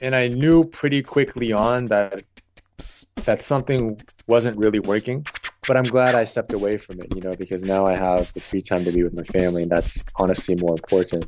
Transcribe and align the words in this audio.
and 0.00 0.14
I 0.14 0.28
knew 0.28 0.64
pretty 0.64 1.02
quickly 1.02 1.52
on 1.52 1.86
that 1.86 2.22
that 3.24 3.40
something 3.40 4.00
wasn't 4.26 4.56
really 4.56 4.80
working. 4.80 5.26
But 5.66 5.76
I'm 5.76 5.84
glad 5.84 6.14
I 6.14 6.24
stepped 6.24 6.52
away 6.52 6.78
from 6.78 7.00
it, 7.00 7.14
you 7.14 7.20
know, 7.20 7.32
because 7.38 7.62
now 7.62 7.84
I 7.84 7.96
have 7.96 8.32
the 8.32 8.40
free 8.40 8.62
time 8.62 8.82
to 8.84 8.92
be 8.92 9.02
with 9.02 9.14
my 9.14 9.22
family, 9.24 9.62
and 9.62 9.70
that's 9.70 10.04
honestly 10.16 10.56
more 10.56 10.72
important. 10.72 11.26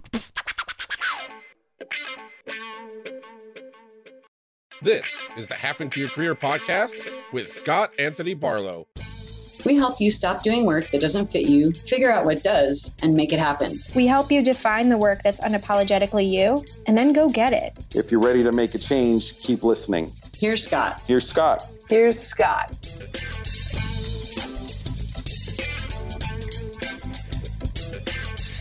This 4.81 5.23
is 5.37 5.47
the 5.49 5.55
Happen 5.55 5.91
to 5.91 6.01
Your 6.01 6.09
Career 6.09 6.35
podcast 6.35 7.01
with 7.33 7.53
Scott 7.53 7.93
Anthony 7.99 8.35
Barlow. 8.35 8.89
We 9.65 9.77
help 9.77 10.01
you 10.01 10.11
stop 10.11 10.43
doing 10.43 10.67
work 10.67 10.89
that 10.89 11.01
doesn't 11.01 11.31
fit 11.31 11.49
you, 11.49 11.73
figure 11.73 12.11
out 12.11 12.25
what 12.25 12.43
does, 12.43 12.97
and 13.03 13.15
make 13.15 13.33
it 13.33 13.39
happen. 13.39 13.73
We 13.95 14.07
help 14.07 14.33
you 14.33 14.43
define 14.43 14.89
the 14.89 14.99
work 14.99 15.23
that's 15.23 15.41
unapologetically 15.41 16.29
you, 16.29 16.65
and 16.87 16.99
then 16.99 17.13
go 17.13 17.29
get 17.29 17.53
it. 17.53 17.73
If 17.95 18.11
you're 18.11 18.21
ready 18.21 18.43
to 18.43 18.53
make 18.53 18.75
a 18.75 18.79
change, 18.79 19.41
keep 19.41 19.63
listening. 19.63 20.13
Here's 20.37 20.65
Scott. 20.65 21.01
Here's 21.07 21.29
Scott. 21.29 21.63
Here's 21.89 22.19
Scott. 22.19 22.71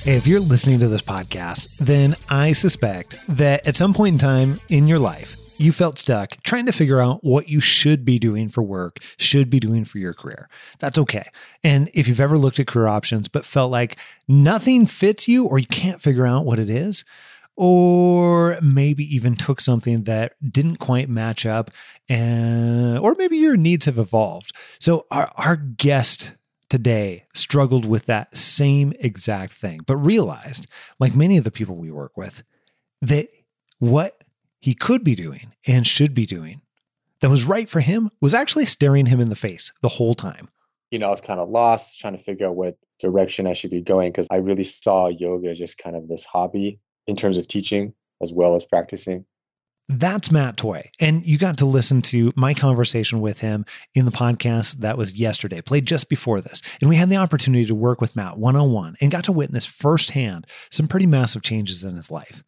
If 0.04 0.26
you're 0.26 0.40
listening 0.40 0.80
to 0.80 0.88
this 0.88 1.04
podcast, 1.04 1.78
then 1.78 2.16
I 2.30 2.54
suspect 2.54 3.24
that 3.38 3.68
at 3.68 3.76
some 3.76 3.94
point 3.94 4.14
in 4.14 4.20
time 4.20 4.60
in 4.70 4.88
your 4.88 4.98
life, 4.98 5.36
you 5.62 5.72
felt 5.72 5.98
stuck 5.98 6.42
trying 6.44 6.66
to 6.66 6.72
figure 6.72 7.00
out 7.00 7.24
what 7.24 7.50
you 7.50 7.60
should 7.60 8.04
be 8.04 8.20
doing 8.20 8.50
for 8.50 8.62
work, 8.62 9.00
should 9.18 9.50
be 9.50 9.60
doing 9.60 9.86
for 9.86 9.98
your 9.98 10.14
career. 10.14 10.50
That's 10.80 10.98
okay. 10.98 11.30
And 11.64 11.90
if 11.94 12.08
you've 12.08 12.20
ever 12.20 12.38
looked 12.38 12.60
at 12.60 12.68
career 12.68 12.88
options 12.88 13.28
but 13.28 13.46
felt 13.46 13.72
like 13.72 13.98
nothing 14.28 14.86
fits 14.86 15.28
you 15.28 15.46
or 15.46 15.60
you 15.60 15.68
can't 15.68 16.02
figure 16.02 16.26
out 16.26 16.46
what 16.46 16.60
it 16.60 16.70
is, 16.70 17.04
or 17.58 18.58
maybe 18.62 19.04
even 19.14 19.36
took 19.36 19.62
something 19.62 20.04
that 20.04 20.34
didn't 20.52 20.78
quite 20.78 21.10
match 21.10 21.46
up 21.46 21.70
and 22.10 22.98
or 23.00 23.14
maybe 23.16 23.38
your 23.38 23.58
needs 23.58 23.86
have 23.86 24.00
evolved. 24.00 24.56
So 24.80 25.06
our 25.12 25.32
our 25.38 25.56
guest 25.58 26.32
today 26.70 27.26
struggled 27.34 27.86
with 27.86 28.06
that 28.06 28.36
same 28.36 28.94
exact 29.00 29.54
thing, 29.54 29.82
but 29.86 29.98
realized, 29.98 30.68
like 31.00 31.14
many 31.14 31.38
of 31.38 31.44
the 31.44 31.52
people 31.52 31.76
we 31.76 31.92
work 31.92 32.16
with, 32.16 32.44
that 33.02 33.28
what 33.80 34.24
he 34.62 34.74
could 34.74 35.04
be 35.04 35.16
doing 35.16 35.54
and 35.68 35.86
should 35.86 36.14
be 36.14 36.26
doing 36.26 36.62
that 37.22 37.30
was 37.30 37.46
right 37.46 37.70
for 37.70 37.80
him 37.80 38.10
was 38.20 38.34
actually 38.34 38.66
staring 38.66 39.06
him 39.06 39.20
in 39.20 39.30
the 39.30 39.36
face 39.36 39.72
the 39.82 39.90
whole 39.90 40.14
time. 40.14 40.50
You 40.92 41.00
know, 41.00 41.08
I 41.08 41.12
was 41.12 41.22
kind 41.22 41.40
of 41.40 41.50
lost 41.50 42.00
trying 42.00 42.18
to 42.18 42.24
figure 42.24 42.48
out 42.48 42.56
what 42.56 42.78
direction 43.00 43.48
I 43.48 43.54
should 43.54 43.72
be 43.72 43.82
going 43.82 44.12
because 44.12 44.28
I 44.30 44.38
really 44.38 44.64
saw 44.64 45.08
yoga 45.08 45.54
just 45.54 45.78
kind 45.78 45.96
of 45.96 46.08
this 46.08 46.26
hobby 46.26 46.80
in 47.08 47.16
terms 47.16 47.38
of 47.38 47.48
teaching 47.48 47.94
as 48.22 48.34
well 48.34 48.56
as 48.56 48.66
practicing. 48.66 49.26
That's 49.90 50.32
Matt 50.32 50.58
Toy. 50.58 50.90
And 51.02 51.26
you 51.26 51.38
got 51.38 51.58
to 51.58 51.66
listen 51.66 52.02
to 52.04 52.32
my 52.36 52.54
conversation 52.54 53.20
with 53.20 53.42
him 53.42 53.66
in 53.94 54.06
the 54.06 54.12
podcast 54.12 54.78
that 54.78 54.98
was 54.98 55.20
yesterday, 55.20 55.60
played 55.60 55.86
just 55.86 56.08
before 56.08 56.40
this. 56.40 56.62
And 56.80 56.90
we 56.90 56.96
had 56.96 57.10
the 57.10 57.18
opportunity 57.18 57.66
to 57.66 57.76
work 57.76 58.00
with 58.00 58.16
Matt 58.16 58.38
one 58.38 58.56
on 58.56 58.72
one 58.72 58.96
and 59.02 59.12
got 59.12 59.26
to 59.26 59.34
witness 59.34 59.66
firsthand 59.66 60.48
some 60.70 60.88
pretty 60.88 61.08
massive 61.08 61.42
changes 61.42 61.84
in 61.84 61.96
his 61.96 62.10
life. 62.10 62.44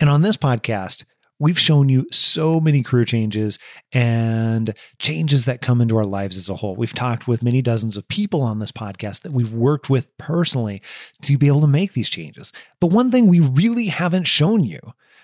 And 0.00 0.08
on 0.08 0.22
this 0.22 0.36
podcast, 0.36 1.04
we've 1.42 1.58
shown 1.58 1.88
you 1.88 2.06
so 2.12 2.60
many 2.60 2.84
career 2.84 3.04
changes 3.04 3.58
and 3.92 4.72
changes 5.00 5.44
that 5.44 5.60
come 5.60 5.80
into 5.80 5.96
our 5.96 6.04
lives 6.04 6.36
as 6.36 6.48
a 6.48 6.54
whole. 6.54 6.76
We've 6.76 6.94
talked 6.94 7.26
with 7.26 7.42
many 7.42 7.60
dozens 7.60 7.96
of 7.96 8.06
people 8.06 8.42
on 8.42 8.60
this 8.60 8.70
podcast 8.70 9.22
that 9.22 9.32
we've 9.32 9.52
worked 9.52 9.90
with 9.90 10.16
personally 10.18 10.80
to 11.22 11.36
be 11.36 11.48
able 11.48 11.60
to 11.62 11.66
make 11.66 11.94
these 11.94 12.08
changes. 12.08 12.52
But 12.80 12.92
one 12.92 13.10
thing 13.10 13.26
we 13.26 13.40
really 13.40 13.86
haven't 13.86 14.28
shown 14.28 14.62
you 14.62 14.78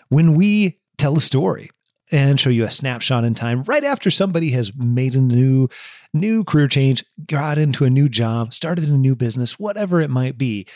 when 0.08 0.34
we 0.34 0.80
tell 0.96 1.16
a 1.16 1.20
story 1.20 1.70
and 2.10 2.40
show 2.40 2.50
you 2.50 2.64
a 2.64 2.70
snapshot 2.70 3.22
in 3.22 3.34
time 3.34 3.62
right 3.64 3.84
after 3.84 4.10
somebody 4.10 4.50
has 4.50 4.72
made 4.74 5.14
a 5.14 5.20
new 5.20 5.68
new 6.12 6.42
career 6.42 6.66
change, 6.66 7.04
got 7.28 7.58
into 7.58 7.84
a 7.84 7.90
new 7.90 8.08
job, 8.08 8.52
started 8.52 8.88
a 8.88 8.96
new 8.96 9.14
business, 9.14 9.58
whatever 9.58 10.00
it 10.00 10.10
might 10.10 10.36
be. 10.36 10.66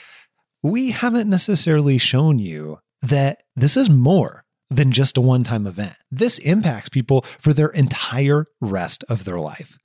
We 0.62 0.92
haven't 0.92 1.28
necessarily 1.28 1.98
shown 1.98 2.38
you 2.38 2.78
that 3.00 3.42
this 3.56 3.76
is 3.76 3.90
more 3.90 4.41
than 4.76 4.92
just 4.92 5.16
a 5.16 5.20
one 5.20 5.44
time 5.44 5.66
event. 5.66 5.94
This 6.10 6.38
impacts 6.38 6.88
people 6.88 7.22
for 7.38 7.52
their 7.52 7.68
entire 7.68 8.46
rest 8.60 9.04
of 9.08 9.24
their 9.24 9.38
life. 9.38 9.78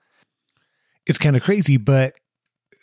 It's 1.05 1.17
kind 1.17 1.35
of 1.35 1.43
crazy, 1.43 1.77
but 1.77 2.13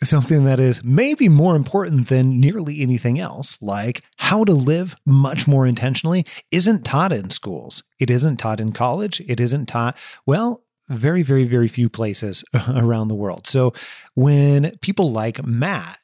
something 0.03 0.43
that 0.43 0.59
is 0.59 0.83
maybe 0.83 1.29
more 1.29 1.55
important 1.55 2.07
than 2.07 2.39
nearly 2.39 2.81
anything 2.81 3.19
else, 3.19 3.57
like 3.61 4.03
how 4.17 4.43
to 4.43 4.53
live 4.53 4.95
much 5.05 5.47
more 5.47 5.65
intentionally, 5.65 6.25
isn't 6.51 6.83
taught 6.83 7.13
in 7.13 7.29
schools. 7.29 7.83
It 7.99 8.09
isn't 8.09 8.37
taught 8.37 8.59
in 8.59 8.71
college. 8.71 9.21
It 9.27 9.39
isn't 9.39 9.67
taught, 9.67 9.97
well, 10.25 10.63
very, 10.87 11.23
very, 11.23 11.45
very 11.45 11.67
few 11.67 11.89
places 11.89 12.43
around 12.69 13.07
the 13.07 13.15
world. 13.15 13.47
So 13.47 13.73
when 14.15 14.77
people 14.81 15.11
like 15.11 15.45
Matt 15.45 15.99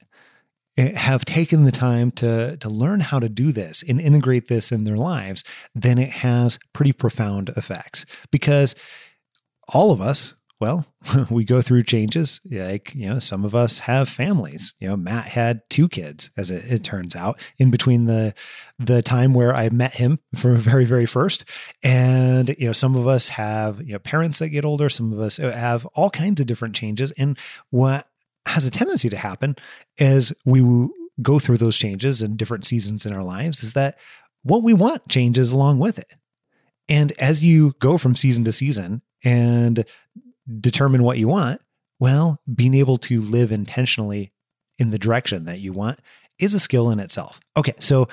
Eh, 0.78 0.98
have 0.98 1.26
taken 1.26 1.64
the 1.64 1.72
time 1.72 2.12
to 2.12 2.56
to 2.58 2.70
learn 2.70 3.02
how 3.02 3.20
to 3.20 3.28
do 3.28 3.52
this 3.52 3.84
and 3.84 4.00
integrate 4.00 4.48
this 4.48 4.72
in 4.72 4.86
their 4.86 4.96
lives, 4.96 5.44
then 5.76 5.98
it 5.98 6.09
has 6.09 6.58
pretty 6.72 6.94
profound 6.94 7.50
effects 7.58 8.06
because 8.32 8.74
all 9.68 9.92
of 9.92 10.00
us 10.00 10.34
well, 10.62 10.86
we 11.32 11.44
go 11.44 11.59
through 11.59 11.82
changes. 11.82 12.40
Like, 12.46 12.94
you 12.94 13.09
know, 13.09 13.18
some 13.18 13.44
of 13.44 13.56
us 13.56 13.80
have 13.80 14.08
families. 14.08 14.76
You 14.80 14.90
know, 14.90 14.96
Matt 14.96 15.26
had 15.26 15.62
two 15.72 15.90
kids, 15.90 16.30
as 16.38 16.52
it, 16.52 16.72
it, 16.72 16.84
turns 16.84 17.16
out, 17.16 17.42
in 17.58 17.72
between 17.72 18.06
the 18.06 18.36
the 18.78 19.02
time 19.02 19.34
where 19.34 19.56
I 19.56 19.70
met 19.70 19.96
him 19.96 20.20
from 20.36 20.58
very, 20.58 20.86
very 20.86 21.08
first. 21.08 21.46
And, 21.84 22.56
you 22.59 22.68
know, 22.68 22.74
some 22.74 22.96
of 22.96 23.08
us 23.08 23.30
have, 23.30 23.82
you 23.82 23.94
know, 23.94 24.00
parents 24.00 24.38
that 24.38 24.50
get 24.50 24.64
older, 24.64 24.88
some 24.88 25.12
of 25.12 25.20
us 25.20 25.40
uh, 25.40 25.52
have 25.52 25.88
all 25.88 26.12
kinds 26.12 26.40
of 26.40 26.46
different 26.46 26.76
changes. 26.76 27.09
And 27.18 27.40
what 27.72 28.08
has 28.47 28.66
a 28.66 28.72
tendency 28.72 29.09
to 29.09 29.18
happen 29.18 29.56
as 30.00 30.34
we 30.46 30.90
go 31.22 31.40
through 31.40 31.57
those 31.57 31.78
changes 31.78 32.22
and 32.22 32.38
different 32.38 32.66
seasons 32.66 33.06
in 33.06 33.13
our 33.13 33.24
lives 33.24 33.63
is 33.63 33.74
that 33.74 33.97
what 34.44 34.63
we 34.63 34.74
want 34.74 35.07
changes 35.07 35.52
along 35.52 35.79
with 35.79 36.00
it. 36.00 36.16
And 36.90 37.12
as 37.19 37.44
you 37.44 37.74
go 37.79 37.97
from 37.97 38.16
season 38.16 38.44
to 38.46 38.52
season 38.52 39.02
and 39.24 39.85
determine 40.59 41.03
what 41.03 41.18
you 41.18 41.28
want, 41.28 41.62
well, 42.00 42.41
being 42.53 42.74
able 42.74 42.97
to 42.97 43.22
live 43.22 43.52
intentionally 43.52 44.34
in 44.79 44.90
the 44.90 44.97
direction 44.97 45.46
that 45.46 45.59
you 45.59 45.73
want 45.73 46.00
is 46.40 46.56
a 46.56 46.59
skill 46.59 46.90
in 46.90 47.00
itself. 47.00 47.40
Okay, 47.56 47.75
so 47.79 48.08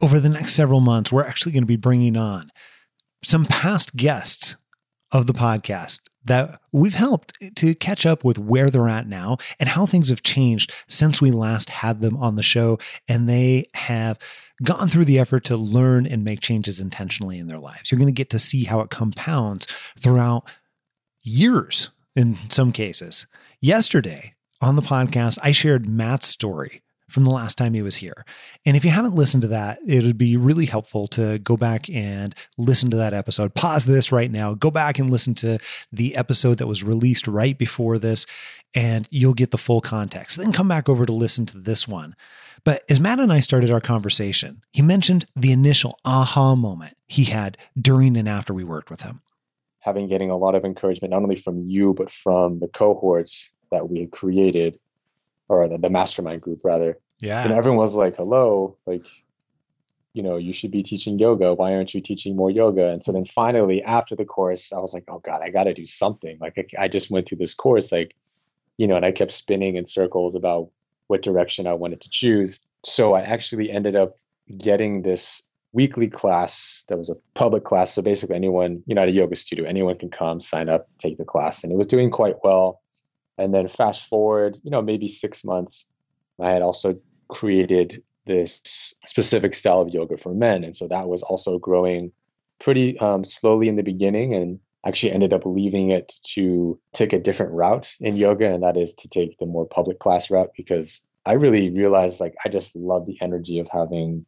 over 0.00 0.18
the 0.18 0.30
next 0.30 0.54
several 0.54 0.80
months, 0.80 1.12
we're 1.12 1.26
actually 1.26 1.52
going 1.52 1.62
to 1.62 1.68
be 1.68 1.76
bringing 1.76 2.16
on 2.16 2.50
some 3.22 3.44
past 3.44 3.94
guests 3.96 4.56
of 5.12 5.26
the 5.26 5.32
podcast 5.34 6.00
that 6.24 6.60
we've 6.72 6.94
helped 6.94 7.36
to 7.56 7.74
catch 7.74 8.06
up 8.06 8.24
with 8.24 8.38
where 8.38 8.70
they're 8.70 8.88
at 8.88 9.06
now 9.08 9.36
and 9.58 9.68
how 9.68 9.86
things 9.86 10.08
have 10.08 10.22
changed 10.22 10.72
since 10.88 11.20
we 11.20 11.30
last 11.30 11.70
had 11.70 12.00
them 12.00 12.16
on 12.16 12.36
the 12.36 12.42
show. 12.42 12.78
And 13.08 13.28
they 13.28 13.66
have 13.74 14.18
gone 14.62 14.88
through 14.88 15.04
the 15.04 15.18
effort 15.18 15.44
to 15.44 15.56
learn 15.56 16.06
and 16.06 16.24
make 16.24 16.40
changes 16.40 16.80
intentionally 16.80 17.38
in 17.38 17.48
their 17.48 17.58
lives. 17.58 17.90
You're 17.90 17.98
going 17.98 18.06
to 18.06 18.12
get 18.12 18.30
to 18.30 18.38
see 18.38 18.64
how 18.64 18.80
it 18.80 18.90
compounds 18.90 19.66
throughout 19.98 20.48
years 21.22 21.90
in 22.14 22.36
some 22.48 22.72
cases. 22.72 23.26
Yesterday 23.60 24.34
on 24.60 24.76
the 24.76 24.82
podcast, 24.82 25.38
I 25.42 25.52
shared 25.52 25.88
Matt's 25.88 26.28
story 26.28 26.82
from 27.14 27.24
the 27.24 27.30
last 27.30 27.56
time 27.56 27.74
he 27.74 27.80
was 27.80 27.96
here. 27.96 28.26
And 28.66 28.76
if 28.76 28.84
you 28.84 28.90
haven't 28.90 29.14
listened 29.14 29.42
to 29.42 29.48
that, 29.48 29.78
it 29.86 30.04
would 30.04 30.18
be 30.18 30.36
really 30.36 30.66
helpful 30.66 31.06
to 31.08 31.38
go 31.38 31.56
back 31.56 31.88
and 31.88 32.34
listen 32.58 32.90
to 32.90 32.96
that 32.96 33.14
episode. 33.14 33.54
Pause 33.54 33.86
this 33.86 34.12
right 34.12 34.30
now, 34.30 34.54
go 34.54 34.70
back 34.70 34.98
and 34.98 35.10
listen 35.10 35.34
to 35.36 35.58
the 35.92 36.16
episode 36.16 36.58
that 36.58 36.66
was 36.66 36.82
released 36.82 37.28
right 37.28 37.56
before 37.56 37.98
this, 37.98 38.26
and 38.74 39.06
you'll 39.10 39.32
get 39.32 39.52
the 39.52 39.58
full 39.58 39.80
context. 39.80 40.36
Then 40.36 40.52
come 40.52 40.66
back 40.66 40.88
over 40.88 41.06
to 41.06 41.12
listen 41.12 41.46
to 41.46 41.58
this 41.58 41.86
one. 41.86 42.16
But 42.64 42.82
as 42.90 42.98
Matt 42.98 43.20
and 43.20 43.32
I 43.32 43.40
started 43.40 43.70
our 43.70 43.80
conversation, 43.80 44.62
he 44.72 44.82
mentioned 44.82 45.26
the 45.36 45.52
initial 45.52 45.98
aha 46.04 46.56
moment 46.56 46.96
he 47.06 47.24
had 47.24 47.56
during 47.80 48.16
and 48.16 48.28
after 48.28 48.52
we 48.52 48.64
worked 48.64 48.90
with 48.90 49.02
him. 49.02 49.20
Having 49.80 50.08
getting 50.08 50.30
a 50.30 50.36
lot 50.36 50.54
of 50.54 50.64
encouragement, 50.64 51.12
not 51.12 51.22
only 51.22 51.36
from 51.36 51.68
you, 51.68 51.94
but 51.94 52.10
from 52.10 52.58
the 52.58 52.68
cohorts 52.68 53.50
that 53.70 53.88
we 53.88 54.00
had 54.00 54.10
created, 54.10 54.80
or 55.48 55.68
the, 55.68 55.76
the 55.76 55.90
mastermind 55.90 56.40
group 56.40 56.60
rather, 56.64 56.98
yeah. 57.20 57.42
And 57.42 57.52
everyone 57.52 57.78
was 57.78 57.94
like, 57.94 58.16
hello, 58.16 58.76
like, 58.86 59.06
you 60.12 60.22
know, 60.22 60.36
you 60.36 60.52
should 60.52 60.70
be 60.70 60.82
teaching 60.82 61.18
yoga. 61.18 61.54
Why 61.54 61.74
aren't 61.74 61.94
you 61.94 62.00
teaching 62.00 62.36
more 62.36 62.50
yoga? 62.50 62.88
And 62.88 63.02
so 63.02 63.12
then 63.12 63.24
finally, 63.24 63.82
after 63.82 64.14
the 64.14 64.24
course, 64.24 64.72
I 64.72 64.78
was 64.78 64.94
like, 64.94 65.04
oh 65.08 65.18
God, 65.18 65.40
I 65.42 65.50
got 65.50 65.64
to 65.64 65.74
do 65.74 65.84
something. 65.84 66.38
Like, 66.40 66.54
I, 66.56 66.84
I 66.84 66.88
just 66.88 67.10
went 67.10 67.28
through 67.28 67.38
this 67.38 67.54
course, 67.54 67.90
like, 67.90 68.14
you 68.76 68.86
know, 68.86 68.96
and 68.96 69.04
I 69.04 69.12
kept 69.12 69.32
spinning 69.32 69.76
in 69.76 69.84
circles 69.84 70.34
about 70.34 70.70
what 71.08 71.22
direction 71.22 71.66
I 71.66 71.74
wanted 71.74 72.00
to 72.02 72.10
choose. 72.10 72.60
So 72.84 73.14
I 73.14 73.22
actually 73.22 73.70
ended 73.70 73.96
up 73.96 74.16
getting 74.56 75.02
this 75.02 75.42
weekly 75.72 76.08
class 76.08 76.84
that 76.88 76.96
was 76.96 77.10
a 77.10 77.16
public 77.34 77.64
class. 77.64 77.92
So 77.92 78.02
basically, 78.02 78.36
anyone, 78.36 78.82
you 78.86 78.94
know, 78.94 79.02
at 79.02 79.08
a 79.08 79.12
yoga 79.12 79.34
studio, 79.36 79.68
anyone 79.68 79.98
can 79.98 80.10
come, 80.10 80.40
sign 80.40 80.68
up, 80.68 80.88
take 80.98 81.18
the 81.18 81.24
class. 81.24 81.64
And 81.64 81.72
it 81.72 81.76
was 81.76 81.88
doing 81.88 82.10
quite 82.10 82.36
well. 82.44 82.80
And 83.36 83.52
then 83.52 83.66
fast 83.66 84.08
forward, 84.08 84.58
you 84.62 84.70
know, 84.70 84.80
maybe 84.80 85.08
six 85.08 85.44
months, 85.44 85.86
I 86.40 86.50
had 86.50 86.62
also 86.62 86.98
created 87.28 88.02
this 88.26 88.60
specific 89.06 89.54
style 89.54 89.80
of 89.80 89.92
yoga 89.92 90.16
for 90.16 90.34
men. 90.34 90.64
And 90.64 90.74
so 90.74 90.88
that 90.88 91.08
was 91.08 91.22
also 91.22 91.58
growing 91.58 92.12
pretty 92.58 92.98
um, 92.98 93.24
slowly 93.24 93.68
in 93.68 93.76
the 93.76 93.82
beginning 93.82 94.34
and 94.34 94.60
actually 94.86 95.12
ended 95.12 95.32
up 95.32 95.46
leaving 95.46 95.90
it 95.90 96.12
to 96.22 96.78
take 96.92 97.12
a 97.12 97.18
different 97.18 97.52
route 97.52 97.94
in 98.00 98.16
yoga, 98.16 98.52
and 98.52 98.62
that 98.62 98.76
is 98.76 98.94
to 98.94 99.08
take 99.08 99.38
the 99.38 99.46
more 99.46 99.66
public 99.66 99.98
class 99.98 100.30
route 100.30 100.50
because 100.56 101.02
I 101.26 101.32
really 101.32 101.70
realized 101.70 102.20
like 102.20 102.34
I 102.44 102.48
just 102.50 102.76
love 102.76 103.06
the 103.06 103.16
energy 103.20 103.58
of 103.60 103.68
having 103.68 104.26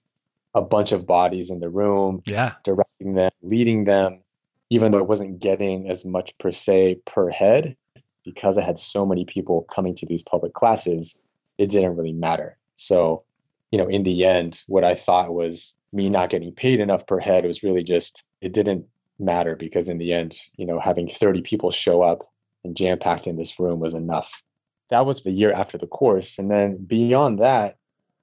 a 0.54 0.62
bunch 0.62 0.92
of 0.92 1.06
bodies 1.06 1.50
in 1.50 1.60
the 1.60 1.68
room, 1.68 2.22
Yeah. 2.26 2.52
directing 2.64 3.14
them, 3.14 3.30
leading 3.42 3.84
them, 3.84 4.22
even 4.70 4.92
though 4.92 4.98
I 4.98 5.02
wasn't 5.02 5.38
getting 5.38 5.90
as 5.90 6.04
much 6.04 6.36
per 6.38 6.50
se 6.50 7.00
per 7.04 7.28
head 7.28 7.76
because 8.24 8.56
I 8.56 8.62
had 8.62 8.78
so 8.78 9.04
many 9.04 9.26
people 9.26 9.66
coming 9.70 9.94
to 9.96 10.06
these 10.06 10.22
public 10.22 10.54
classes, 10.54 11.18
it 11.58 11.68
didn't 11.70 11.96
really 11.96 12.12
matter. 12.12 12.58
So, 12.74 13.24
you 13.70 13.78
know, 13.78 13.88
in 13.88 14.02
the 14.02 14.24
end, 14.24 14.62
what 14.66 14.84
I 14.84 14.94
thought 14.94 15.34
was 15.34 15.74
me 15.92 16.08
not 16.08 16.30
getting 16.30 16.52
paid 16.52 16.80
enough 16.80 17.06
per 17.06 17.18
head 17.18 17.44
was 17.44 17.62
really 17.62 17.82
just, 17.82 18.24
it 18.40 18.52
didn't 18.52 18.86
matter 19.18 19.56
because 19.56 19.88
in 19.88 19.98
the 19.98 20.12
end, 20.12 20.38
you 20.56 20.66
know, 20.66 20.78
having 20.78 21.08
30 21.08 21.42
people 21.42 21.70
show 21.70 22.02
up 22.02 22.28
and 22.64 22.76
jam 22.76 22.98
packed 22.98 23.26
in 23.26 23.36
this 23.36 23.58
room 23.58 23.80
was 23.80 23.94
enough. 23.94 24.42
That 24.90 25.06
was 25.06 25.22
the 25.22 25.30
year 25.30 25.52
after 25.52 25.78
the 25.78 25.86
course. 25.86 26.38
And 26.38 26.50
then 26.50 26.76
beyond 26.84 27.40
that, 27.40 27.76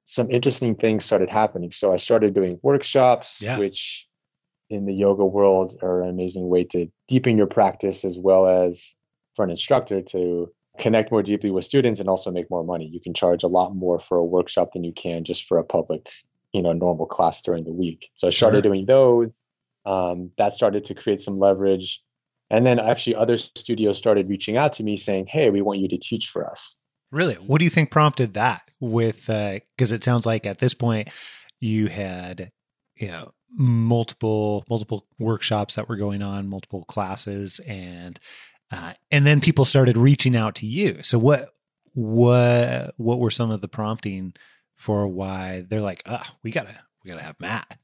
some 0.06 0.29
interesting 0.29 0.75
things 0.75 1.06
started 1.06 1.29
happening. 1.29 1.71
So 1.71 1.94
I 1.94 1.97
started 1.97 2.33
doing 2.33 2.59
workshops, 2.62 3.41
Yeah. 3.41 3.57
which 3.57 4.07
in 4.69 4.86
the 4.86 4.94
yoga 4.94 5.25
world 5.25 5.77
are 5.81 6.03
an 6.03 6.09
amazing 6.09 6.47
way 6.47 6.63
to 6.65 6.88
deepen 7.07 7.38
your 7.38 7.47
practice 7.47 8.06
as 8.06 8.18
well 8.19 8.47
as 8.47 8.95
for 9.36 9.44
an 9.44 9.51
instructor 9.51 10.01
to 10.01 10.51
connect 10.79 11.11
more 11.11 11.21
deeply 11.21 11.51
with 11.51 11.65
students 11.65 11.99
and 11.99 12.09
also 12.09 12.31
make 12.31 12.49
more 12.49 12.63
money. 12.63 12.85
You 12.91 12.99
can 12.99 13.13
charge 13.13 13.43
a 13.43 13.47
lot 13.47 13.75
more 13.75 13.99
for 13.99 14.17
a 14.17 14.25
workshop 14.25 14.73
than 14.73 14.83
you 14.83 14.91
can 14.93 15.23
just 15.23 15.45
for 15.45 15.57
a 15.59 15.63
public, 15.63 16.09
you 16.51 16.61
know, 16.61 16.73
normal 16.73 17.05
class 17.05 17.41
during 17.41 17.63
the 17.63 17.71
week. 17.71 18.09
So 18.15 18.27
I 18.27 18.31
started 18.31 18.57
Sure. 18.63 18.73
doing 18.73 18.85
those. 18.85 19.29
Um, 19.85 20.31
that 20.37 20.53
started 20.53 20.85
to 20.85 20.93
create 20.95 21.21
some 21.21 21.37
leverage. 21.39 22.01
And 22.49 22.65
then 22.65 22.79
actually 22.79 23.15
other 23.15 23.37
studios 23.37 23.97
started 23.97 24.29
reaching 24.29 24.57
out 24.57 24.73
to 24.73 24.83
me 24.83 24.95
saying, 24.95 25.27
Hey, 25.27 25.49
we 25.49 25.61
want 25.61 25.79
you 25.79 25.87
to 25.89 25.97
teach 25.97 26.29
for 26.29 26.49
us. 26.49 26.77
Really? 27.11 27.35
What 27.35 27.59
do 27.59 27.65
you 27.65 27.69
think 27.69 27.91
prompted 27.91 28.33
that? 28.33 28.63
With 28.79 29.27
because 29.27 29.91
it 29.91 30.03
sounds 30.03 30.25
like 30.25 30.45
at 30.45 30.59
this 30.59 30.73
point 30.73 31.09
you 31.59 31.87
had 31.87 32.51
you 32.97 33.07
know 33.07 33.31
multiple 33.51 34.65
multiple 34.69 35.05
workshops 35.19 35.75
that 35.75 35.87
were 35.87 35.95
going 35.97 36.21
on, 36.21 36.47
multiple 36.47 36.83
classes, 36.85 37.59
and 37.67 38.19
uh, 38.73 38.93
and 39.11 39.25
then 39.25 39.39
people 39.41 39.65
started 39.65 39.97
reaching 39.97 40.35
out 40.35 40.55
to 40.55 40.65
you. 40.65 41.01
So 41.03 41.19
what 41.19 41.49
what 41.93 42.93
what 42.97 43.19
were 43.19 43.31
some 43.31 43.51
of 43.51 43.61
the 43.61 43.67
prompting 43.67 44.33
for 44.75 45.07
why 45.07 45.65
they're 45.67 45.81
like, 45.81 46.03
ah, 46.05 46.35
we 46.43 46.51
gotta 46.51 46.75
we 47.03 47.11
gotta 47.11 47.23
have 47.23 47.39
Matt. 47.39 47.77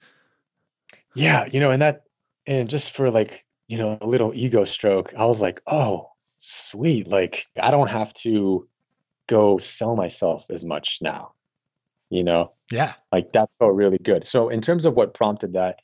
Yeah, 1.16 1.48
you 1.52 1.60
know, 1.60 1.72
and 1.72 1.82
that, 1.82 2.04
and 2.46 2.70
just 2.70 2.96
for 2.96 3.10
like, 3.12 3.46
you 3.68 3.78
know, 3.78 3.98
a 4.00 4.08
little 4.08 4.32
ego 4.34 4.64
stroke, 4.64 5.14
I 5.18 5.26
was 5.26 5.42
like, 5.42 5.62
oh, 5.68 6.12
sweet. 6.38 7.08
Like, 7.08 7.48
I 7.60 7.72
don't 7.72 7.88
have 7.90 8.14
to 8.16 8.68
go 9.28 9.58
sell 9.58 9.96
myself 9.96 10.46
as 10.50 10.66
much 10.66 11.00
now, 11.02 11.34
you 12.10 12.24
know, 12.24 12.54
Yeah, 12.72 12.94
like 13.12 13.34
that 13.34 13.50
felt 13.60 13.76
really 13.76 13.98
good. 13.98 14.26
So, 14.26 14.50
in 14.50 14.62
terms 14.62 14.86
of 14.86 14.96
what 14.96 15.14
prompted 15.14 15.54
that, 15.54 15.80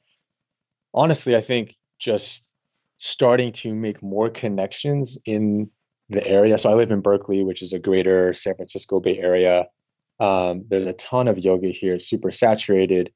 honestly, 0.94 1.36
I 1.36 1.42
think 1.42 1.76
just 2.00 2.54
starting 2.98 3.52
to 3.52 3.74
make 3.74 4.02
more 4.02 4.30
connections 4.30 5.18
in 5.26 5.70
the 6.10 6.26
area. 6.26 6.58
So, 6.58 6.70
I 6.70 6.76
live 6.76 6.92
in 6.92 7.02
Berkeley, 7.02 7.44
which 7.44 7.62
is 7.62 7.74
a 7.74 7.80
greater 7.80 8.34
San 8.34 8.56
Francisco 8.56 9.00
Bay 9.00 9.18
Area. 9.18 9.66
Um, 10.20 10.66
there's 10.70 10.88
a 10.88 10.94
ton 10.94 11.28
of 11.28 11.40
yoga 11.40 11.70
here, 11.70 12.00
super 12.00 12.32
saturated. 12.32 13.12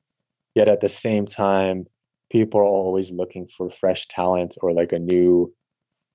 Yet 0.56 0.68
at 0.68 0.82
the 0.82 0.88
same 0.88 1.26
time, 1.26 1.86
people 2.30 2.60
are 2.60 2.66
always 2.66 3.12
looking 3.12 3.48
for 3.48 3.70
fresh 3.70 4.08
talent 4.08 4.58
or 4.62 4.74
like 4.74 4.92
a 4.92 5.00
new 5.00 5.54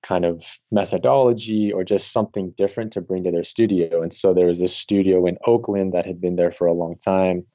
kind 0.03 0.23
of 0.23 0.43
methodology 0.71 1.71
or 1.73 1.83
just 1.83 2.11
something 2.11 2.53
different 2.55 2.93
to 2.93 3.01
bring 3.01 3.23
to 3.23 3.31
their 3.31 3.43
studio. 3.43 4.03
And 4.03 4.13
so 4.13 4.33
there 4.33 4.45
was 4.45 4.59
this 4.59 4.75
studio 4.75 5.25
in 5.25 5.37
Oakland 5.45 5.93
that 5.93 6.05
had 6.05 6.21
been 6.21 6.35
there 6.35 6.51
for 6.51 6.67
a 6.67 6.73
long 6.73 6.95
time. 6.97 7.45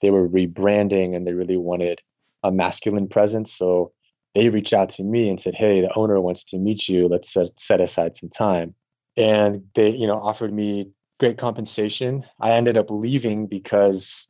They 0.00 0.10
were 0.10 0.28
rebranding 0.28 1.16
and 1.16 1.26
they 1.26 1.32
really 1.32 1.56
wanted 1.56 2.00
a 2.44 2.52
masculine 2.52 3.08
presence. 3.08 3.52
So 3.52 3.92
they 4.36 4.50
reached 4.50 4.74
out 4.74 4.90
to 4.90 5.02
me 5.02 5.30
and 5.30 5.40
said, 5.40 5.54
Hey, 5.54 5.80
the 5.80 5.92
owner 5.96 6.20
wants 6.20 6.44
to 6.44 6.58
meet 6.58 6.88
you. 6.88 7.08
Let's 7.08 7.32
set, 7.32 7.58
set 7.58 7.80
aside 7.80 8.16
some 8.16 8.28
time. 8.28 8.74
And 9.16 9.64
they, 9.74 9.90
you 9.90 10.06
know, 10.06 10.20
offered 10.20 10.52
me 10.52 10.90
great 11.18 11.38
compensation. 11.38 12.22
I 12.38 12.52
ended 12.52 12.76
up 12.76 12.90
leaving 12.90 13.46
because 13.46 14.28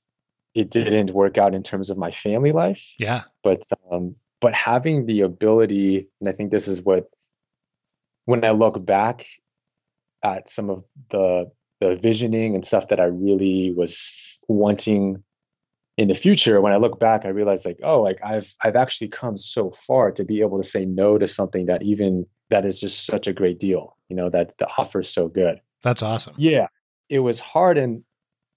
it 0.54 0.70
didn't 0.70 1.10
work 1.10 1.38
out 1.38 1.54
in 1.54 1.62
terms 1.64 1.90
of 1.90 1.98
my 1.98 2.10
family 2.10 2.52
life 2.52 2.94
yeah, 2.98 3.22
but 3.42 3.62
um, 3.92 4.16
but 4.40 4.54
having 4.54 5.06
the 5.06 5.22
ability, 5.22 6.08
and 6.20 6.28
I 6.28 6.32
think 6.32 6.50
this 6.50 6.68
is 6.68 6.82
what 6.82 7.10
when 8.24 8.44
I 8.44 8.50
look 8.50 8.84
back 8.84 9.26
at 10.22 10.48
some 10.48 10.70
of 10.70 10.84
the 11.10 11.50
the 11.80 11.96
visioning 11.96 12.54
and 12.54 12.64
stuff 12.64 12.88
that 12.88 13.00
I 13.00 13.04
really 13.04 13.74
was 13.76 14.42
wanting 14.48 15.22
in 15.96 16.08
the 16.08 16.14
future, 16.14 16.60
when 16.60 16.72
I 16.72 16.76
look 16.76 16.98
back, 16.98 17.24
I 17.24 17.28
realized 17.28 17.64
like, 17.64 17.80
oh, 17.82 18.02
like 18.02 18.18
I've 18.22 18.54
I've 18.62 18.76
actually 18.76 19.08
come 19.08 19.36
so 19.36 19.70
far 19.70 20.12
to 20.12 20.24
be 20.24 20.40
able 20.40 20.60
to 20.60 20.68
say 20.68 20.84
no 20.84 21.18
to 21.18 21.26
something 21.26 21.66
that 21.66 21.82
even 21.82 22.26
that 22.50 22.66
is 22.66 22.80
just 22.80 23.06
such 23.06 23.26
a 23.26 23.32
great 23.32 23.58
deal, 23.58 23.96
you 24.08 24.16
know, 24.16 24.28
that 24.30 24.56
the 24.58 24.68
offer 24.78 25.00
is 25.00 25.08
so 25.08 25.28
good. 25.28 25.60
that's 25.82 26.02
awesome. 26.02 26.34
Yeah, 26.36 26.68
it 27.08 27.20
was 27.20 27.40
hard 27.40 27.78
in 27.78 28.04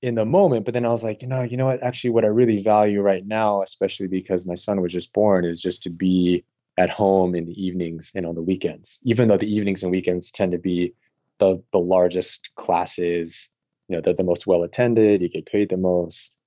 in 0.01 0.15
the 0.15 0.25
moment, 0.25 0.65
but 0.65 0.74
then 0.74 0.86
I 0.86 0.89
was 0.89 1.03
like, 1.03 1.21
you 1.21 1.27
know, 1.27 1.41
you 1.41 1.57
know 1.57 1.65
what? 1.65 1.83
Actually, 1.83 2.12
what 2.12 2.25
I 2.25 2.30
really 2.30 2.62
value 2.62 3.01
right 3.01 3.25
now, 3.25 3.62
especially 3.62 4.07
because 4.07 4.45
my 4.45 4.56
son 4.56 4.81
was 4.81 4.94
just 4.94 5.13
born, 5.13 5.45
is 5.45 5.62
just 5.62 5.83
to 5.83 5.89
be 5.89 6.44
at 6.77 6.89
home 6.89 7.35
in 7.35 7.45
the 7.45 7.62
evenings 7.62 8.12
and 8.15 8.25
on 8.25 8.35
the 8.35 8.42
weekends. 8.42 9.01
Even 9.03 9.27
though 9.27 9.38
the 9.38 9.53
evenings 9.53 9.83
and 9.83 9.92
weekends 9.92 10.31
tend 10.31 10.51
to 10.51 10.57
be 10.57 10.94
the 11.38 11.62
the 11.71 11.80
largest 11.80 12.50
classes, 12.56 13.50
you 13.88 13.95
know, 13.95 14.01
they're 14.03 14.13
the 14.13 14.24
most 14.24 14.45
well 14.45 14.63
attended. 14.63 15.21
You 15.21 15.30
get 15.30 15.45
paid 15.45 15.69
the 15.69 15.77
most. 15.77 16.38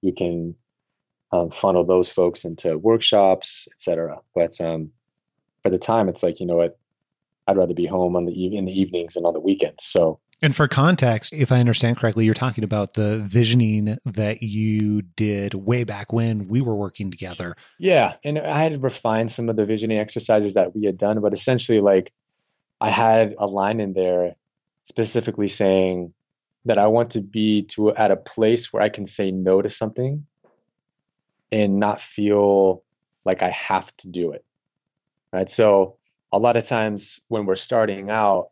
You 0.00 0.12
can 0.12 0.54
um, 1.32 1.50
funnel 1.50 1.84
those 1.84 2.08
folks 2.08 2.44
into 2.44 2.78
workshops, 2.78 3.68
etc. 3.72 4.20
But 4.34 4.60
um, 4.60 4.90
by 5.62 5.70
the 5.70 5.78
time, 5.78 6.08
it's 6.08 6.22
like, 6.22 6.40
you 6.40 6.46
know 6.46 6.56
what? 6.56 6.78
I'd 7.46 7.56
rather 7.56 7.74
be 7.74 7.86
home 7.86 8.14
on 8.14 8.26
the 8.26 8.56
in 8.56 8.66
the 8.66 8.72
evenings 8.72 9.16
and 9.16 9.24
on 9.24 9.32
the 9.32 9.40
weekends. 9.40 9.84
So 9.84 10.20
And 10.42 10.54
for 10.54 10.68
context, 10.68 11.32
if 11.32 11.50
I 11.50 11.60
understand 11.60 11.96
correctly, 11.96 12.26
you're 12.26 12.34
talking 12.34 12.62
about 12.62 12.92
the 12.92 13.18
visioning 13.18 13.96
that 14.04 14.42
you 14.42 15.02
did 15.02 15.54
way 15.54 15.84
back 15.84 16.12
when 16.12 16.46
we 16.46 16.60
were 16.60 16.76
working 16.76 17.10
together. 17.10 17.56
Yeah, 17.78 18.16
and 18.22 18.38
I 18.38 18.62
had 18.62 18.82
refined 18.82 19.32
some 19.32 19.48
of 19.48 19.56
the 19.56 19.64
visioning 19.64 19.98
exercises 19.98 20.54
that 20.54 20.76
we 20.76 20.84
had 20.84 20.98
done, 20.98 21.20
but 21.20 21.32
essentially, 21.32 21.80
like, 21.80 22.12
I 22.80 22.90
had 22.90 23.34
a 23.38 23.46
line 23.46 23.80
in 23.80 23.94
there 23.94 24.36
specifically 24.82 25.48
saying 25.48 26.12
that 26.64 26.78
I 26.78 26.86
want 26.86 27.10
to 27.12 27.20
be 27.20 27.62
to 27.62 27.94
at 27.94 28.10
a 28.10 28.16
place 28.16 28.72
where 28.72 28.82
I 28.82 28.88
can 28.88 29.06
say 29.06 29.30
no 29.30 29.62
to 29.62 29.68
something 29.68 30.26
and 31.50 31.78
not 31.78 32.00
feel 32.00 32.82
like 33.24 33.42
I 33.42 33.50
have 33.50 33.94
to 33.98 34.08
do 34.08 34.32
it. 34.32 34.44
Right. 35.32 35.48
So 35.48 35.96
a 36.32 36.38
lot 36.38 36.56
of 36.56 36.64
times 36.64 37.20
when 37.28 37.46
we're 37.46 37.56
starting 37.56 38.10
out, 38.10 38.50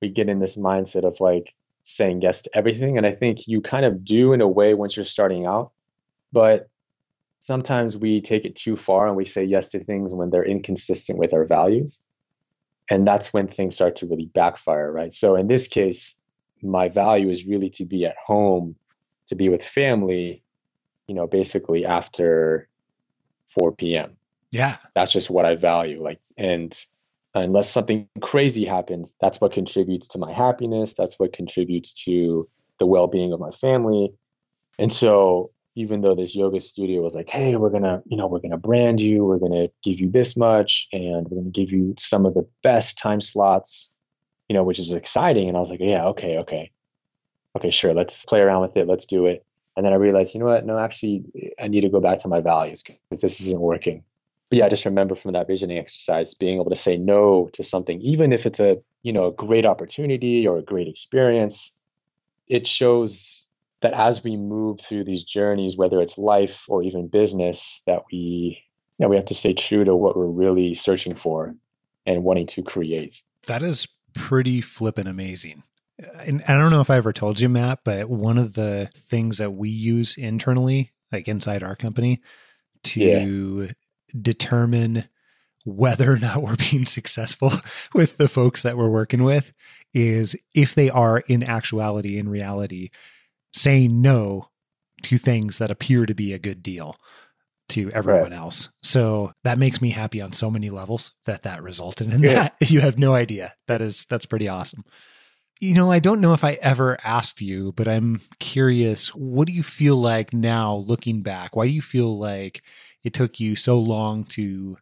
we 0.00 0.10
get 0.10 0.28
in 0.28 0.38
this 0.38 0.56
mindset 0.56 1.04
of 1.04 1.20
like 1.20 1.54
saying 1.82 2.22
yes 2.22 2.42
to 2.42 2.56
everything. 2.56 2.96
And 2.96 3.06
I 3.06 3.14
think 3.14 3.46
you 3.46 3.60
kind 3.60 3.84
of 3.84 4.04
do 4.04 4.32
in 4.32 4.40
a 4.40 4.48
way 4.48 4.74
once 4.74 4.96
you're 4.96 5.04
starting 5.04 5.46
out, 5.46 5.72
but 6.32 6.68
sometimes 7.40 7.96
we 7.96 8.20
take 8.20 8.44
it 8.44 8.54
too 8.54 8.76
far 8.76 9.06
and 9.06 9.16
we 9.16 9.24
say 9.24 9.44
yes 9.44 9.68
to 9.68 9.82
things 9.82 10.14
when 10.14 10.30
they're 10.30 10.44
inconsistent 10.44 11.18
with 11.18 11.34
our 11.34 11.44
values. 11.44 12.02
And 12.90 13.06
that's 13.06 13.32
when 13.32 13.46
things 13.46 13.74
start 13.74 13.96
to 13.96 14.06
really 14.06 14.26
backfire, 14.26 14.90
right? 14.90 15.12
So 15.12 15.36
in 15.36 15.46
this 15.46 15.68
case, 15.68 16.16
my 16.62 16.88
value 16.88 17.30
is 17.30 17.46
really 17.46 17.70
to 17.70 17.84
be 17.84 18.04
at 18.06 18.16
home, 18.16 18.76
to 19.26 19.34
be 19.34 19.48
with 19.48 19.64
family, 19.64 20.42
you 21.06 21.14
know, 21.14 21.26
basically 21.26 21.84
after 21.84 22.68
4 23.58 23.72
p.m. 23.72 24.16
Yeah. 24.50 24.76
That's 24.94 25.12
just 25.12 25.30
what 25.30 25.44
I 25.44 25.56
value. 25.56 26.02
Like, 26.02 26.20
and 26.36 26.76
unless 27.34 27.70
something 27.70 28.08
crazy 28.20 28.64
happens, 28.64 29.14
that's 29.20 29.40
what 29.40 29.52
contributes 29.52 30.08
to 30.08 30.18
my 30.18 30.32
happiness. 30.32 30.94
That's 30.94 31.18
what 31.18 31.32
contributes 31.32 31.92
to 32.04 32.48
the 32.78 32.86
well 32.86 33.06
being 33.06 33.32
of 33.32 33.40
my 33.40 33.50
family. 33.50 34.12
And 34.78 34.92
so, 34.92 35.50
even 35.76 36.00
though 36.00 36.16
this 36.16 36.34
yoga 36.34 36.58
studio 36.58 37.00
was 37.00 37.14
like, 37.14 37.28
hey, 37.28 37.54
we're 37.54 37.70
gonna, 37.70 38.02
you 38.06 38.16
know, 38.16 38.26
we're 38.26 38.40
gonna 38.40 38.58
brand 38.58 39.00
you, 39.00 39.24
we're 39.24 39.38
gonna 39.38 39.68
give 39.84 40.00
you 40.00 40.10
this 40.10 40.36
much, 40.36 40.88
and 40.92 41.28
we're 41.28 41.38
gonna 41.38 41.50
give 41.50 41.70
you 41.70 41.94
some 41.98 42.26
of 42.26 42.34
the 42.34 42.46
best 42.62 42.98
time 42.98 43.20
slots, 43.20 43.92
you 44.50 44.54
know, 44.54 44.64
which 44.64 44.80
is 44.80 44.92
exciting. 44.92 45.46
And 45.46 45.56
I 45.56 45.60
was 45.60 45.70
like, 45.70 45.78
yeah, 45.78 46.06
okay, 46.06 46.38
okay, 46.38 46.72
okay, 47.56 47.70
sure, 47.70 47.94
let's 47.94 48.24
play 48.24 48.40
around 48.40 48.62
with 48.62 48.76
it, 48.76 48.88
let's 48.88 49.06
do 49.06 49.26
it. 49.26 49.46
And 49.76 49.86
then 49.86 49.92
I 49.92 49.96
realized, 49.96 50.34
you 50.34 50.40
know 50.40 50.46
what? 50.46 50.66
No, 50.66 50.76
actually, 50.76 51.22
I 51.56 51.68
need 51.68 51.82
to 51.82 51.88
go 51.88 52.00
back 52.00 52.18
to 52.18 52.28
my 52.28 52.40
values 52.40 52.82
because 52.82 53.20
this 53.20 53.40
isn't 53.40 53.60
working. 53.60 54.02
But 54.48 54.58
yeah, 54.58 54.66
I 54.66 54.68
just 54.68 54.84
remember 54.84 55.14
from 55.14 55.34
that 55.34 55.46
visioning 55.46 55.78
exercise 55.78 56.34
being 56.34 56.56
able 56.56 56.70
to 56.70 56.76
say 56.76 56.96
no 56.96 57.48
to 57.52 57.62
something, 57.62 58.00
even 58.00 58.32
if 58.32 58.44
it's 58.44 58.58
a 58.58 58.78
you 59.02 59.12
know 59.12 59.28
a 59.28 59.32
great 59.32 59.66
opportunity 59.66 60.48
or 60.48 60.58
a 60.58 60.62
great 60.62 60.88
experience. 60.88 61.70
It 62.48 62.66
shows 62.66 63.46
that 63.82 63.92
as 63.92 64.24
we 64.24 64.36
move 64.36 64.80
through 64.80 65.04
these 65.04 65.22
journeys, 65.22 65.76
whether 65.76 66.00
it's 66.00 66.18
life 66.18 66.64
or 66.66 66.82
even 66.82 67.06
business, 67.06 67.82
that 67.86 68.02
we 68.10 68.64
yeah, 68.98 69.06
we 69.06 69.14
have 69.14 69.26
to 69.26 69.34
stay 69.34 69.54
true 69.54 69.84
to 69.84 69.94
what 69.94 70.16
we're 70.16 70.26
really 70.26 70.74
searching 70.74 71.14
for 71.14 71.54
and 72.04 72.24
wanting 72.24 72.48
to 72.48 72.62
create. 72.64 73.22
That 73.46 73.62
is 73.62 73.86
pretty 74.14 74.60
flippin' 74.60 75.06
amazing. 75.06 75.62
And 76.26 76.42
I 76.48 76.54
don't 76.54 76.70
know 76.70 76.80
if 76.80 76.90
I 76.90 76.96
ever 76.96 77.12
told 77.12 77.40
you, 77.40 77.48
Matt, 77.48 77.80
but 77.84 78.08
one 78.08 78.38
of 78.38 78.54
the 78.54 78.90
things 78.94 79.38
that 79.38 79.52
we 79.52 79.68
use 79.68 80.16
internally, 80.16 80.92
like 81.12 81.28
inside 81.28 81.62
our 81.62 81.76
company, 81.76 82.20
to 82.84 83.68
determine 84.20 85.04
whether 85.64 86.12
or 86.12 86.18
not 86.18 86.42
we're 86.42 86.56
being 86.56 86.86
successful 86.86 87.52
with 87.94 88.16
the 88.16 88.28
folks 88.28 88.62
that 88.62 88.76
we're 88.76 88.88
working 88.88 89.24
with 89.24 89.52
is 89.92 90.36
if 90.54 90.74
they 90.74 90.88
are 90.88 91.18
in 91.18 91.42
actuality, 91.42 92.16
in 92.16 92.28
reality, 92.28 92.90
saying 93.52 94.00
no 94.00 94.48
to 95.02 95.18
things 95.18 95.58
that 95.58 95.70
appear 95.70 96.06
to 96.06 96.14
be 96.14 96.32
a 96.32 96.38
good 96.38 96.62
deal 96.62 96.94
to 97.70 97.90
everyone 97.92 98.30
Right. 98.30 98.32
else. 98.32 98.68
So 98.82 99.32
that 99.44 99.58
makes 99.58 99.80
me 99.82 99.90
happy 99.90 100.20
on 100.20 100.32
so 100.32 100.50
many 100.50 100.70
levels 100.70 101.12
that 101.24 101.42
that 101.42 101.62
resulted 101.62 102.12
in 102.12 102.22
Yeah. 102.22 102.34
that. 102.34 102.54
You 102.70 102.80
have 102.80 102.98
no 102.98 103.14
idea. 103.14 103.54
That 103.68 103.80
is 103.80 104.04
that's 104.06 104.26
pretty 104.26 104.48
awesome. 104.48 104.84
You 105.60 105.74
know, 105.74 105.90
I 105.92 105.98
don't 105.98 106.22
know 106.22 106.32
if 106.32 106.42
I 106.42 106.52
ever 106.62 106.96
asked 107.04 107.42
you, 107.42 107.72
but 107.76 107.86
I'm 107.86 108.20
curious, 108.38 109.08
what 109.14 109.46
do 109.46 109.52
you 109.52 109.62
feel 109.62 109.96
like 109.96 110.32
now 110.32 110.76
looking 110.76 111.20
back? 111.22 111.54
Why 111.54 111.66
do 111.66 111.72
you 111.72 111.82
feel 111.82 112.18
like 112.18 112.62
it 113.04 113.12
took 113.12 113.40
you 113.40 113.56
so 113.56 113.78
long 113.78 114.24
to 114.24 114.78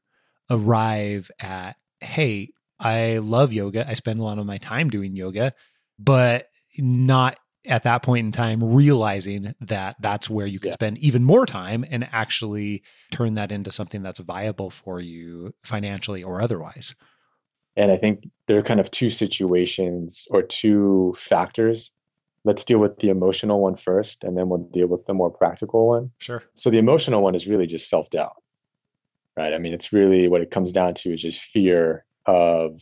arrive 0.48 1.30
at, 1.40 1.76
hey, 2.00 2.50
I 2.78 3.18
love 3.18 3.52
yoga. 3.52 3.88
I 3.88 3.94
spend 3.94 4.20
a 4.20 4.22
lot 4.22 4.38
of 4.38 4.46
my 4.46 4.58
time 4.58 4.88
doing 4.88 5.16
yoga, 5.16 5.52
but 5.98 6.46
not 6.78 7.38
at 7.68 7.82
that 7.84 8.02
point 8.02 8.26
in 8.26 8.32
time 8.32 8.62
realizing 8.74 9.54
that 9.60 9.96
that's 10.00 10.28
where 10.30 10.46
you 10.46 10.58
could 10.58 10.68
Yeah. 10.68 10.72
spend 10.72 10.98
even 10.98 11.24
more 11.24 11.46
time 11.46 11.84
and 11.90 12.08
actually 12.12 12.82
turn 13.10 13.34
that 13.34 13.52
into 13.52 13.70
something 13.70 14.02
that's 14.02 14.20
viable 14.20 14.70
for 14.70 15.00
you 15.00 15.54
financially 15.64 16.22
or 16.22 16.40
otherwise. 16.40 16.94
And 17.76 17.92
I 17.92 17.96
think 17.96 18.28
there 18.46 18.58
are 18.58 18.62
kind 18.62 18.80
of 18.80 18.90
two 18.90 19.10
situations 19.10 20.26
or 20.30 20.42
two 20.42 21.14
factors. 21.16 21.92
Let's 22.44 22.64
deal 22.64 22.78
with 22.78 22.98
the 22.98 23.08
emotional 23.10 23.60
one 23.60 23.76
first, 23.76 24.24
and 24.24 24.36
then 24.36 24.48
we'll 24.48 24.68
deal 24.70 24.86
with 24.88 25.06
the 25.06 25.14
more 25.14 25.30
practical 25.30 25.88
one. 25.88 26.10
Sure. 26.18 26.42
So 26.54 26.70
the 26.70 26.78
emotional 26.78 27.22
one 27.22 27.34
is 27.34 27.46
really 27.46 27.66
just 27.66 27.88
self 27.88 28.10
doubt, 28.10 28.42
right? 29.36 29.52
I 29.52 29.58
mean, 29.58 29.74
it's 29.74 29.92
really 29.92 30.26
what 30.28 30.40
it 30.40 30.50
comes 30.50 30.72
down 30.72 30.94
to 30.94 31.12
is 31.12 31.22
just 31.22 31.40
fear 31.40 32.04
of 32.26 32.80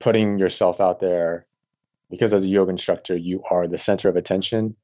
putting 0.00 0.38
yourself 0.38 0.80
out 0.80 1.00
there 1.00 1.46
because 2.10 2.34
as 2.34 2.44
a 2.44 2.48
yoga 2.48 2.70
instructor, 2.70 3.16
you 3.16 3.42
are 3.50 3.66
the 3.66 3.78
center 3.78 4.08
of 4.08 4.16
attention 4.16 4.76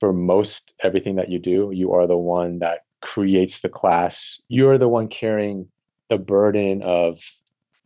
for 0.00 0.12
most 0.12 0.74
everything 0.82 1.16
that 1.16 1.30
you 1.30 1.38
do. 1.38 1.70
You 1.72 1.92
are 1.92 2.06
the 2.06 2.16
one 2.16 2.58
that 2.60 2.84
creates 3.00 3.60
the 3.60 3.68
class. 3.68 4.40
You're 4.48 4.78
the 4.78 4.88
one 4.88 5.08
carrying 5.08 5.68
the 6.08 6.18
burden 6.18 6.82
of 6.82 7.20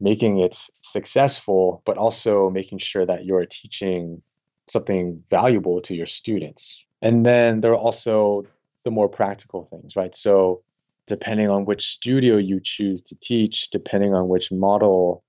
making 0.01 0.39
it 0.39 0.57
successful, 0.81 1.83
but 1.85 1.99
also 1.99 2.51
making 2.51 2.79
sure 2.79 3.05
that 3.05 3.25
you're 3.25 3.47
teaching 3.47 4.23
something 4.67 5.23
valuable 5.29 5.81
to 5.81 5.95
your 5.95 6.07
students. 6.07 6.85
And 7.03 7.25
then 7.25 7.61
there 7.61 7.73
are 7.73 7.77
also 7.77 8.45
the 8.85 8.91
more 8.91 9.09
practical 9.09 9.65
things, 9.65 9.97
right? 9.97 10.15
So, 10.15 10.63
depending 11.07 11.49
on 11.49 11.65
which 11.65 11.87
studio 11.87 12.37
you 12.37 12.61
choose 12.63 13.03
to 13.03 13.17
teach, 13.17 13.71
depending 13.71 14.15
on 14.15 14.29
which 14.29 14.53
model 14.53 15.23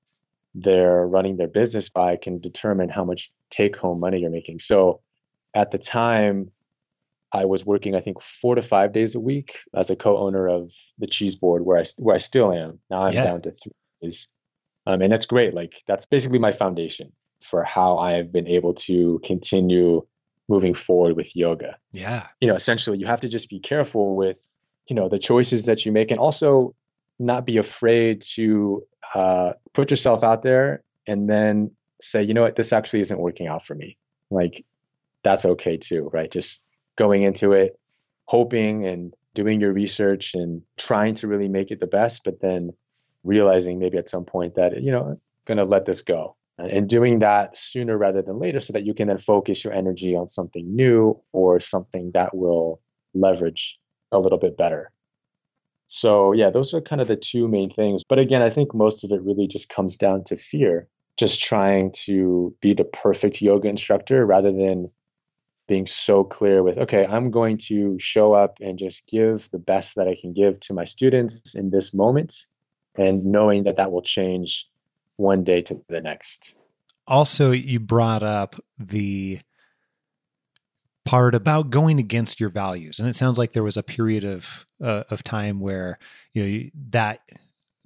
they're 0.56 1.06
running 1.08 1.38
their 1.38 1.48
business 1.48 1.90
by, 1.90 2.16
can 2.18 2.40
determine 2.40 2.90
how 2.90 3.04
much 3.04 3.32
take 3.50 3.76
home 3.76 4.00
money 4.00 4.20
you're 4.20 4.30
making. 4.32 4.60
So, 4.60 5.02
at 5.54 5.72
the 5.72 5.78
time, 5.78 6.52
I 7.32 7.46
was 7.46 7.66
working, 7.66 7.96
I 7.96 8.02
think, 8.02 8.22
four 8.22 8.56
to 8.56 8.62
five 8.62 8.92
days 8.92 9.16
a 9.16 9.20
week 9.20 9.60
as 9.76 9.90
a 9.90 9.96
co-owner 9.96 10.48
of 10.48 10.72
the 10.98 11.08
Cheese 11.08 11.36
Board, 11.36 11.64
where 11.66 11.78
I 11.80 11.84
where 11.98 12.16
I 12.16 12.20
still 12.20 12.52
am. 12.52 12.80
Now 12.90 13.04
I'm 13.04 13.14
Yeah. 13.14 13.24
down 13.24 13.42
to 13.44 13.52
three 13.52 13.72
days, 14.02 14.28
um, 14.88 15.02
and 15.02 15.12
that's 15.12 15.26
great. 15.28 15.54
Like 15.54 15.82
that's 15.88 16.06
basically 16.06 16.40
my 16.40 16.52
foundation 16.52 17.12
for 17.42 17.64
how 17.64 17.98
I 17.98 18.14
have 18.14 18.32
been 18.32 18.48
able 18.48 18.74
to 18.74 19.20
continue 19.24 20.06
moving 20.50 20.74
forward 20.74 21.16
with 21.16 21.36
yoga 21.36 21.78
Yeah. 21.94 22.26
you 22.42 22.48
know 22.48 22.56
essentially 22.56 22.98
you 22.98 23.06
have 23.06 23.20
to 23.20 23.30
just 23.30 23.52
be 23.52 23.60
careful 23.60 24.16
with 24.16 24.42
you 24.88 24.96
know 24.96 25.08
the 25.08 25.20
choices 25.20 25.66
that 25.66 25.86
you 25.86 25.92
make 25.92 26.10
and 26.10 26.20
also 26.20 26.74
not 27.20 27.46
be 27.46 27.58
afraid 27.58 28.22
to 28.36 28.84
uh, 29.14 29.54
put 29.74 29.92
yourself 29.92 30.24
out 30.24 30.42
there 30.42 30.84
and 31.08 31.30
then 31.30 31.72
say 32.02 32.24
you 32.24 32.34
know 32.34 32.44
what? 32.44 32.56
This 32.56 32.74
actually 32.74 33.02
isn't 33.02 33.20
working 33.20 33.48
out 33.48 33.66
for 33.66 33.76
me. 33.76 33.98
Like 34.30 34.66
that's 35.24 35.46
okay 35.46 35.78
too 35.78 36.10
right? 36.14 36.32
Just 36.32 36.66
going 36.96 37.24
into 37.24 37.54
it 37.54 37.80
hoping 38.26 38.86
and 38.86 39.14
doing 39.34 39.60
your 39.60 39.74
research 39.74 40.34
and 40.34 40.62
trying 40.78 41.16
to 41.16 41.28
really 41.28 41.48
make 41.48 41.72
it 41.72 41.80
the 41.80 41.88
best 41.88 42.24
but 42.24 42.40
then 42.42 42.72
realizing 43.24 43.80
maybe 43.80 43.98
at 43.98 44.10
some 44.10 44.26
point 44.26 44.56
that 44.56 44.82
you 44.82 44.92
know 44.92 45.04
I'm 45.04 45.22
gonna 45.46 45.66
let 45.66 45.86
this 45.86 46.02
go. 46.02 46.36
And 46.58 46.90
doing 46.90 47.20
that 47.20 47.56
sooner 47.56 47.98
rather 47.98 48.22
than 48.22 48.38
later 48.38 48.60
so 48.60 48.74
that 48.74 48.86
you 48.86 48.94
can 48.94 49.08
then 49.08 49.18
focus 49.18 49.64
your 49.64 49.74
energy 49.74 50.14
on 50.14 50.28
something 50.28 50.76
new 50.76 51.18
or 51.32 51.62
something 51.62 52.12
that 52.14 52.36
will 52.36 52.82
leverage 53.14 53.80
a 54.12 54.20
little 54.20 54.38
bit 54.38 54.58
better. 54.58 54.92
So, 55.92 56.34
yeah, 56.34 56.52
those 56.52 56.76
are 56.76 56.82
kind 56.82 57.02
of 57.02 57.08
the 57.08 57.16
two 57.16 57.48
main 57.48 57.72
things. 57.72 58.04
But 58.08 58.20
again, 58.20 58.44
I 58.44 58.52
think 58.52 58.76
most 58.76 59.04
of 59.04 59.12
it 59.12 59.24
really 59.24 59.48
just 59.48 59.70
comes 59.70 59.98
down 59.98 60.24
to 60.26 60.38
fear, 60.38 60.88
just 61.18 61.42
trying 61.42 61.92
to 62.06 62.56
be 62.62 62.76
the 62.76 62.84
perfect 62.84 63.42
yoga 63.42 63.68
instructor 63.68 64.24
rather 64.24 64.52
than 64.52 64.92
being 65.68 65.88
so 65.88 66.24
clear 66.24 66.62
with, 66.62 66.78
okay, 66.78 67.04
I'm 67.10 67.32
going 67.32 67.58
to 67.70 67.98
show 68.00 68.34
up 68.34 68.60
and 68.62 68.78
just 68.78 69.08
give 69.08 69.50
the 69.52 69.58
best 69.58 69.96
that 69.96 70.08
I 70.08 70.16
can 70.16 70.32
give 70.32 70.60
to 70.62 70.74
my 70.74 70.84
students 70.84 71.56
in 71.56 71.72
this 71.72 71.92
moment 71.92 72.46
and 72.94 73.26
knowing 73.26 73.64
that 73.64 73.78
that 73.78 73.92
will 73.92 74.04
change 74.04 74.68
one 75.16 75.44
day 75.44 75.62
to 75.62 75.82
the 75.90 76.02
next. 76.02 76.56
Also, 77.08 77.50
you 77.50 77.80
brought 77.80 78.22
up 78.22 78.56
the 78.78 79.40
part 81.10 81.34
about 81.34 81.72
going 81.72 81.98
against 81.98 82.40
your 82.40 82.52
values, 82.52 83.00
and 83.00 83.10
it 83.10 83.16
sounds 83.16 83.40
like 83.40 83.54
there 83.54 83.64
was 83.64 83.78
a 83.78 83.84
period 83.84 84.24
of 84.24 84.68
uh, 84.80 85.06
of 85.10 85.24
time 85.24 85.60
where 85.60 85.98
you 86.34 86.44
know 86.46 86.70
that 86.92 87.22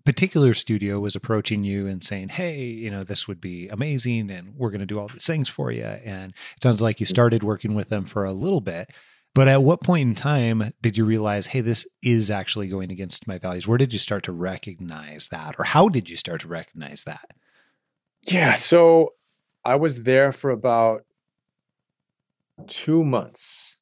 particular 0.05 0.53
studio 0.53 0.99
was 0.99 1.15
approaching 1.15 1.63
you 1.63 1.87
and 1.87 2.03
saying, 2.03 2.27
"Hey, 2.27 2.65
you 2.65 2.91
know, 2.91 3.05
this 3.05 3.25
would 3.25 3.39
be 3.39 3.69
amazing, 3.69 4.29
and 4.29 4.55
we're 4.57 4.71
going 4.71 4.81
to 4.81 4.85
do 4.85 4.99
all 4.99 5.07
these 5.07 5.25
things 5.25 5.47
for 5.47 5.71
you." 5.71 5.85
And 5.85 6.31
it 6.31 6.61
sounds 6.61 6.81
like 6.81 6.99
you 6.99 7.05
started 7.05 7.43
working 7.43 7.75
with 7.75 7.87
them 7.87 8.03
for 8.03 8.25
a 8.25 8.33
little 8.33 8.59
bit. 8.59 8.91
But 9.33 9.47
at 9.47 9.63
what 9.63 9.81
point 9.81 10.09
in 10.09 10.15
time 10.15 10.73
did 10.81 10.97
you 10.97 11.05
realize, 11.05 11.47
hey, 11.47 11.61
this 11.61 11.87
is 12.03 12.29
actually 12.29 12.67
going 12.67 12.91
against 12.91 13.25
my 13.25 13.37
values? 13.37 13.67
Where 13.67 13.77
did 13.77 13.93
you 13.93 13.99
start 13.99 14.25
to 14.25 14.33
recognize 14.33 15.29
that? 15.29 15.55
Or 15.57 15.63
how 15.63 15.87
did 15.87 16.09
you 16.09 16.17
start 16.17 16.41
to 16.41 16.49
recognize 16.49 17.05
that? 17.05 17.31
Yeah, 18.23 18.53
so 18.53 19.13
I 19.63 19.75
was 19.75 20.03
there 20.03 20.33
for 20.33 20.51
about 20.51 21.05
two 22.67 23.03
months, 23.03 23.77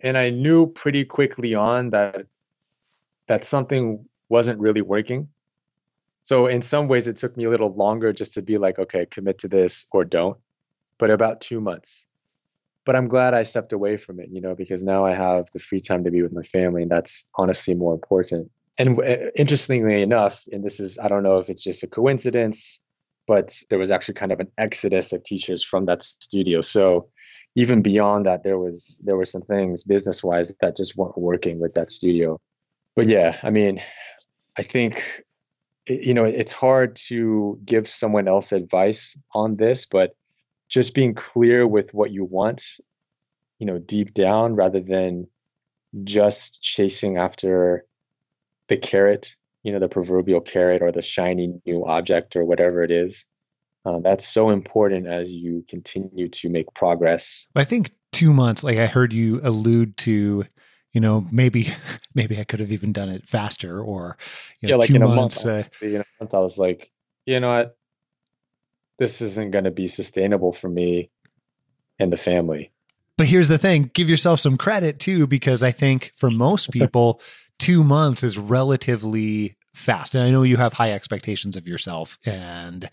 and 0.00 0.16
I 0.16 0.30
knew 0.30 0.66
pretty 0.66 1.04
quickly 1.04 1.54
on 1.54 1.90
that 1.90 2.26
that 3.26 3.44
something 3.44 4.04
wasn't 4.28 4.60
really 4.60 4.82
working. 4.82 5.28
So 6.22 6.46
in 6.46 6.60
some 6.60 6.88
ways, 6.88 7.08
it 7.08 7.16
took 7.16 7.36
me 7.36 7.44
a 7.44 7.50
little 7.50 7.74
longer 7.74 8.12
just 8.12 8.34
to 8.34 8.42
be 8.42 8.58
like, 8.58 8.78
okay, 8.78 9.06
commit 9.06 9.38
to 9.38 9.48
this 9.48 9.86
or 9.90 10.04
don't. 10.04 10.36
But 10.98 11.10
about 11.10 11.40
two 11.40 11.60
months. 11.60 12.06
But 12.84 12.96
I'm 12.96 13.08
glad 13.08 13.34
I 13.34 13.42
stepped 13.42 13.72
away 13.72 13.96
from 13.96 14.18
it, 14.20 14.28
you 14.30 14.40
know, 14.40 14.54
because 14.54 14.82
now 14.82 15.06
I 15.06 15.14
have 15.14 15.50
the 15.52 15.58
free 15.58 15.80
time 15.80 16.04
to 16.04 16.10
be 16.10 16.22
with 16.22 16.32
my 16.32 16.42
family, 16.42 16.82
and 16.82 16.90
that's 16.90 17.26
honestly 17.34 17.74
more 17.74 17.94
important. 17.94 18.50
And 18.78 18.98
uh, 18.98 19.30
interestingly 19.36 20.02
enough, 20.02 20.44
and 20.52 20.64
this 20.64 20.80
is, 20.80 20.98
I 20.98 21.08
don't 21.08 21.22
know 21.22 21.38
if 21.38 21.48
it's 21.50 21.62
just 21.62 21.82
a 21.82 21.86
coincidence, 21.86 22.80
but 23.26 23.62
there 23.68 23.78
was 23.78 23.90
actually 23.90 24.14
kind 24.14 24.32
of 24.32 24.40
an 24.40 24.50
exodus 24.56 25.12
of 25.12 25.22
teachers 25.22 25.62
from 25.62 25.84
that 25.86 26.02
studio. 26.02 26.60
So 26.62 27.08
even 27.58 27.82
beyond 27.82 28.24
that, 28.26 28.44
there 28.44 28.56
was 28.56 29.00
there 29.02 29.16
were 29.16 29.24
some 29.24 29.42
things 29.42 29.82
business 29.82 30.22
wise 30.22 30.54
that 30.60 30.76
just 30.76 30.96
weren't 30.96 31.18
working 31.18 31.58
with 31.58 31.74
that 31.74 31.90
studio. 31.90 32.40
But 32.94 33.08
yeah, 33.08 33.36
I 33.42 33.50
mean, 33.50 33.82
I 34.56 34.62
think 34.62 35.24
you 35.88 36.14
know 36.14 36.24
it's 36.24 36.52
hard 36.52 36.94
to 37.08 37.58
give 37.64 37.88
someone 37.88 38.28
else 38.28 38.52
advice 38.52 39.18
on 39.34 39.56
this, 39.56 39.86
but 39.86 40.14
just 40.68 40.94
being 40.94 41.14
clear 41.14 41.66
with 41.66 41.92
what 41.92 42.12
you 42.12 42.24
want, 42.24 42.64
you 43.58 43.66
know, 43.66 43.78
deep 43.78 44.14
down, 44.14 44.54
rather 44.54 44.80
than 44.80 45.26
just 46.04 46.62
chasing 46.62 47.16
after 47.16 47.84
the 48.68 48.76
carrot 48.76 49.34
you 49.64 49.72
know 49.72 49.80
the 49.80 49.88
proverbial 49.88 50.40
carrot 50.40 50.82
or 50.82 50.92
the 50.92 51.02
shiny 51.02 51.60
new 51.66 51.84
object 51.86 52.36
or 52.36 52.44
whatever 52.44 52.82
it 52.84 52.90
is 52.90 53.26
uh, 53.88 53.98
that's 54.00 54.26
so 54.26 54.50
important 54.50 55.06
as 55.06 55.34
you 55.34 55.64
continue 55.68 56.28
to 56.28 56.48
make 56.48 56.66
progress 56.74 57.48
I 57.56 57.64
think 57.64 57.92
two 58.12 58.32
months, 58.32 58.62
like 58.62 58.78
I 58.78 58.86
heard 58.86 59.12
you 59.12 59.40
allude 59.42 59.96
to, 59.98 60.44
you 60.92 61.00
know, 61.00 61.26
maybe 61.30 61.72
maybe 62.14 62.38
I 62.38 62.44
could 62.44 62.60
have 62.60 62.72
even 62.72 62.92
done 62.92 63.08
it 63.08 63.26
faster 63.26 63.80
or 63.80 64.16
you 64.60 64.68
know, 64.68 64.74
yeah 64.74 64.78
like 64.78 64.88
two 64.88 64.96
in 64.96 65.02
a 65.02 65.08
months. 65.08 65.44
month 65.44 65.72
uh, 65.82 65.86
in 65.86 65.96
a 65.96 66.04
month 66.20 66.34
i 66.34 66.38
was 66.38 66.58
like 66.58 66.90
you 67.26 67.40
know 67.40 67.48
what 67.48 67.76
this 68.98 69.20
isn't 69.20 69.52
going 69.52 69.64
to 69.64 69.70
be 69.70 69.86
sustainable 69.86 70.52
for 70.52 70.68
me 70.68 71.10
and 71.98 72.12
the 72.12 72.16
family 72.16 72.72
but 73.18 73.26
here's 73.26 73.48
the 73.48 73.58
thing: 73.58 73.90
give 73.92 74.08
yourself 74.08 74.40
some 74.40 74.56
credit 74.56 74.98
too, 75.00 75.26
because 75.26 75.62
I 75.62 75.72
think 75.72 76.12
for 76.14 76.30
most 76.30 76.70
people, 76.72 77.20
two 77.58 77.84
months 77.84 78.22
is 78.22 78.38
relatively 78.38 79.56
fast. 79.74 80.14
And 80.14 80.24
I 80.24 80.30
know 80.30 80.44
you 80.44 80.56
have 80.56 80.72
high 80.72 80.92
expectations 80.92 81.56
of 81.56 81.66
yourself, 81.66 82.18
and 82.24 82.88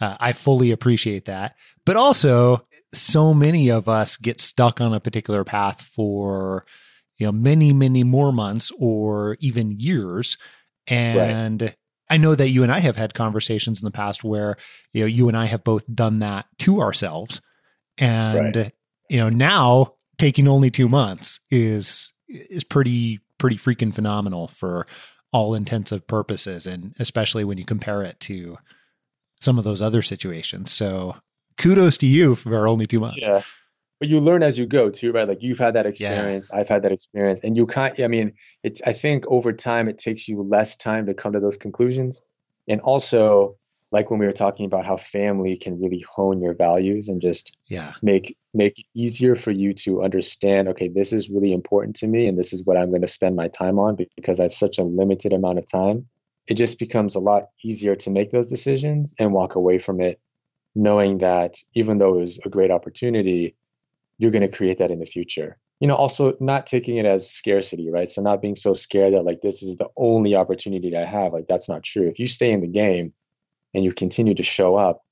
uh, 0.00 0.16
I 0.20 0.32
fully 0.32 0.70
appreciate 0.70 1.24
that. 1.26 1.56
But 1.84 1.96
also, 1.96 2.66
so 2.92 3.34
many 3.34 3.70
of 3.70 3.88
us 3.88 4.16
get 4.16 4.40
stuck 4.40 4.80
on 4.80 4.94
a 4.94 5.00
particular 5.00 5.44
path 5.44 5.82
for 5.82 6.64
you 7.18 7.26
know 7.26 7.32
many 7.32 7.72
many 7.72 8.04
more 8.04 8.32
months 8.32 8.72
or 8.78 9.36
even 9.40 9.78
years 9.78 10.38
and 10.86 11.62
right. 11.62 11.76
i 12.08 12.16
know 12.16 12.34
that 12.34 12.48
you 12.48 12.62
and 12.62 12.72
i 12.72 12.78
have 12.78 12.96
had 12.96 13.12
conversations 13.12 13.80
in 13.80 13.84
the 13.84 13.90
past 13.90 14.24
where 14.24 14.56
you 14.92 15.00
know 15.00 15.06
you 15.06 15.28
and 15.28 15.36
i 15.36 15.44
have 15.44 15.62
both 15.64 15.84
done 15.92 16.20
that 16.20 16.46
to 16.58 16.80
ourselves 16.80 17.42
and 17.98 18.56
right. 18.56 18.72
you 19.10 19.18
know 19.18 19.28
now 19.28 19.94
taking 20.16 20.48
only 20.48 20.70
2 20.70 20.88
months 20.88 21.40
is 21.50 22.12
is 22.28 22.64
pretty 22.64 23.20
pretty 23.36 23.56
freaking 23.56 23.94
phenomenal 23.94 24.48
for 24.48 24.86
all 25.32 25.54
intensive 25.54 26.06
purposes 26.06 26.66
and 26.66 26.94
especially 26.98 27.44
when 27.44 27.58
you 27.58 27.64
compare 27.64 28.02
it 28.02 28.18
to 28.18 28.56
some 29.40 29.58
of 29.58 29.64
those 29.64 29.82
other 29.82 30.02
situations 30.02 30.70
so 30.72 31.14
kudos 31.58 31.98
to 31.98 32.06
you 32.06 32.34
for 32.34 32.66
only 32.66 32.86
two 32.86 33.00
months. 33.00 33.18
Yeah. 33.20 33.42
But 34.00 34.08
you 34.08 34.20
learn 34.20 34.44
as 34.44 34.56
you 34.58 34.64
go 34.64 34.90
too, 34.90 35.10
right? 35.10 35.26
Like 35.26 35.42
you've 35.42 35.58
had 35.58 35.74
that 35.74 35.84
experience, 35.84 36.50
yeah. 36.52 36.60
I've 36.60 36.68
had 36.68 36.82
that 36.82 36.92
experience, 36.92 37.40
and 37.42 37.56
you 37.56 37.66
can't. 37.66 38.00
I 38.00 38.06
mean, 38.06 38.34
it's. 38.62 38.80
I 38.86 38.92
think 38.92 39.24
over 39.26 39.52
time 39.52 39.88
it 39.88 39.98
takes 39.98 40.28
you 40.28 40.40
less 40.40 40.76
time 40.76 41.06
to 41.06 41.14
come 41.14 41.32
to 41.32 41.40
those 41.40 41.56
conclusions, 41.56 42.22
and 42.68 42.80
also 42.80 43.56
like 43.90 44.10
when 44.10 44.20
we 44.20 44.26
were 44.26 44.32
talking 44.32 44.66
about 44.66 44.86
how 44.86 44.96
family 44.96 45.56
can 45.56 45.80
really 45.80 46.04
hone 46.08 46.40
your 46.40 46.54
values 46.54 47.08
and 47.08 47.20
just 47.20 47.56
yeah 47.66 47.94
make 48.02 48.36
make 48.52 48.78
it 48.78 48.84
easier 48.94 49.34
for 49.34 49.50
you 49.50 49.72
to 49.72 50.02
understand 50.02 50.68
okay 50.68 50.88
this 50.88 51.10
is 51.10 51.30
really 51.30 51.54
important 51.54 51.96
to 51.96 52.06
me 52.06 52.26
and 52.26 52.38
this 52.38 52.52
is 52.52 52.66
what 52.66 52.76
i'm 52.76 52.90
going 52.90 53.00
to 53.00 53.06
spend 53.06 53.34
my 53.34 53.48
time 53.48 53.78
on 53.78 53.96
because 54.14 54.40
i 54.40 54.42
have 54.42 54.52
such 54.52 54.78
a 54.78 54.82
limited 54.82 55.32
amount 55.32 55.58
of 55.58 55.66
time 55.66 56.06
it 56.48 56.54
just 56.54 56.78
becomes 56.78 57.14
a 57.14 57.20
lot 57.20 57.48
easier 57.62 57.94
to 57.94 58.10
make 58.10 58.30
those 58.30 58.48
decisions 58.48 59.14
and 59.18 59.32
walk 59.32 59.54
away 59.54 59.78
from 59.78 60.00
it 60.00 60.20
knowing 60.74 61.18
that 61.18 61.56
even 61.74 61.98
though 61.98 62.14
it 62.14 62.20
was 62.20 62.38
a 62.44 62.48
great 62.48 62.70
opportunity, 62.70 63.56
you're 64.18 64.30
going 64.30 64.48
to 64.48 64.56
create 64.56 64.78
that 64.78 64.90
in 64.90 65.00
the 65.00 65.06
future. 65.06 65.58
You 65.80 65.88
know, 65.88 65.94
also 65.94 66.36
not 66.40 66.66
taking 66.66 66.96
it 66.96 67.06
as 67.06 67.30
scarcity, 67.30 67.90
right? 67.90 68.10
So 68.10 68.22
not 68.22 68.42
being 68.42 68.56
so 68.56 68.74
scared 68.74 69.14
that 69.14 69.24
like 69.24 69.40
this 69.42 69.62
is 69.62 69.76
the 69.76 69.88
only 69.96 70.34
opportunity 70.34 70.90
that 70.90 71.02
I 71.02 71.06
have. 71.06 71.32
Like 71.32 71.46
that's 71.48 71.68
not 71.68 71.84
true. 71.84 72.08
If 72.08 72.18
you 72.18 72.26
stay 72.26 72.50
in 72.50 72.60
the 72.60 72.66
game 72.66 73.12
and 73.74 73.84
you 73.84 73.92
continue 73.92 74.34
to 74.34 74.42
show 74.42 74.76
up, 74.76 75.04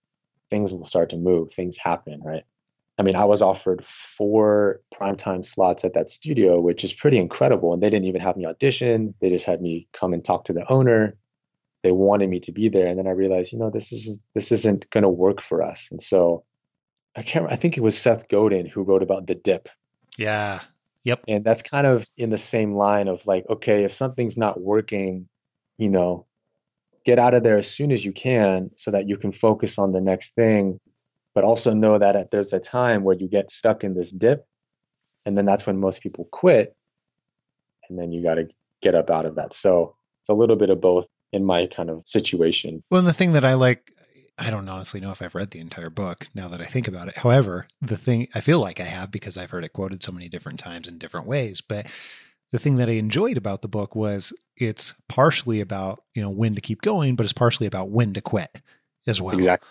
things 0.50 0.72
will 0.72 0.86
start 0.86 1.10
to 1.10 1.16
move. 1.16 1.52
Things 1.52 1.76
happen, 1.76 2.20
right? 2.22 2.44
I 2.98 3.02
mean, 3.02 3.14
I 3.14 3.26
was 3.26 3.42
offered 3.42 3.84
four 3.84 4.80
primetime 4.94 5.44
slots 5.44 5.84
at 5.84 5.94
that 5.94 6.08
studio, 6.08 6.60
which 6.60 6.82
is 6.82 6.92
pretty 6.92 7.18
incredible. 7.18 7.74
And 7.74 7.82
they 7.82 7.90
didn't 7.90 8.06
even 8.06 8.22
have 8.22 8.36
me 8.36 8.46
audition. 8.46 9.14
They 9.20 9.28
just 9.28 9.44
had 9.44 9.60
me 9.60 9.86
come 9.92 10.14
and 10.14 10.24
talk 10.24 10.44
to 10.46 10.52
the 10.52 10.70
owner 10.72 11.16
they 11.86 11.92
wanted 11.92 12.28
me 12.28 12.40
to 12.40 12.52
be 12.52 12.68
there. 12.68 12.88
And 12.88 12.98
then 12.98 13.06
i 13.06 13.10
realized 13.10 13.52
you 13.52 13.58
know 13.60 13.70
this 13.70 13.92
is 13.92 14.18
this 14.34 14.50
isn't 14.50 14.90
going 14.90 15.02
to 15.02 15.08
work 15.08 15.40
for 15.40 15.62
us. 15.62 15.88
And 15.92 16.02
so 16.02 16.44
i 17.14 17.22
can't 17.22 17.50
i 17.50 17.56
think 17.56 17.76
it 17.76 17.82
was 17.82 17.96
seth 17.96 18.28
godin 18.28 18.66
who 18.66 18.82
wrote 18.82 19.02
about 19.02 19.26
the 19.26 19.36
dip. 19.36 19.68
Yeah. 20.18 20.60
Yep. 21.04 21.24
And 21.28 21.44
that's 21.44 21.62
kind 21.62 21.86
of 21.86 22.04
in 22.16 22.30
the 22.30 22.38
same 22.38 22.74
line 22.74 23.06
of 23.06 23.24
like 23.26 23.44
okay 23.48 23.84
if 23.84 23.92
something's 23.92 24.36
not 24.36 24.60
working 24.60 25.28
you 25.78 25.88
know 25.88 26.26
get 27.04 27.20
out 27.20 27.34
of 27.34 27.44
there 27.44 27.58
as 27.58 27.70
soon 27.70 27.92
as 27.92 28.04
you 28.04 28.12
can 28.12 28.70
so 28.76 28.90
that 28.90 29.08
you 29.08 29.16
can 29.16 29.30
focus 29.30 29.78
on 29.78 29.92
the 29.92 30.00
next 30.00 30.34
thing 30.34 30.80
but 31.34 31.44
also 31.44 31.72
know 31.72 31.98
that 31.98 32.30
there's 32.32 32.52
a 32.52 32.58
time 32.58 33.04
where 33.04 33.14
you 33.14 33.28
get 33.28 33.50
stuck 33.50 33.84
in 33.84 33.94
this 33.94 34.10
dip 34.10 34.44
and 35.24 35.38
then 35.38 35.44
that's 35.44 35.66
when 35.66 35.78
most 35.78 36.02
people 36.02 36.26
quit 36.32 36.74
and 37.88 37.98
then 37.98 38.10
you 38.10 38.22
got 38.22 38.34
to 38.34 38.48
get 38.80 38.94
up 38.94 39.10
out 39.10 39.26
of 39.26 39.36
that. 39.36 39.52
So 39.52 39.96
it's 40.20 40.28
a 40.28 40.34
little 40.34 40.56
bit 40.56 40.70
of 40.70 40.80
both 40.80 41.08
in 41.36 41.44
my 41.44 41.66
kind 41.66 41.90
of 41.90 42.02
situation. 42.06 42.82
Well, 42.90 42.98
and 42.98 43.08
the 43.08 43.12
thing 43.12 43.32
that 43.32 43.44
I 43.44 43.54
like, 43.54 43.92
I 44.38 44.50
don't 44.50 44.68
honestly 44.68 45.00
know 45.00 45.12
if 45.12 45.22
I've 45.22 45.34
read 45.34 45.52
the 45.52 45.60
entire 45.60 45.90
book 45.90 46.26
now 46.34 46.48
that 46.48 46.60
I 46.60 46.64
think 46.64 46.88
about 46.88 47.08
it. 47.08 47.18
However, 47.18 47.68
the 47.80 47.96
thing 47.96 48.28
I 48.34 48.40
feel 48.40 48.60
like 48.60 48.80
I 48.80 48.84
have 48.84 49.10
because 49.10 49.38
I've 49.38 49.50
heard 49.50 49.64
it 49.64 49.72
quoted 49.72 50.02
so 50.02 50.12
many 50.12 50.28
different 50.28 50.58
times 50.58 50.88
in 50.88 50.98
different 50.98 51.26
ways, 51.26 51.60
but 51.60 51.86
the 52.52 52.58
thing 52.58 52.76
that 52.76 52.88
I 52.88 52.92
enjoyed 52.92 53.36
about 53.36 53.62
the 53.62 53.68
book 53.68 53.94
was 53.96 54.32
it's 54.56 54.94
partially 55.08 55.60
about, 55.60 56.02
you 56.14 56.22
know, 56.22 56.30
when 56.30 56.54
to 56.54 56.60
keep 56.60 56.82
going, 56.82 57.16
but 57.16 57.24
it's 57.24 57.32
partially 57.32 57.66
about 57.66 57.90
when 57.90 58.12
to 58.14 58.20
quit 58.20 58.62
as 59.06 59.20
well. 59.20 59.34
Exactly. 59.34 59.68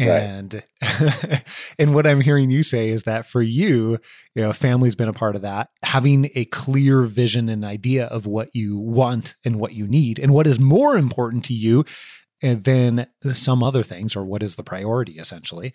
And 0.00 0.62
right. 0.82 1.44
and 1.78 1.94
what 1.94 2.06
I'm 2.06 2.20
hearing 2.20 2.50
you 2.50 2.62
say 2.62 2.88
is 2.88 3.04
that 3.04 3.26
for 3.26 3.42
you, 3.42 3.98
you 4.34 4.42
know, 4.42 4.52
family's 4.52 4.94
been 4.94 5.08
a 5.08 5.12
part 5.12 5.36
of 5.36 5.42
that. 5.42 5.68
Having 5.82 6.30
a 6.34 6.46
clear 6.46 7.02
vision 7.02 7.48
and 7.48 7.64
idea 7.64 8.06
of 8.06 8.26
what 8.26 8.54
you 8.54 8.78
want 8.78 9.34
and 9.44 9.58
what 9.58 9.74
you 9.74 9.86
need 9.86 10.18
and 10.18 10.32
what 10.32 10.46
is 10.46 10.58
more 10.58 10.96
important 10.96 11.44
to 11.46 11.54
you 11.54 11.84
eh, 12.42 12.56
than 12.58 13.06
some 13.32 13.62
other 13.62 13.82
things 13.82 14.16
or 14.16 14.24
what 14.24 14.42
is 14.42 14.56
the 14.56 14.62
priority 14.62 15.18
essentially 15.18 15.72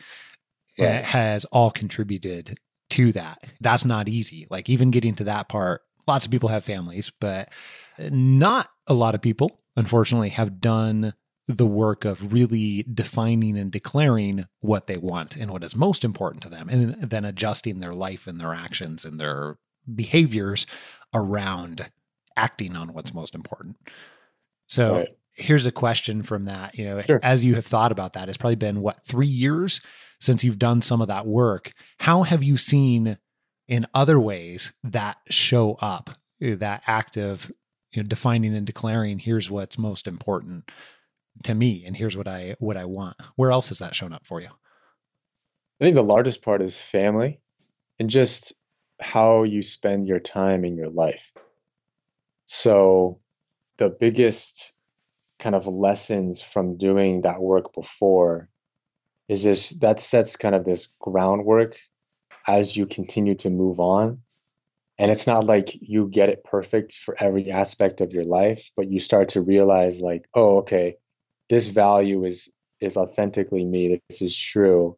eh, 0.78 0.96
right. 0.96 1.06
has 1.06 1.46
all 1.46 1.72
contributed 1.72 2.58
to 2.92 3.12
that. 3.12 3.44
That's 3.62 3.86
not 3.86 4.08
easy. 4.08 4.48
Like 4.50 4.70
even 4.70 4.92
getting 4.92 5.16
to 5.16 5.26
that 5.26 5.50
part, 5.50 5.82
lots 6.08 6.26
of 6.26 6.32
people 6.32 6.50
have 6.50 6.64
families, 6.64 7.12
but 7.20 7.52
not 8.00 8.70
a 8.88 8.94
lot 8.94 9.16
of 9.16 9.22
people 9.22 9.60
unfortunately 9.76 10.30
have 10.30 10.60
done 10.60 11.14
the 11.47 11.65
work 11.65 12.05
of 12.05 12.34
really 12.34 12.84
defining 12.91 13.58
and 13.58 13.71
declaring 13.71 14.45
what 14.62 14.88
they 14.88 14.97
want 14.97 15.36
and 15.36 15.51
what 15.51 15.63
is 15.63 15.75
most 15.75 16.03
important 16.03 16.41
to 16.43 16.49
them, 16.49 16.69
and 16.69 16.95
then 17.10 17.25
adjusting 17.25 17.79
their 17.79 17.93
life 17.93 18.25
and 18.25 18.39
their 18.39 18.53
actions 18.53 19.05
and 19.05 19.19
their 19.19 19.58
behaviors 19.93 20.65
around 21.13 21.91
acting 22.36 22.75
on 22.75 22.93
what's 22.93 23.13
most 23.13 23.36
important. 23.36 23.77
So 24.67 24.95
right. 24.97 25.10
here's 25.36 25.67
a 25.67 25.71
question 25.71 26.23
from 26.23 26.43
that. 26.43 26.75
You 26.77 26.86
know, 26.86 27.01
sure. 27.01 27.19
as 27.21 27.45
you 27.45 27.55
have 27.55 27.65
thought 27.65 27.91
about 27.91 28.13
that, 28.13 28.27
it's 28.27 28.38
probably 28.38 28.55
been 28.55 28.81
what 28.81 29.05
three 29.05 29.27
years 29.27 29.81
since 30.19 30.43
you've 30.43 30.60
done 30.60 30.81
some 30.81 31.01
of 31.01 31.08
that 31.08 31.27
work. 31.27 31.71
How 31.99 32.23
have 32.23 32.43
you 32.43 32.58
seen 32.58 33.19
in 33.67 33.86
other 33.93 34.19
ways 34.19 34.73
that 34.84 35.17
show 35.29 35.75
up 35.75 36.10
eh, 36.41 36.55
that 36.55 36.84
active 36.88 37.51
you 37.91 38.01
know, 38.01 38.08
defining 38.08 38.55
and 38.55 38.65
declaring 38.65 39.19
here's 39.19 39.49
what's 39.49 39.77
most 39.77 40.08
important 40.08 40.69
to 41.43 41.54
me 41.54 41.84
and 41.86 41.95
here's 41.95 42.17
what 42.17 42.28
I 42.28 42.56
what 42.60 42.78
I 42.78 42.86
want. 42.86 43.17
Where 43.36 43.52
else 43.52 43.69
has 43.69 43.80
that 43.80 43.95
shown 43.95 44.13
up 44.13 44.26
for 44.26 44.41
you? 44.41 44.48
I 44.48 45.84
think 45.84 45.95
the 45.95 46.04
largest 46.04 46.41
part 46.41 46.62
is 46.62 46.80
family 46.80 47.39
and 48.00 48.10
just 48.10 48.54
how 49.00 49.43
you 49.43 49.62
spend 49.62 50.08
your 50.08 50.19
time 50.19 50.63
in 50.63 50.78
your 50.78 50.89
life. 50.89 51.34
So 52.45 53.19
the 53.78 53.89
biggest 53.89 54.74
kind 55.39 55.56
of 55.56 55.67
lessons 55.67 56.41
from 56.41 56.78
doing 56.78 57.21
that 57.21 57.41
work 57.41 57.74
before 57.74 58.50
is 59.28 59.43
just 59.43 59.82
that 59.82 60.00
sets 60.00 60.36
kind 60.36 60.56
of 60.56 60.63
this 60.63 60.88
groundwork 61.00 61.78
as 62.48 62.78
you 62.78 62.86
continue 62.86 63.36
to 63.36 63.50
move 63.50 63.80
on. 63.80 64.21
And 64.98 65.12
it's 65.12 65.28
not 65.28 65.43
like 65.43 65.78
you 65.82 66.08
get 66.08 66.30
it 66.30 66.45
perfect 66.45 66.93
for 66.93 67.21
every 67.21 67.52
aspect 67.52 68.00
of 68.00 68.13
your 68.13 68.24
life, 68.24 68.71
but 68.78 68.89
you 68.89 69.00
start 69.00 69.30
to 69.30 69.41
realize 69.41 70.00
like, 70.00 70.26
oh, 70.34 70.60
okay, 70.60 70.95
this 71.49 71.67
value 71.67 72.25
is 72.25 72.51
is 72.81 72.97
authentically 72.97 73.63
me. 73.63 74.01
This 74.10 74.21
is 74.21 74.38
true. 74.38 74.97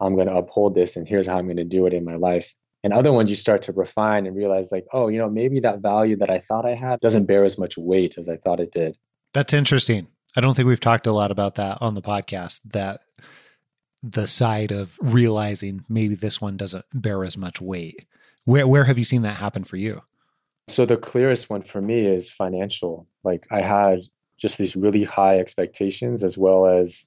I'm 0.00 0.14
going 0.14 0.26
to 0.26 0.34
uphold 0.34 0.74
this, 0.74 0.96
and 0.96 1.08
here's 1.08 1.26
how 1.26 1.38
I'm 1.38 1.46
going 1.46 1.56
to 1.56 1.64
do 1.64 1.86
it 1.86 1.94
in 1.94 2.04
my 2.04 2.16
life. 2.16 2.52
And 2.82 2.92
other 2.92 3.12
ones 3.12 3.30
you 3.30 3.36
start 3.36 3.62
to 3.62 3.72
refine 3.72 4.26
and 4.26 4.36
realize, 4.36 4.70
like, 4.70 4.84
oh, 4.92 5.08
you 5.08 5.18
know, 5.18 5.30
maybe 5.30 5.60
that 5.60 5.80
value 5.80 6.16
that 6.18 6.28
I 6.28 6.38
thought 6.38 6.66
I 6.66 6.74
had 6.74 7.00
doesn't 7.00 7.24
bear 7.24 7.44
as 7.44 7.56
much 7.56 7.78
weight 7.78 8.18
as 8.18 8.28
I 8.28 8.36
thought 8.36 8.60
it 8.60 8.72
did. 8.72 8.98
That's 9.32 9.54
interesting. 9.54 10.08
I 10.36 10.40
don't 10.40 10.54
think 10.54 10.68
we've 10.68 10.80
talked 10.80 11.06
a 11.06 11.12
lot 11.12 11.30
about 11.30 11.54
that 11.54 11.78
on 11.80 11.94
the 11.94 12.02
podcast. 12.02 12.60
That 12.64 13.00
the 14.02 14.26
side 14.26 14.70
of 14.70 14.98
realizing 15.00 15.84
maybe 15.88 16.14
this 16.14 16.40
one 16.40 16.58
doesn't 16.58 16.84
bear 16.92 17.24
as 17.24 17.38
much 17.38 17.60
weight. 17.60 18.04
Where 18.44 18.68
where 18.68 18.84
have 18.84 18.98
you 18.98 19.04
seen 19.04 19.22
that 19.22 19.36
happen 19.36 19.64
for 19.64 19.76
you? 19.76 20.02
So 20.68 20.84
the 20.84 20.96
clearest 20.96 21.48
one 21.48 21.62
for 21.62 21.80
me 21.80 22.06
is 22.06 22.28
financial. 22.28 23.06
Like 23.22 23.46
I 23.50 23.62
had 23.62 24.00
just 24.36 24.58
these 24.58 24.76
really 24.76 25.04
high 25.04 25.38
expectations 25.38 26.24
as 26.24 26.36
well 26.36 26.66
as 26.66 27.06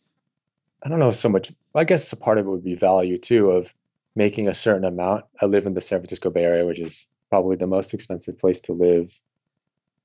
I 0.83 0.89
don't 0.89 0.99
know 0.99 1.11
so 1.11 1.29
much 1.29 1.51
I 1.75 1.83
guess 1.83 2.11
a 2.13 2.17
part 2.17 2.37
of 2.37 2.45
it 2.45 2.49
would 2.49 2.63
be 2.63 2.75
value 2.75 3.17
too 3.17 3.51
of 3.51 3.73
making 4.17 4.47
a 4.47 4.53
certain 4.53 4.83
amount. 4.83 5.25
I 5.39 5.45
live 5.45 5.67
in 5.67 5.75
the 5.75 5.81
San 5.81 5.99
Francisco 5.99 6.31
Bay 6.31 6.43
Area, 6.43 6.65
which 6.65 6.79
is 6.79 7.07
probably 7.29 7.55
the 7.55 7.67
most 7.67 7.93
expensive 7.93 8.39
place 8.39 8.59
to 8.61 8.73
live, 8.73 9.13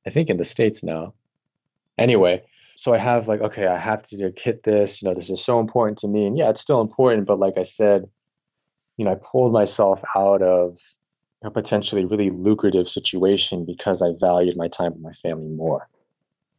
I 0.06 0.10
think 0.10 0.28
in 0.28 0.36
the 0.36 0.44
States 0.44 0.82
now. 0.82 1.14
Anyway, 1.98 2.42
so 2.76 2.92
I 2.92 2.98
have 2.98 3.26
like, 3.26 3.40
okay, 3.40 3.66
I 3.66 3.78
have 3.78 4.02
to 4.04 4.32
hit 4.36 4.64
this, 4.64 5.00
you 5.00 5.08
know, 5.08 5.14
this 5.14 5.30
is 5.30 5.42
so 5.42 5.60
important 5.60 5.98
to 5.98 6.08
me. 6.08 6.26
And 6.26 6.36
yeah, 6.36 6.50
it's 6.50 6.60
still 6.60 6.82
important, 6.82 7.26
but 7.26 7.38
like 7.38 7.56
I 7.56 7.62
said, 7.62 8.08
you 8.98 9.06
know, 9.06 9.12
I 9.12 9.14
pulled 9.14 9.52
myself 9.52 10.02
out 10.14 10.42
of 10.42 10.78
a 11.42 11.50
potentially 11.50 12.04
really 12.04 12.30
lucrative 12.30 12.88
situation 12.88 13.64
because 13.64 14.02
I 14.02 14.10
valued 14.18 14.56
my 14.56 14.68
time 14.68 14.92
with 14.92 15.02
my 15.02 15.12
family 15.12 15.48
more. 15.48 15.88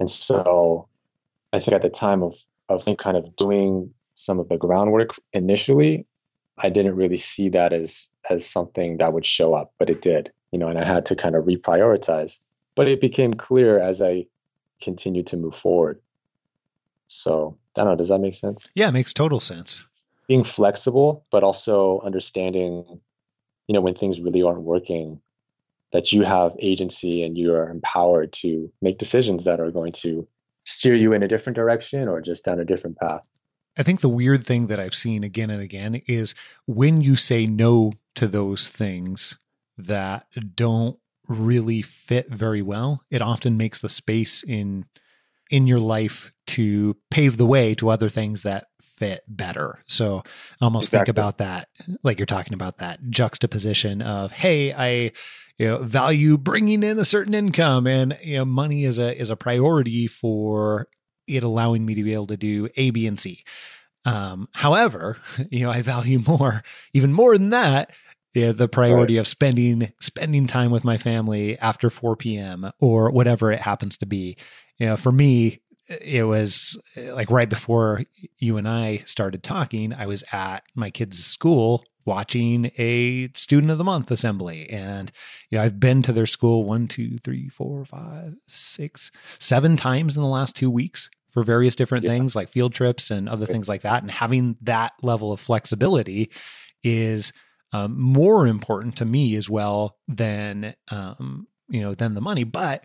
And 0.03 0.11
so 0.11 0.89
I 1.53 1.59
think 1.59 1.71
at 1.71 1.81
the 1.81 1.89
time 1.89 2.23
of, 2.23 2.35
of 2.67 2.83
kind 2.97 3.15
of 3.15 3.37
doing 3.37 3.93
some 4.15 4.37
of 4.37 4.49
the 4.49 4.57
groundwork 4.57 5.11
initially, 5.31 6.05
I 6.57 6.67
didn't 6.67 6.97
really 6.97 7.15
see 7.15 7.47
that 7.47 7.71
as 7.71 8.09
as 8.29 8.45
something 8.45 8.97
that 8.97 9.13
would 9.13 9.25
show 9.25 9.53
up, 9.53 9.71
but 9.79 9.89
it 9.89 10.01
did, 10.01 10.29
you 10.51 10.59
know, 10.59 10.67
and 10.67 10.77
I 10.77 10.83
had 10.83 11.05
to 11.05 11.15
kind 11.15 11.35
of 11.37 11.45
reprioritize. 11.45 12.41
but 12.75 12.89
it 12.89 12.99
became 12.99 13.33
clear 13.33 13.79
as 13.79 14.01
I 14.01 14.25
continued 14.81 15.27
to 15.27 15.37
move 15.37 15.55
forward. 15.55 16.01
So 17.07 17.57
I 17.77 17.85
don't 17.85 17.91
know. 17.91 17.95
Does 17.95 18.09
that 18.09 18.19
make 18.19 18.33
sense? 18.33 18.69
Yeah, 18.75 18.89
it 18.89 18.91
makes 18.91 19.13
total 19.13 19.39
sense. 19.39 19.85
Being 20.27 20.43
flexible, 20.43 21.25
but 21.31 21.45
also 21.45 22.01
understanding, 22.03 22.99
you 23.67 23.73
know, 23.73 23.79
when 23.79 23.95
things 23.95 24.19
really 24.19 24.43
aren't 24.43 24.63
working, 24.63 25.21
that 25.93 26.11
you 26.11 26.23
have 26.23 26.55
agency 26.59 27.23
and 27.23 27.37
you 27.37 27.53
are 27.53 27.69
empowered 27.69 28.33
to 28.33 28.69
make 28.81 28.97
decisions 28.97 29.45
that 29.45 29.59
are 29.59 29.71
going 29.71 29.93
to 29.93 30.27
steer 30.65 30.95
you 30.95 31.13
in 31.13 31.23
a 31.23 31.27
different 31.27 31.55
direction 31.55 32.07
or 32.07 32.19
just 32.19 32.43
down 32.43 32.59
a 32.59 32.65
different 32.65 32.97
path. 32.97 33.25
I 33.77 33.83
think 33.83 34.01
the 34.01 34.09
weird 34.09 34.45
thing 34.45 34.67
that 34.67 34.79
I've 34.79 34.95
seen 34.95 35.23
again 35.23 35.49
and 35.49 35.61
again 35.61 36.01
is 36.07 36.35
when 36.65 37.01
you 37.01 37.15
say 37.15 37.45
no 37.45 37.93
to 38.15 38.27
those 38.27 38.69
things 38.69 39.37
that 39.77 40.27
don't 40.55 40.97
really 41.27 41.81
fit 41.81 42.29
very 42.29 42.61
well, 42.61 43.03
it 43.09 43.21
often 43.21 43.55
makes 43.55 43.79
the 43.79 43.89
space 43.89 44.43
in 44.43 44.85
in 45.49 45.67
your 45.67 45.79
life 45.79 46.31
to 46.47 46.97
pave 47.11 47.37
the 47.37 47.45
way 47.45 47.75
to 47.75 47.89
other 47.89 48.09
things 48.09 48.43
that 48.43 48.67
fit 48.97 49.21
better. 49.27 49.79
So 49.87 50.23
almost 50.61 50.89
Exactly. 50.89 51.05
think 51.05 51.09
about 51.09 51.37
that 51.39 51.69
like 52.03 52.19
you're 52.19 52.25
talking 52.25 52.53
about 52.53 52.77
that 52.77 52.99
juxtaposition 53.09 54.01
of 54.01 54.31
hey, 54.31 54.73
I 54.73 55.11
you 55.57 55.67
know 55.67 55.77
value 55.79 56.37
bringing 56.37 56.83
in 56.83 56.99
a 56.99 57.05
certain 57.05 57.33
income 57.33 57.87
and 57.87 58.17
you 58.23 58.37
know 58.37 58.45
money 58.45 58.85
is 58.85 58.99
a 58.99 59.19
is 59.19 59.29
a 59.29 59.35
priority 59.35 60.07
for 60.07 60.87
it 61.27 61.43
allowing 61.43 61.85
me 61.85 61.95
to 61.95 62.03
be 62.03 62.13
able 62.13 62.27
to 62.27 62.37
do 62.37 62.69
A, 62.75 62.89
B, 62.89 63.07
and 63.07 63.19
C. 63.19 63.43
Um, 64.05 64.49
however, 64.51 65.17
you 65.49 65.63
know, 65.63 65.71
I 65.71 65.81
value 65.81 66.21
more, 66.27 66.63
even 66.93 67.13
more 67.13 67.37
than 67.37 67.49
that, 67.51 67.91
yeah, 68.33 68.51
the 68.51 68.67
priority 68.67 69.17
of 69.17 69.27
spending 69.27 69.93
spending 69.99 70.47
time 70.47 70.71
with 70.71 70.83
my 70.83 70.97
family 70.97 71.57
after 71.59 71.89
4 71.91 72.15
p.m. 72.15 72.71
or 72.79 73.11
whatever 73.11 73.51
it 73.51 73.61
happens 73.61 73.97
to 73.97 74.07
be. 74.07 74.37
You 74.79 74.87
know, 74.87 74.97
for 74.97 75.11
me, 75.11 75.61
it 75.87 76.25
was 76.25 76.79
uh, 76.97 77.13
like 77.13 77.29
right 77.29 77.49
before 77.49 78.03
you 78.37 78.57
and 78.57 78.67
I 78.67 78.97
started 79.05 79.43
talking, 79.43 79.93
I 79.93 80.05
was 80.05 80.23
at 80.31 80.63
my 80.75 80.89
kids' 80.89 81.23
school 81.23 81.83
watching 82.05 82.71
a 82.77 83.29
student 83.33 83.71
of 83.71 83.77
the 83.77 83.83
month 83.83 84.11
assembly. 84.11 84.69
And, 84.69 85.11
you 85.49 85.57
know, 85.57 85.63
I've 85.63 85.79
been 85.79 86.01
to 86.03 86.11
their 86.11 86.25
school 86.25 86.65
one, 86.65 86.87
two, 86.87 87.17
three, 87.17 87.49
four, 87.49 87.85
five, 87.85 88.33
six, 88.47 89.11
seven 89.39 89.77
times 89.77 90.17
in 90.17 90.23
the 90.23 90.29
last 90.29 90.55
two 90.55 90.69
weeks 90.69 91.09
for 91.29 91.43
various 91.43 91.75
different 91.75 92.03
Yeah. 92.03 92.11
things 92.11 92.35
like 92.35 92.49
field 92.49 92.73
trips 92.73 93.09
and 93.09 93.29
other 93.29 93.45
things 93.45 93.69
like 93.69 93.81
that. 93.81 94.03
And 94.03 94.11
having 94.11 94.57
that 94.61 94.93
level 95.01 95.31
of 95.31 95.39
flexibility 95.39 96.29
is 96.83 97.31
um, 97.71 97.99
more 97.99 98.45
important 98.47 98.97
to 98.97 99.05
me 99.05 99.35
as 99.35 99.49
well 99.49 99.97
than, 100.07 100.75
um, 100.89 101.47
you 101.69 101.81
know, 101.81 101.95
than 101.95 102.13
the 102.13 102.21
money. 102.21 102.43
But 102.43 102.83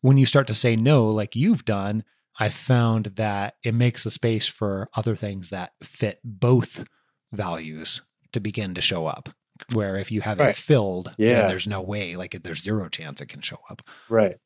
when 0.00 0.16
you 0.16 0.24
start 0.26 0.46
to 0.46 0.54
say 0.54 0.76
no, 0.76 1.08
like 1.08 1.36
you've 1.36 1.64
done, 1.64 2.04
I've 2.40 2.54
found 2.54 3.04
that 3.16 3.54
it 3.62 3.74
makes 3.74 4.06
a 4.06 4.10
space 4.10 4.48
for 4.48 4.88
other 4.96 5.14
things 5.14 5.50
that 5.50 5.72
fit 5.82 6.18
both 6.24 6.84
values 7.32 8.00
to 8.32 8.40
begin 8.40 8.74
to 8.74 8.80
show 8.80 9.06
up. 9.06 9.28
Where 9.74 9.96
if 9.96 10.10
you 10.10 10.22
have 10.22 10.40
it 10.40 10.56
filled, 10.56 11.14
Yeah. 11.18 11.34
then 11.34 11.48
there's 11.48 11.66
no 11.66 11.82
way, 11.82 12.16
like 12.16 12.42
there's 12.42 12.62
zero 12.62 12.88
chance 12.88 13.20
it 13.20 13.28
can 13.28 13.42
show 13.42 13.58
up. 13.70 13.82
Right. 14.08 14.36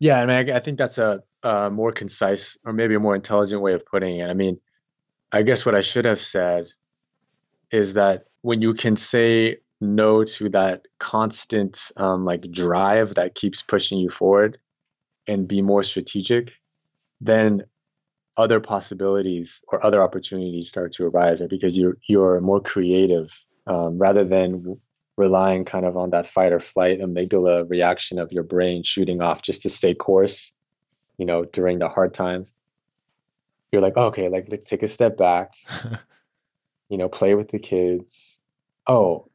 Yeah, 0.00 0.20
I 0.20 0.26
mean, 0.26 0.50
I, 0.50 0.56
I 0.56 0.60
think 0.60 0.78
that's 0.78 0.98
a, 0.98 1.22
a 1.44 1.70
more 1.70 1.92
concise 1.92 2.58
or 2.64 2.72
maybe 2.72 2.96
a 2.96 3.00
more 3.00 3.14
intelligent 3.14 3.62
way 3.62 3.72
of 3.72 3.86
putting 3.86 4.18
it. 4.18 4.28
I 4.28 4.34
mean, 4.34 4.58
I 5.30 5.42
guess 5.42 5.64
what 5.64 5.76
I 5.76 5.80
should 5.80 6.04
have 6.06 6.20
said 6.20 6.66
is 7.70 7.92
that 7.94 8.24
when 8.42 8.60
you 8.62 8.74
can 8.74 8.96
say 8.96 9.58
no 9.80 10.24
to 10.24 10.48
that 10.50 10.86
constant 10.98 11.92
um, 11.96 12.24
like 12.24 12.50
drive 12.50 13.14
that 13.14 13.34
keeps 13.36 13.62
pushing 13.62 13.98
you 13.98 14.10
forward 14.10 14.58
and 15.28 15.46
be 15.46 15.62
more 15.62 15.82
strategic, 15.84 16.52
then 17.20 17.64
other 18.36 18.60
possibilities 18.60 19.62
or 19.68 19.84
other 19.84 20.02
opportunities 20.02 20.68
start 20.68 20.92
to 20.92 21.06
arise 21.06 21.40
or 21.40 21.48
because 21.48 21.76
you're 21.76 21.96
you're 22.06 22.40
more 22.40 22.60
creative 22.60 23.32
um, 23.66 23.98
rather 23.98 24.24
than 24.24 24.78
relying 25.16 25.64
kind 25.64 25.86
of 25.86 25.96
on 25.96 26.10
that 26.10 26.26
fight 26.26 26.52
or 26.52 26.60
flight 26.60 27.00
amygdala 27.00 27.68
reaction 27.68 28.18
of 28.18 28.32
your 28.32 28.42
brain 28.42 28.82
shooting 28.82 29.22
off 29.22 29.42
just 29.42 29.62
to 29.62 29.70
stay 29.70 29.94
course, 29.94 30.52
you 31.16 31.24
know, 31.24 31.44
during 31.44 31.78
the 31.78 31.88
hard 31.88 32.12
times. 32.12 32.52
You're 33.72 33.82
like, 33.82 33.96
okay, 33.96 34.28
like 34.28 34.46
take 34.64 34.82
a 34.82 34.86
step 34.86 35.16
back, 35.16 35.52
you 36.88 36.98
know, 36.98 37.08
play 37.08 37.34
with 37.34 37.48
the 37.48 37.58
kids. 37.58 38.38
Oh, 38.86 39.28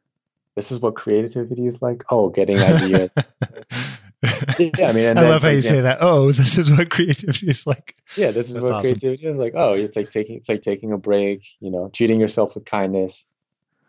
this 0.56 0.72
is 0.72 0.80
what 0.80 0.96
creativity 0.96 1.68
is 1.68 1.82
like. 1.82 2.04
Oh, 2.10 2.30
getting 2.30 2.60
ideas. 2.60 3.10
yeah, 4.24 4.88
I 4.88 4.94
mean, 4.94 5.06
and 5.06 5.20
I 5.20 5.24
then, 5.24 5.30
love 5.32 5.42
how 5.44 5.50
you 5.50 5.56
example- 5.58 5.78
say 5.78 5.82
that. 5.82 5.98
Oh, 6.02 6.32
this 6.32 6.58
is 6.58 6.72
what 6.72 6.90
creativity 6.96 7.48
is 7.50 7.66
like. 7.66 7.96
yeah, 8.16 8.32
this 8.32 8.48
is 8.50 8.54
That's 8.56 8.64
what 8.66 8.72
awesome. 8.74 9.00
creativity 9.00 9.28
is 9.28 9.38
like. 9.38 9.54
Oh, 9.56 9.74
it's 9.74 9.96
like 9.96 10.10
taking 10.10 10.38
it's 10.38 10.50
like 10.50 10.62
taking 10.62 10.92
a 10.92 10.98
break, 10.98 11.44
you 11.60 11.72
know, 11.72 11.90
treating 11.94 12.20
yourself 12.20 12.56
with 12.56 12.66
kindness, 12.66 13.28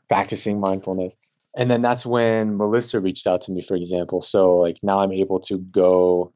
practicing 0.08 0.60
mindfulness. 0.60 1.16
And 1.54 1.70
then 1.70 1.82
that's 1.82 2.06
when 2.06 2.56
Melissa 2.56 2.98
reached 2.98 3.26
out 3.26 3.42
to 3.42 3.52
me, 3.52 3.60
for 3.62 3.74
example. 3.76 4.22
So 4.22 4.56
like 4.56 4.78
now 4.82 5.00
I'm 5.00 5.12
able 5.12 5.40
to 5.40 5.58
go 5.58 6.32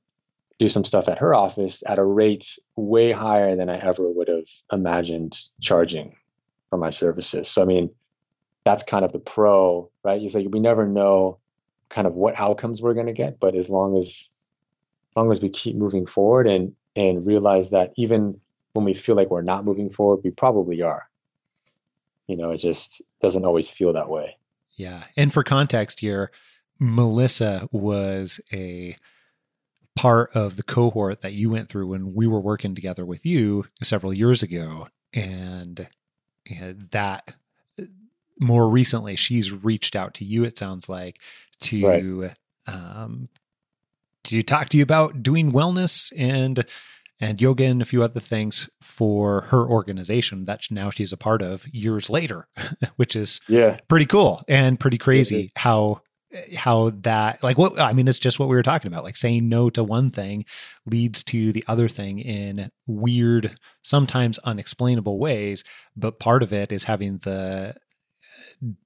do 0.58 0.68
some 0.68 0.84
stuff 0.84 1.08
at 1.08 1.18
her 1.18 1.34
office 1.34 1.82
at 1.86 1.98
a 1.98 2.04
rate 2.04 2.58
way 2.76 3.12
higher 3.12 3.56
than 3.56 3.68
I 3.70 3.78
ever 3.78 4.10
would 4.10 4.28
have 4.28 4.44
imagined 4.72 5.38
charging 5.60 6.16
for 6.70 6.76
my 6.78 6.90
services. 6.90 7.48
So 7.48 7.62
I 7.62 7.64
mean, 7.64 7.90
that's 8.64 8.82
kind 8.82 9.04
of 9.06 9.12
the 9.12 9.18
pro, 9.20 9.90
right? 10.04 10.20
It's 10.20 10.34
like 10.34 10.46
we 10.50 10.60
never 10.60 10.86
know 10.86 11.38
kind 11.88 12.06
of 12.06 12.14
what 12.14 12.38
outcomes 12.38 12.82
we're 12.82 12.94
going 12.94 13.06
to 13.06 13.12
get, 13.12 13.38
but 13.40 13.54
as 13.54 13.70
long 13.70 13.96
as 13.96 14.30
as 15.10 15.16
long 15.16 15.32
as 15.32 15.40
we 15.40 15.48
keep 15.48 15.76
moving 15.76 16.06
forward 16.06 16.46
and 16.46 16.74
and 16.94 17.26
realize 17.26 17.70
that 17.70 17.92
even 17.96 18.40
when 18.72 18.84
we 18.84 18.94
feel 18.94 19.16
like 19.16 19.30
we're 19.30 19.42
not 19.42 19.64
moving 19.64 19.90
forward, 19.90 20.20
we 20.24 20.30
probably 20.30 20.82
are. 20.82 21.08
You 22.26 22.36
know, 22.36 22.50
it 22.50 22.58
just 22.58 23.02
doesn't 23.20 23.44
always 23.44 23.70
feel 23.70 23.92
that 23.92 24.08
way. 24.08 24.36
Yeah. 24.74 25.04
And 25.16 25.32
for 25.32 25.42
context 25.42 26.00
here, 26.00 26.30
Melissa 26.78 27.68
was 27.72 28.40
a 28.52 28.96
part 29.94 30.30
of 30.34 30.56
the 30.56 30.62
cohort 30.62 31.22
that 31.22 31.32
you 31.32 31.50
went 31.50 31.68
through 31.68 31.86
when 31.88 32.14
we 32.14 32.26
were 32.26 32.40
working 32.40 32.74
together 32.74 33.06
with 33.06 33.24
you 33.24 33.64
several 33.82 34.12
years 34.12 34.42
ago. 34.42 34.86
And, 35.14 35.88
and 36.50 36.88
that 36.90 37.36
more 38.38 38.68
recently, 38.68 39.16
she's 39.16 39.50
reached 39.50 39.96
out 39.96 40.12
to 40.14 40.24
you, 40.24 40.44
it 40.44 40.58
sounds 40.58 40.88
like, 40.88 41.18
to, 41.60 42.30
um, 42.66 43.28
to 44.24 44.42
talk 44.42 44.68
to 44.70 44.76
you 44.76 44.82
about 44.82 45.22
doing 45.22 45.52
wellness 45.52 46.12
and 46.16 46.64
and 47.18 47.40
yoga 47.40 47.64
and 47.64 47.80
a 47.80 47.86
few 47.86 48.02
other 48.02 48.20
things 48.20 48.68
for 48.82 49.40
her 49.42 49.66
organization 49.66 50.44
that 50.44 50.60
now 50.70 50.90
she's 50.90 51.12
a 51.14 51.16
part 51.16 51.40
of 51.40 51.66
years 51.68 52.10
later, 52.10 52.46
which 52.96 53.16
is 53.16 53.40
Yeah. 53.48 53.78
pretty 53.88 54.04
cool 54.04 54.42
and 54.48 54.78
pretty 54.78 54.98
crazy 54.98 55.50
how 55.56 56.02
how 56.54 56.90
that 56.90 57.42
like 57.42 57.56
what 57.56 57.80
I 57.80 57.94
mean 57.94 58.08
it's 58.08 58.18
just 58.18 58.38
what 58.38 58.50
we 58.50 58.56
were 58.56 58.62
talking 58.62 58.88
about 58.92 59.04
like 59.04 59.16
saying 59.16 59.48
no 59.48 59.70
to 59.70 59.82
one 59.82 60.10
thing 60.10 60.44
leads 60.84 61.22
to 61.24 61.52
the 61.52 61.64
other 61.66 61.88
thing 61.88 62.18
in 62.18 62.70
weird 62.86 63.56
sometimes 63.82 64.38
unexplainable 64.40 65.18
ways 65.18 65.64
but 65.96 66.18
part 66.18 66.42
of 66.42 66.52
it 66.52 66.72
is 66.72 66.84
having 66.84 67.18
the 67.18 67.74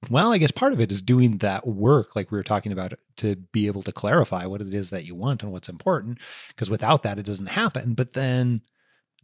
well 0.09 0.33
I 0.33 0.39
guess 0.39 0.51
part 0.51 0.73
of 0.73 0.81
it 0.81 0.91
is 0.91 1.03
doing 1.03 1.39
that 1.39 1.67
work 1.67 2.17
like 2.17 2.31
we 2.31 2.39
were 2.39 2.45
talking 2.45 2.73
about 2.73 2.95
to 3.19 3.37
be 3.37 3.67
able 3.67 3.83
to 3.83 3.93
clarify 3.93 4.47
what 4.47 4.61
it 4.61 4.75
is 4.75 4.91
that 4.91 5.05
you 5.05 5.15
want 5.15 5.43
and 5.43 5.53
what's 5.53 5.69
important 5.69 6.19
because 6.49 6.71
without 6.71 7.03
that 7.03 7.19
it 7.19 7.27
doesn't 7.27 7.47
happen. 7.47 7.95
But 7.95 8.15
then 8.15 8.63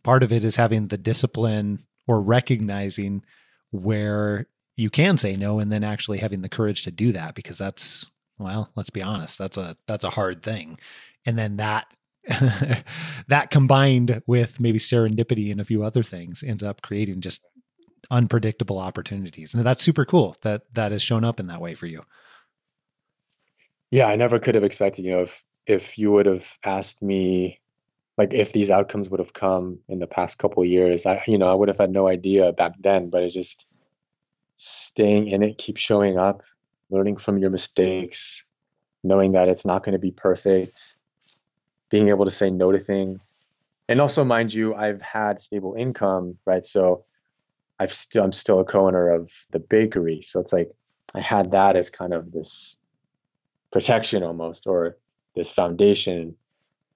part 0.03 0.23
of 0.23 0.33
it 0.33 0.45
is 0.45 0.57
having 0.57 0.89
the 0.89 0.99
discipline 0.99 1.81
or 2.07 2.21
recognizing 2.21 3.25
where 3.71 4.47
you 4.77 4.91
can 4.91 5.17
say 5.17 5.37
no 5.37 5.59
and 5.59 5.73
then 5.73 5.83
actually 5.83 6.19
having 6.19 6.43
the 6.43 6.49
courage 6.49 6.83
to 6.83 6.91
do 6.91 7.13
that 7.13 7.35
because 7.35 7.59
that's 7.59 8.07
well 8.39 8.71
let's 8.77 8.91
be 8.91 9.03
honest 9.03 9.39
that's 9.39 9.57
a 9.57 9.77
that's 9.87 10.05
a 10.05 10.11
hard 10.11 10.43
thing. 10.43 10.79
And 11.25 11.39
then 11.39 11.57
that 11.57 11.87
that 13.29 13.51
combined 13.51 14.23
with 14.27 14.61
maybe 14.61 14.79
serendipity 14.79 15.51
and 15.51 15.61
a 15.61 15.65
few 15.65 15.85
other 15.85 16.03
things 16.03 16.43
ends 16.43 16.63
up 16.63 16.83
creating 16.83 17.21
just 17.21 17.43
unpredictable 18.11 18.79
opportunities 18.79 19.55
and 19.55 19.64
that's 19.64 19.83
super 19.83 20.05
cool 20.05 20.37
that 20.42 20.62
that 20.75 20.92
has 20.92 21.03
shown 21.03 21.25
up 21.25 21.40
in 21.40 21.47
that 21.47 21.61
way 21.61 21.75
for 21.75 21.87
you 21.87 22.03
Yeah, 23.90 24.07
I 24.07 24.16
never 24.16 24.38
could 24.38 24.55
have 24.55 24.64
expected, 24.64 25.05
you 25.05 25.12
know, 25.12 25.23
if 25.23 25.45
if 25.66 25.99
you 25.99 26.12
would 26.12 26.27
have 26.27 26.59
asked 26.64 27.03
me 27.03 27.61
like 28.19 28.33
if 28.33 28.53
these 28.53 28.71
outcomes 28.71 29.09
would 29.09 29.21
have 29.21 29.33
come 29.33 29.79
in 29.88 29.99
the 29.99 30.07
past 30.07 30.38
couple 30.38 30.64
years, 30.64 31.07
I 31.07 31.23
you 31.27 31.38
know, 31.38 31.51
I 31.51 31.55
would 31.55 31.69
have 31.69 31.79
had 31.79 31.92
no 31.92 32.09
idea 32.09 32.53
back 32.53 32.73
then, 32.81 33.11
but 33.11 33.23
it's 33.23 33.35
just 33.35 33.66
staying 34.55 35.29
in 35.29 35.42
it, 35.42 35.59
keep 35.59 35.77
showing 35.77 36.19
up, 36.19 36.42
learning 36.90 37.16
from 37.19 37.38
your 37.38 37.51
mistakes, 37.51 38.45
knowing 39.05 39.33
that 39.33 39.49
it's 39.49 39.64
not 39.64 39.85
going 39.85 39.92
to 39.92 39.99
be 39.99 40.11
perfect, 40.11 40.97
being 41.90 42.09
able 42.09 42.25
to 42.25 42.31
say 42.31 42.51
no 42.51 42.73
to 42.73 42.79
things. 42.81 43.38
And 43.88 44.01
also, 44.01 44.25
mind 44.25 44.53
you, 44.53 44.75
I've 44.75 45.03
had 45.03 45.38
stable 45.38 45.75
income, 45.79 46.38
right? 46.45 46.64
So 46.64 47.05
I've 47.79 47.93
still 47.93 48.25
I'm 48.25 48.33
still 48.33 48.61
a 48.61 48.65
co-owner 48.65 49.11
of 49.11 49.31
the 49.51 49.59
bakery. 49.59 50.23
So 50.23 50.41
it's 50.41 50.53
like 50.53 50.71
I 51.15 51.21
had 51.21 51.53
that 51.53 51.77
as 51.77 51.91
kind 51.91 52.12
of 52.12 52.33
this 52.33 52.79
protection 53.73 54.23
almost 54.23 54.67
or 54.67 54.97
this 55.35 55.53
foundation 55.53 56.35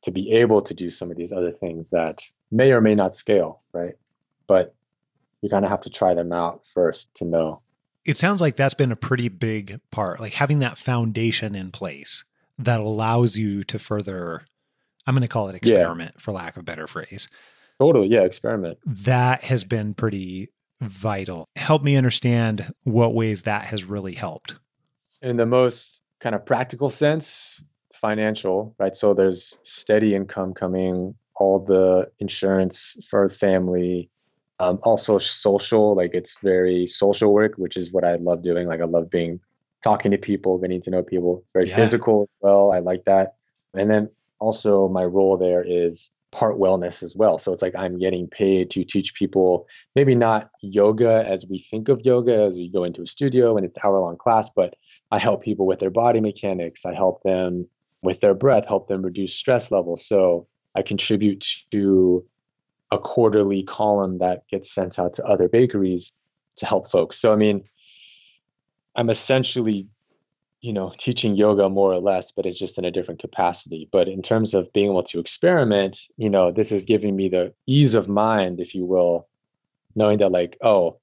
to 0.02 0.10
be 0.10 0.32
able 0.32 0.62
to 0.62 0.74
do 0.74 0.88
some 0.88 1.10
of 1.10 1.16
these 1.16 1.32
other 1.32 1.52
things 1.52 1.90
that 1.90 2.22
may 2.50 2.72
or 2.72 2.80
may 2.80 2.94
not 2.94 3.14
scale, 3.14 3.60
right? 3.72 3.94
But 4.46 4.74
you 5.42 5.50
kind 5.50 5.64
of 5.64 5.70
have 5.70 5.82
to 5.82 5.90
try 5.90 6.14
them 6.14 6.32
out 6.32 6.66
first 6.66 7.14
to 7.16 7.24
know. 7.24 7.60
It 8.04 8.16
sounds 8.16 8.40
like 8.40 8.56
that's 8.56 8.74
been 8.74 8.92
a 8.92 8.96
pretty 8.96 9.28
big 9.28 9.80
part, 9.90 10.20
like 10.20 10.32
having 10.32 10.60
that 10.60 10.78
foundation 10.78 11.54
in 11.54 11.70
place 11.70 12.24
that 12.58 12.80
allows 12.80 13.36
you 13.36 13.62
to 13.64 13.78
further, 13.78 14.46
I'm 15.06 15.14
going 15.14 15.22
to 15.22 15.28
call 15.28 15.48
it 15.48 15.54
experiment 15.54 16.12
yeah. 16.14 16.20
for 16.20 16.32
lack 16.32 16.56
of 16.56 16.60
a 16.60 16.64
better 16.64 16.86
phrase. 16.86 17.28
Totally. 17.78 18.08
Yeah. 18.08 18.22
Experiment. 18.22 18.78
That 18.86 19.44
has 19.44 19.64
been 19.64 19.94
pretty 19.94 20.50
vital. 20.80 21.46
Help 21.56 21.82
me 21.82 21.96
understand 21.96 22.72
what 22.84 23.14
ways 23.14 23.42
that 23.42 23.64
has 23.66 23.84
really 23.84 24.14
helped. 24.14 24.56
In 25.22 25.36
the 25.36 25.46
most 25.46 26.02
kind 26.20 26.34
of 26.34 26.44
practical 26.44 26.90
sense, 26.90 27.64
financial, 27.92 28.74
right? 28.78 28.96
So 28.96 29.14
there's 29.14 29.58
steady 29.62 30.14
income 30.14 30.54
coming, 30.54 31.14
all 31.36 31.58
the 31.58 32.10
insurance 32.18 32.96
for 33.08 33.28
family, 33.28 34.10
um, 34.58 34.78
also 34.82 35.18
social, 35.18 35.94
like 35.96 36.10
it's 36.12 36.36
very 36.42 36.86
social 36.86 37.32
work, 37.32 37.54
which 37.56 37.76
is 37.76 37.92
what 37.92 38.04
I 38.04 38.16
love 38.16 38.42
doing. 38.42 38.68
Like 38.68 38.80
I 38.80 38.84
love 38.84 39.10
being 39.10 39.40
talking 39.82 40.10
to 40.10 40.18
people, 40.18 40.58
getting 40.58 40.82
to 40.82 40.90
know 40.90 41.02
people. 41.02 41.40
It's 41.42 41.52
very 41.52 41.68
yeah. 41.68 41.76
physical 41.76 42.22
as 42.24 42.28
well. 42.42 42.72
I 42.72 42.80
like 42.80 43.04
that. 43.06 43.36
And 43.74 43.90
then 43.90 44.10
also 44.38 44.88
my 44.88 45.04
role 45.04 45.36
there 45.36 45.64
is 45.66 46.10
part 46.32 46.58
wellness 46.58 47.02
as 47.02 47.16
well. 47.16 47.38
So 47.38 47.52
it's 47.52 47.62
like 47.62 47.74
I'm 47.76 47.98
getting 47.98 48.28
paid 48.28 48.70
to 48.70 48.84
teach 48.84 49.14
people 49.14 49.66
maybe 49.96 50.14
not 50.14 50.50
yoga 50.62 51.24
as 51.26 51.46
we 51.46 51.58
think 51.58 51.88
of 51.88 52.02
yoga 52.04 52.44
as 52.44 52.56
we 52.56 52.68
go 52.68 52.84
into 52.84 53.02
a 53.02 53.06
studio 53.06 53.56
and 53.56 53.66
it's 53.66 53.76
hour 53.82 53.98
long 54.00 54.16
class, 54.16 54.48
but 54.48 54.74
I 55.10 55.18
help 55.18 55.42
people 55.42 55.66
with 55.66 55.80
their 55.80 55.90
body 55.90 56.20
mechanics. 56.20 56.86
I 56.86 56.94
help 56.94 57.22
them 57.22 57.66
with 58.02 58.20
their 58.20 58.34
breath, 58.34 58.66
help 58.66 58.86
them 58.86 59.02
reduce 59.02 59.34
stress 59.34 59.70
levels. 59.70 60.06
So 60.06 60.46
I 60.74 60.82
contribute 60.82 61.44
to 61.72 62.24
a 62.92 62.98
quarterly 62.98 63.62
column 63.64 64.18
that 64.18 64.46
gets 64.48 64.72
sent 64.72 64.98
out 64.98 65.14
to 65.14 65.24
other 65.24 65.48
bakeries 65.48 66.12
to 66.56 66.66
help 66.66 66.90
folks. 66.90 67.18
So 67.18 67.32
I 67.32 67.36
mean, 67.36 67.64
I'm 68.94 69.10
essentially, 69.10 69.88
you 70.60 70.72
know, 70.72 70.92
teaching 70.96 71.36
yoga 71.36 71.68
more 71.68 71.92
or 71.92 72.00
less, 72.00 72.32
but 72.32 72.44
it's 72.44 72.58
just 72.58 72.78
in 72.78 72.84
a 72.84 72.90
different 72.90 73.20
capacity. 73.20 73.88
But 73.90 74.08
in 74.08 74.20
terms 74.20 74.54
of 74.54 74.72
being 74.72 74.90
able 74.90 75.02
to 75.04 75.18
experiment, 75.18 75.98
you 76.16 76.28
know, 76.28 76.52
this 76.52 76.70
is 76.70 76.84
giving 76.84 77.16
me 77.16 77.28
the 77.28 77.54
ease 77.66 77.94
of 77.94 78.08
mind, 78.08 78.60
if 78.60 78.74
you 78.74 78.84
will, 78.84 79.26
knowing 79.94 80.18
that 80.18 80.30
like, 80.30 80.58
oh, 80.62 80.98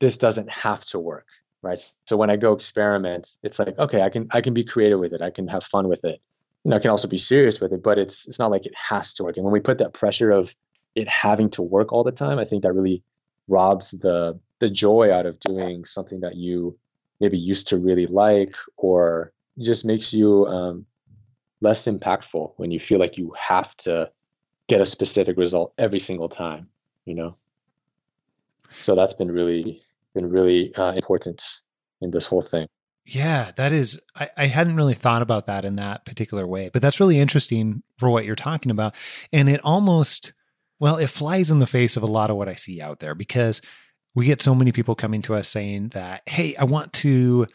this 0.00 0.16
doesn't 0.16 0.50
have 0.50 0.84
to 0.86 0.98
work, 0.98 1.26
right? 1.62 1.80
So 2.06 2.16
when 2.16 2.30
I 2.30 2.36
go 2.36 2.52
experiment, 2.52 3.36
it's 3.42 3.58
like, 3.58 3.78
okay, 3.78 4.02
I 4.02 4.08
can 4.08 4.28
I 4.32 4.40
can 4.40 4.54
be 4.54 4.64
creative 4.64 4.98
with 4.98 5.12
it. 5.12 5.22
I 5.22 5.30
can 5.30 5.46
have 5.48 5.62
fun 5.62 5.88
with 5.88 6.04
it. 6.04 6.20
You 6.64 6.70
know, 6.70 6.76
I 6.76 6.80
can 6.80 6.90
also 6.90 7.08
be 7.08 7.16
serious 7.16 7.60
with 7.60 7.72
it, 7.72 7.82
but 7.82 7.98
it's 7.98 8.26
it's 8.26 8.38
not 8.38 8.50
like 8.50 8.66
it 8.66 8.74
has 8.74 9.14
to 9.14 9.24
work. 9.24 9.36
And 9.36 9.44
when 9.44 9.52
we 9.52 9.60
put 9.60 9.78
that 9.78 9.92
pressure 9.92 10.32
of 10.32 10.54
it 10.96 11.08
having 11.08 11.50
to 11.50 11.62
work 11.62 11.92
all 11.92 12.02
the 12.02 12.12
time, 12.12 12.38
I 12.38 12.44
think 12.44 12.64
that 12.64 12.72
really 12.72 13.04
robs 13.46 13.92
the 13.92 14.40
the 14.58 14.68
joy 14.68 15.12
out 15.12 15.26
of 15.26 15.38
doing 15.38 15.84
something 15.84 16.20
that 16.20 16.36
you 16.36 16.76
maybe 17.20 17.38
used 17.38 17.68
to 17.68 17.76
really 17.76 18.06
like, 18.06 18.54
or 18.76 19.32
just 19.58 19.84
makes 19.84 20.12
you 20.12 20.46
um, 20.46 20.86
less 21.60 21.86
impactful 21.86 22.52
when 22.56 22.70
you 22.70 22.80
feel 22.80 22.98
like 22.98 23.18
you 23.18 23.34
have 23.38 23.76
to 23.76 24.10
get 24.68 24.80
a 24.80 24.84
specific 24.84 25.36
result 25.36 25.72
every 25.76 25.98
single 25.98 26.28
time. 26.28 26.68
You 27.04 27.14
know, 27.14 27.36
so 28.74 28.94
that's 28.94 29.14
been 29.14 29.30
really 29.30 29.82
been 30.14 30.30
really 30.30 30.74
uh, 30.74 30.92
important 30.92 31.60
in 32.00 32.10
this 32.10 32.26
whole 32.26 32.42
thing. 32.42 32.66
Yeah, 33.04 33.52
that 33.56 33.72
is. 33.72 33.98
I, 34.14 34.30
I, 34.36 34.46
hadn't 34.46 34.76
really 34.76 34.94
thought 34.94 35.22
about 35.22 35.46
that 35.46 35.64
in 35.64 35.76
that 35.76 36.04
particular 36.04 36.46
way, 36.46 36.70
but 36.72 36.82
that's 36.82 37.00
really 37.00 37.18
interesting 37.18 37.82
for 37.98 38.10
what 38.10 38.24
you're 38.24 38.36
talking 38.36 38.70
about. 38.70 38.94
And 39.32 39.48
it 39.48 39.60
almost 39.64 40.32
well, 40.80 40.96
it 40.96 41.08
flies 41.08 41.50
in 41.50 41.58
the 41.58 41.66
face 41.66 41.96
of 41.96 42.02
a 42.02 42.06
lot 42.06 42.30
of 42.30 42.36
what 42.36 42.48
I 42.48 42.54
see 42.54 42.80
out 42.80 43.00
there 43.00 43.14
because 43.14 43.60
we 44.14 44.26
get 44.26 44.42
so 44.42 44.54
many 44.54 44.72
people 44.72 44.94
coming 44.94 45.22
to 45.22 45.34
us 45.34 45.48
saying 45.48 45.88
that, 45.88 46.22
hey, 46.28 46.54
I 46.56 46.64
want 46.64 46.92
to. 46.94 47.46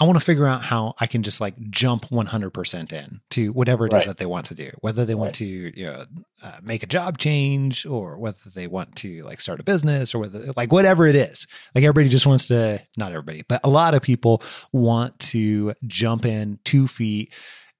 I 0.00 0.06
want 0.06 0.18
to 0.18 0.24
figure 0.24 0.46
out 0.46 0.60
how 0.60 0.94
I 0.98 1.06
can 1.06 1.22
just 1.22 1.40
like 1.40 1.54
jump 1.70 2.06
100% 2.06 2.92
in 2.92 3.20
to 3.30 3.52
whatever 3.52 3.86
it 3.86 3.92
right. 3.92 4.02
is 4.02 4.06
that 4.06 4.16
they 4.16 4.26
want 4.26 4.46
to 4.46 4.54
do, 4.54 4.70
whether 4.80 5.04
they 5.04 5.14
want 5.14 5.28
right. 5.28 5.34
to 5.34 5.80
you 5.80 5.86
know, 5.86 6.04
uh, 6.42 6.58
make 6.60 6.82
a 6.82 6.86
job 6.86 7.16
change 7.16 7.86
or 7.86 8.18
whether 8.18 8.50
they 8.52 8.66
want 8.66 8.96
to 8.96 9.22
like 9.22 9.40
start 9.40 9.60
a 9.60 9.62
business 9.62 10.12
or 10.12 10.18
whether 10.18 10.50
like 10.56 10.72
whatever 10.72 11.06
it 11.06 11.14
is. 11.14 11.46
Like 11.76 11.84
everybody 11.84 12.08
just 12.08 12.26
wants 12.26 12.48
to, 12.48 12.82
not 12.96 13.12
everybody, 13.12 13.44
but 13.48 13.60
a 13.62 13.70
lot 13.70 13.94
of 13.94 14.02
people 14.02 14.42
want 14.72 15.16
to 15.20 15.74
jump 15.86 16.26
in 16.26 16.58
two 16.64 16.88
feet, 16.88 17.32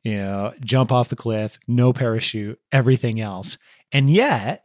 you 0.04 0.16
know, 0.16 0.52
jump 0.64 0.92
off 0.92 1.08
the 1.08 1.16
cliff, 1.16 1.58
no 1.66 1.92
parachute, 1.92 2.60
everything 2.70 3.20
else. 3.20 3.58
And 3.90 4.08
yet, 4.08 4.64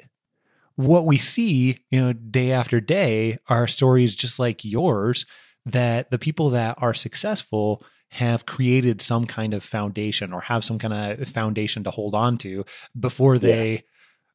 what 0.80 1.06
we 1.06 1.18
see, 1.18 1.78
you 1.90 2.00
know, 2.00 2.14
day 2.14 2.54
after 2.54 2.80
day 2.80 3.38
are 3.50 3.68
stories 3.68 4.16
just 4.16 4.40
like 4.40 4.64
yours 4.64 5.26
that 5.66 6.10
the 6.10 6.18
people 6.18 6.52
that 6.52 6.78
are 6.80 6.94
successful 6.94 7.84
have 8.12 8.46
created 8.46 9.02
some 9.02 9.26
kind 9.26 9.54
of 9.54 9.62
foundation 9.62 10.32
or 10.32 10.40
have 10.40 10.64
some 10.64 10.80
kind 10.80 10.94
of 10.94 11.28
foundation 11.28 11.84
to 11.84 11.92
hold 11.92 12.16
on 12.16 12.38
to 12.38 12.64
before 12.98 13.38
they 13.38 13.74
yeah. 13.74 13.80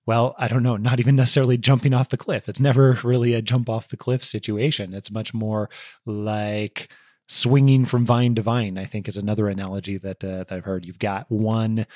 well 0.05 0.35
i 0.39 0.47
don't 0.47 0.63
know 0.63 0.77
not 0.77 1.01
even 1.01 1.17
necessarily 1.17 1.57
jumping 1.57 1.95
off 1.95 2.11
the 2.11 2.19
cliff. 2.19 2.47
It's 2.47 2.61
never 2.61 2.99
really 3.03 3.33
a 3.33 3.41
jump 3.41 3.71
off 3.71 3.89
the 3.89 3.97
cliff 3.97 4.23
situation. 4.23 4.93
It's 4.93 5.11
much 5.11 5.33
more 5.33 5.71
like 6.05 6.93
swinging 7.27 7.87
from 7.87 8.05
vine 8.05 8.35
to 8.35 8.43
vine 8.43 8.77
i 8.77 8.85
think 8.85 9.09
is 9.09 9.17
another 9.17 9.49
analogy 9.49 9.97
that, 9.97 10.23
uh, 10.23 10.45
that 10.45 10.53
i've 10.53 10.67
heard. 10.67 10.85
You've 10.85 10.99
got 10.99 11.25
one 11.31 11.87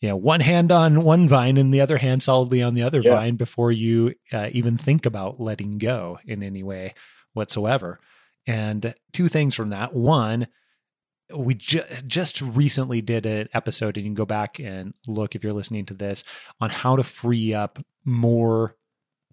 you 0.00 0.08
know 0.08 0.16
one 0.16 0.40
hand 0.40 0.70
on 0.70 1.04
one 1.04 1.28
vine 1.28 1.56
and 1.56 1.72
the 1.72 1.80
other 1.80 1.98
hand 1.98 2.22
solidly 2.22 2.62
on 2.62 2.74
the 2.74 2.82
other 2.82 3.00
yeah. 3.00 3.14
vine 3.14 3.36
before 3.36 3.72
you 3.72 4.14
uh, 4.32 4.50
even 4.52 4.76
think 4.76 5.06
about 5.06 5.40
letting 5.40 5.78
go 5.78 6.18
in 6.24 6.42
any 6.42 6.62
way 6.62 6.94
whatsoever. 7.32 7.98
And 8.46 8.94
two 9.12 9.28
things 9.28 9.54
from 9.54 9.70
that. 9.70 9.94
One 9.94 10.48
we 11.34 11.54
ju- 11.54 11.82
just 12.06 12.40
recently 12.40 13.00
did 13.00 13.26
an 13.26 13.48
episode 13.52 13.96
and 13.96 14.04
you 14.04 14.10
can 14.10 14.14
go 14.14 14.24
back 14.24 14.60
and 14.60 14.94
look 15.08 15.34
if 15.34 15.42
you're 15.42 15.52
listening 15.52 15.84
to 15.86 15.94
this 15.94 16.22
on 16.60 16.70
how 16.70 16.96
to 16.96 17.02
free 17.02 17.52
up 17.52 17.78
more 18.04 18.76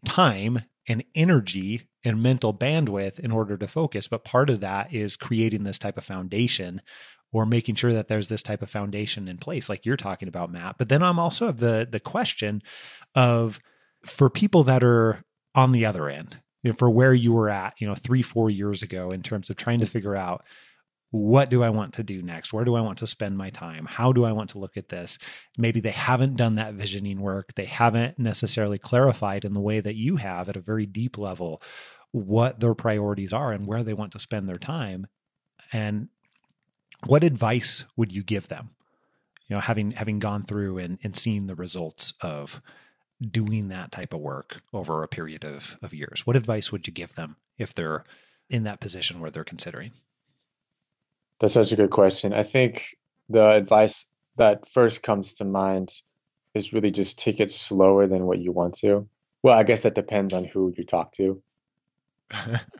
time 0.06 0.64
and 0.88 1.04
energy 1.14 1.88
and 2.04 2.22
mental 2.22 2.54
bandwidth 2.54 3.20
in 3.20 3.32
order 3.32 3.58
to 3.58 3.68
focus. 3.68 4.08
But 4.08 4.26
part 4.26 4.50
of 4.50 4.60
that 4.62 4.94
is 4.94 5.16
creating 5.16 5.64
this 5.64 5.80
type 5.80 5.98
of 5.98 6.04
foundation 6.04 6.82
or 7.34 7.46
making 7.46 7.76
sure 7.76 7.92
that 7.92 8.08
there's 8.08 8.30
this 8.30 8.42
type 8.42 8.62
of 8.62 8.70
foundation 8.70 9.28
in 9.28 9.38
place 9.38 9.68
like 9.68 9.86
you're 9.86 9.98
talking 9.98 10.30
about 10.30 10.52
matt 10.52 10.78
but 10.78 10.88
then 10.88 11.04
i'm 11.04 11.20
also 11.20 11.48
of 11.48 11.60
the 11.60 11.88
the 11.90 12.00
question 12.00 12.62
of 13.16 13.60
for 14.06 14.30
people 14.30 14.64
that 14.64 14.84
are 14.84 15.24
on 15.56 15.72
the 15.74 15.86
other 15.86 16.08
end 16.08 16.42
you 16.64 16.72
know, 16.72 16.76
for 16.78 16.90
where 16.90 17.14
you 17.14 17.34
were 17.34 17.50
at 17.50 17.74
you 17.80 17.88
know 17.88 17.96
three 17.96 18.22
four 18.22 18.50
years 18.50 18.82
ago 18.82 19.10
in 19.10 19.22
terms 19.22 19.50
of 19.50 19.58
trying 19.58 19.80
to 19.80 19.86
mm. 19.86 19.90
figure 19.90 20.16
out 20.16 20.46
what 21.14 21.52
do 21.52 21.62
I 21.62 21.70
want 21.70 21.94
to 21.94 22.04
do 22.04 22.24
next? 22.24 22.54
Where 22.54 22.66
do 22.66 22.74
I 22.74 22.82
want 22.82 22.98
to 22.98 23.08
spend 23.08 23.38
my 23.38 23.52
time? 23.52 23.86
How 23.86 24.12
do 24.12 24.26
I 24.26 24.32
want 24.32 24.50
to 24.52 24.58
look 24.58 24.78
at 24.78 24.90
this? 24.90 25.20
Maybe 25.60 25.80
they 25.80 25.92
haven't 25.92 26.38
done 26.38 26.56
that 26.56 26.74
visioning 26.74 27.22
work. 27.22 27.54
They 27.54 27.66
haven't 27.66 28.18
necessarily 28.18 28.80
clarified 28.80 29.46
in 29.46 29.54
the 29.54 29.62
way 29.62 29.80
that 29.80 29.94
you 29.94 30.16
have 30.16 30.50
at 30.50 30.58
a 30.58 30.62
very 30.62 30.88
deep 30.88 31.20
level 31.20 31.62
what 32.14 32.60
their 32.60 32.74
priorities 32.74 33.32
are 33.32 33.52
and 33.52 33.68
where 33.68 33.84
they 33.84 33.94
want 33.94 34.14
to 34.14 34.20
spend 34.20 34.50
their 34.50 34.58
time. 34.58 35.06
And 35.72 36.10
what 37.06 37.24
advice 37.24 37.84
would 37.96 38.12
you 38.12 38.24
give 38.24 38.48
them? 38.48 38.70
You 39.48 39.56
know, 39.56 39.62
having 39.62 39.92
having 39.92 40.20
gone 40.20 40.44
through 40.44 40.78
and, 40.78 41.00
and 41.04 41.16
seen 41.16 41.48
the 41.48 41.56
results 41.56 42.14
of 42.22 42.62
doing 43.22 43.70
that 43.70 43.92
type 43.92 44.14
of 44.14 44.20
work 44.20 44.62
over 44.74 45.04
a 45.04 45.08
period 45.08 45.46
of, 45.46 45.78
of 45.82 45.94
years, 45.94 46.26
what 46.26 46.36
advice 46.36 46.72
would 46.72 46.88
you 46.88 46.94
give 46.94 47.16
them 47.16 47.38
if 47.58 47.74
they're 47.74 48.04
in 48.50 48.64
that 48.64 48.80
position 48.80 49.20
where 49.20 49.32
they're 49.32 49.44
considering? 49.44 49.92
That's 51.40 51.54
such 51.54 51.72
a 51.72 51.76
good 51.76 51.92
question. 51.92 52.34
I 52.34 52.44
think 52.44 52.98
the 53.30 53.50
advice 53.50 54.06
that 54.38 54.68
first 54.68 55.04
comes 55.04 55.34
to 55.34 55.46
mind 55.46 55.92
is 56.54 56.74
really 56.74 56.92
just 56.92 57.20
take 57.20 57.40
it 57.40 57.52
slower 57.52 58.08
than 58.08 58.26
what 58.26 58.40
you 58.40 58.52
want 58.52 58.76
to. 58.76 59.08
Well, 59.42 59.58
I 59.58 59.64
guess 59.64 59.82
that 59.82 59.96
depends 59.96 60.34
on 60.34 60.46
who 60.46 60.74
you 60.78 60.86
talk 60.86 61.12
to. 61.14 61.42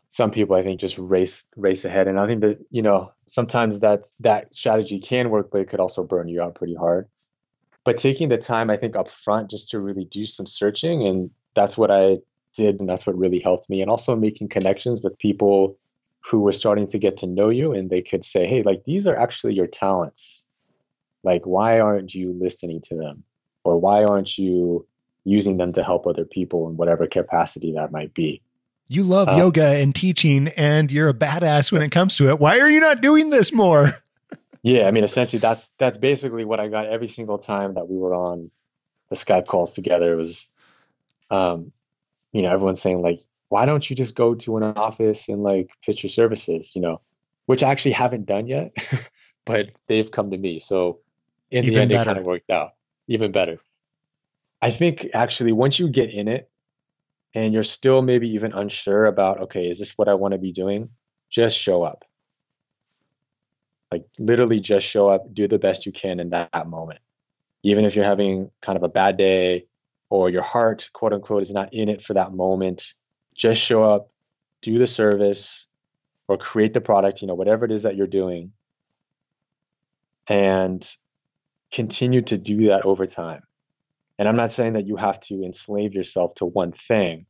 Some 0.08 0.32
people 0.32 0.56
I 0.56 0.64
think 0.64 0.80
just 0.80 0.98
race 0.98 1.46
race 1.56 1.86
ahead, 1.86 2.08
and 2.08 2.20
I 2.20 2.28
think 2.28 2.42
that 2.42 2.60
you 2.70 2.82
know 2.82 3.12
sometimes 3.28 3.80
that 3.80 4.10
that 4.20 4.54
strategy 4.54 5.00
can 5.00 5.30
work, 5.30 5.50
but 5.52 5.62
it 5.62 5.70
could 5.70 5.80
also 5.80 6.04
burn 6.04 6.28
you 6.28 6.42
out 6.42 6.56
pretty 6.56 6.76
hard. 6.76 7.08
But 7.86 7.98
taking 7.98 8.30
the 8.30 8.38
time, 8.38 8.70
I 8.70 8.78
think 8.78 8.96
up 8.96 9.10
front, 9.10 9.50
just 9.50 9.70
to 9.72 9.80
really 9.80 10.06
do 10.06 10.26
some 10.26 10.46
searching, 10.46 11.06
and 11.06 11.30
that's 11.54 11.78
what 11.78 11.92
I 11.92 12.18
did, 12.54 12.80
and 12.80 12.88
that's 12.88 13.06
what 13.06 13.18
really 13.18 13.40
helped 13.40 13.70
me, 13.70 13.82
and 13.82 13.90
also 13.90 14.16
making 14.16 14.50
connections 14.50 15.02
with 15.02 15.18
people 15.18 15.78
who 16.26 16.40
were 16.40 16.54
starting 16.54 16.88
to 16.88 16.98
get 16.98 17.18
to 17.18 17.28
know 17.28 17.50
you, 17.50 17.74
and 17.74 17.90
they 17.90 18.02
could 18.02 18.24
say, 18.24 18.48
"Hey, 18.48 18.64
like 18.64 18.84
these 18.86 19.08
are 19.08 19.16
actually 19.16 19.54
your 19.54 19.68
talents. 19.68 20.48
Like, 21.24 21.46
why 21.46 21.80
aren't 21.80 22.14
you 22.14 22.34
listening 22.34 22.82
to 22.82 22.96
them, 22.96 23.24
or 23.64 23.78
why 23.78 24.04
aren't 24.04 24.38
you?" 24.38 24.88
using 25.26 25.56
them 25.56 25.72
to 25.72 25.82
help 25.82 26.06
other 26.06 26.26
people 26.26 26.68
in 26.68 26.76
whatever 26.76 27.08
capacity 27.08 27.72
that 27.72 27.94
might 27.94 28.14
be 28.14 28.42
you 28.90 29.04
love 29.04 29.30
uh, 29.30 29.36
yoga 29.38 29.66
and 29.66 29.94
teaching, 29.96 30.50
and 30.50 30.92
you're 30.92 31.10
a 31.10 31.14
badass 31.14 31.72
when 31.72 31.82
it 31.82 31.92
comes 31.92 32.16
to 32.18 32.30
it. 32.30 32.40
Why 32.40 32.60
are 32.60 32.70
you 32.70 32.80
not 32.80 33.02
doing 33.02 33.30
this 33.30 33.54
more? 33.54 33.88
Yeah, 34.66 34.88
I 34.88 34.92
mean, 34.92 35.04
essentially, 35.04 35.42
that's 35.42 35.72
that's 35.78 35.98
basically 35.98 36.46
what 36.46 36.62
I 36.62 36.70
got 36.70 36.86
every 36.86 37.10
single 37.10 37.38
time 37.38 37.74
that 37.74 37.90
we 37.90 37.98
were 37.98 38.14
on 38.16 38.50
the 39.10 39.16
Skype 39.18 39.46
calls 39.46 39.74
together. 39.74 40.14
It 40.14 40.16
was, 40.16 40.54
um, 41.30 41.74
you 42.32 42.42
know, 42.42 42.50
everyone's 42.50 42.82
saying 42.82 43.02
like, 43.02 43.20
why 43.50 43.66
don't 43.66 43.90
you 43.90 43.94
just 43.94 44.16
go 44.16 44.36
to 44.36 44.56
an 44.56 44.64
office 44.64 45.28
and 45.28 45.44
like 45.44 45.70
pitch 45.86 46.02
your 46.02 46.10
services? 46.10 46.78
You 46.78 46.82
know, 46.82 47.02
which 47.46 47.62
I 47.62 47.72
actually 47.72 47.92
haven't 47.92 48.26
done 48.26 48.48
yet, 48.48 48.72
but 49.46 49.70
they've 49.88 50.10
come 50.10 50.32
to 50.32 50.38
me. 50.38 50.62
So 50.62 51.00
in 51.52 51.66
Even 51.66 51.74
the 51.74 51.82
end, 51.82 51.90
better. 51.90 52.02
it 52.02 52.06
kind 52.06 52.20
of 52.20 52.26
worked 52.26 52.50
out. 52.50 52.76
Even 53.10 53.34
better. 53.34 53.60
I 54.62 54.72
think 54.72 55.10
actually 55.14 55.52
once 55.52 55.78
you 55.78 55.90
get 55.90 56.10
in 56.10 56.30
it 56.30 56.50
and 57.34 57.54
you're 57.54 57.64
still 57.64 58.02
maybe 58.02 58.30
even 58.30 58.54
unsure 58.54 59.06
about, 59.06 59.42
okay, 59.42 59.68
is 59.68 59.80
this 59.80 59.98
what 59.98 60.08
I 60.08 60.14
want 60.14 60.34
to 60.34 60.38
be 60.38 60.52
doing? 60.52 60.90
Just 61.30 61.58
show 61.58 61.84
up. 61.84 62.06
Like 63.92 64.06
literally 64.20 64.60
just 64.60 64.86
show 64.86 65.10
up, 65.10 65.34
do 65.34 65.48
the 65.48 65.60
best 65.60 65.86
you 65.86 65.92
can 65.92 66.20
in 66.20 66.30
that, 66.30 66.50
that 66.54 66.68
moment. 66.68 67.00
Even 67.64 67.86
if 67.86 67.96
you're 67.96 68.06
having 68.06 68.52
kind 68.62 68.76
of 68.76 68.84
a 68.84 68.90
bad 68.90 69.18
day 69.18 69.66
or 70.10 70.30
your 70.30 70.42
heart, 70.44 70.90
quote 70.94 71.14
unquote, 71.14 71.42
is 71.42 71.52
not 71.52 71.74
in 71.74 71.90
it 71.90 72.02
for 72.02 72.14
that 72.14 72.34
moment, 72.34 72.94
just 73.36 73.62
show 73.62 73.84
up, 73.84 74.10
do 74.62 74.78
the 74.78 74.88
service 74.88 75.66
or 76.28 76.38
create 76.38 76.74
the 76.74 76.82
product, 76.82 77.22
you 77.22 77.28
know, 77.28 77.36
whatever 77.36 77.66
it 77.66 77.72
is 77.72 77.84
that 77.84 77.96
you're 77.96 78.08
doing, 78.08 78.52
and 80.28 80.88
continue 81.72 82.22
to 82.22 82.38
do 82.38 82.68
that 82.68 82.86
over 82.86 83.06
time. 83.06 83.42
And 84.24 84.30
I'm 84.30 84.38
not 84.38 84.54
saying 84.54 84.72
that 84.74 84.88
you 84.88 84.96
have 84.96 85.20
to 85.24 85.44
enslave 85.44 85.94
yourself 85.94 86.34
to 86.36 86.46
one 86.46 86.72
thing, 86.72 87.26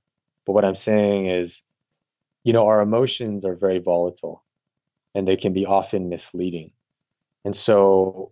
but 0.46 0.52
what 0.52 0.64
I'm 0.64 0.76
saying 0.76 1.26
is, 1.26 1.64
you 2.44 2.54
know, 2.54 2.68
our 2.68 2.82
emotions 2.82 3.46
are 3.46 3.56
very 3.56 3.80
volatile 3.80 4.44
and 5.16 5.28
they 5.28 5.36
can 5.36 5.54
be 5.54 5.66
often 5.66 6.08
misleading. 6.08 6.70
And 7.46 7.56
so, 7.56 8.32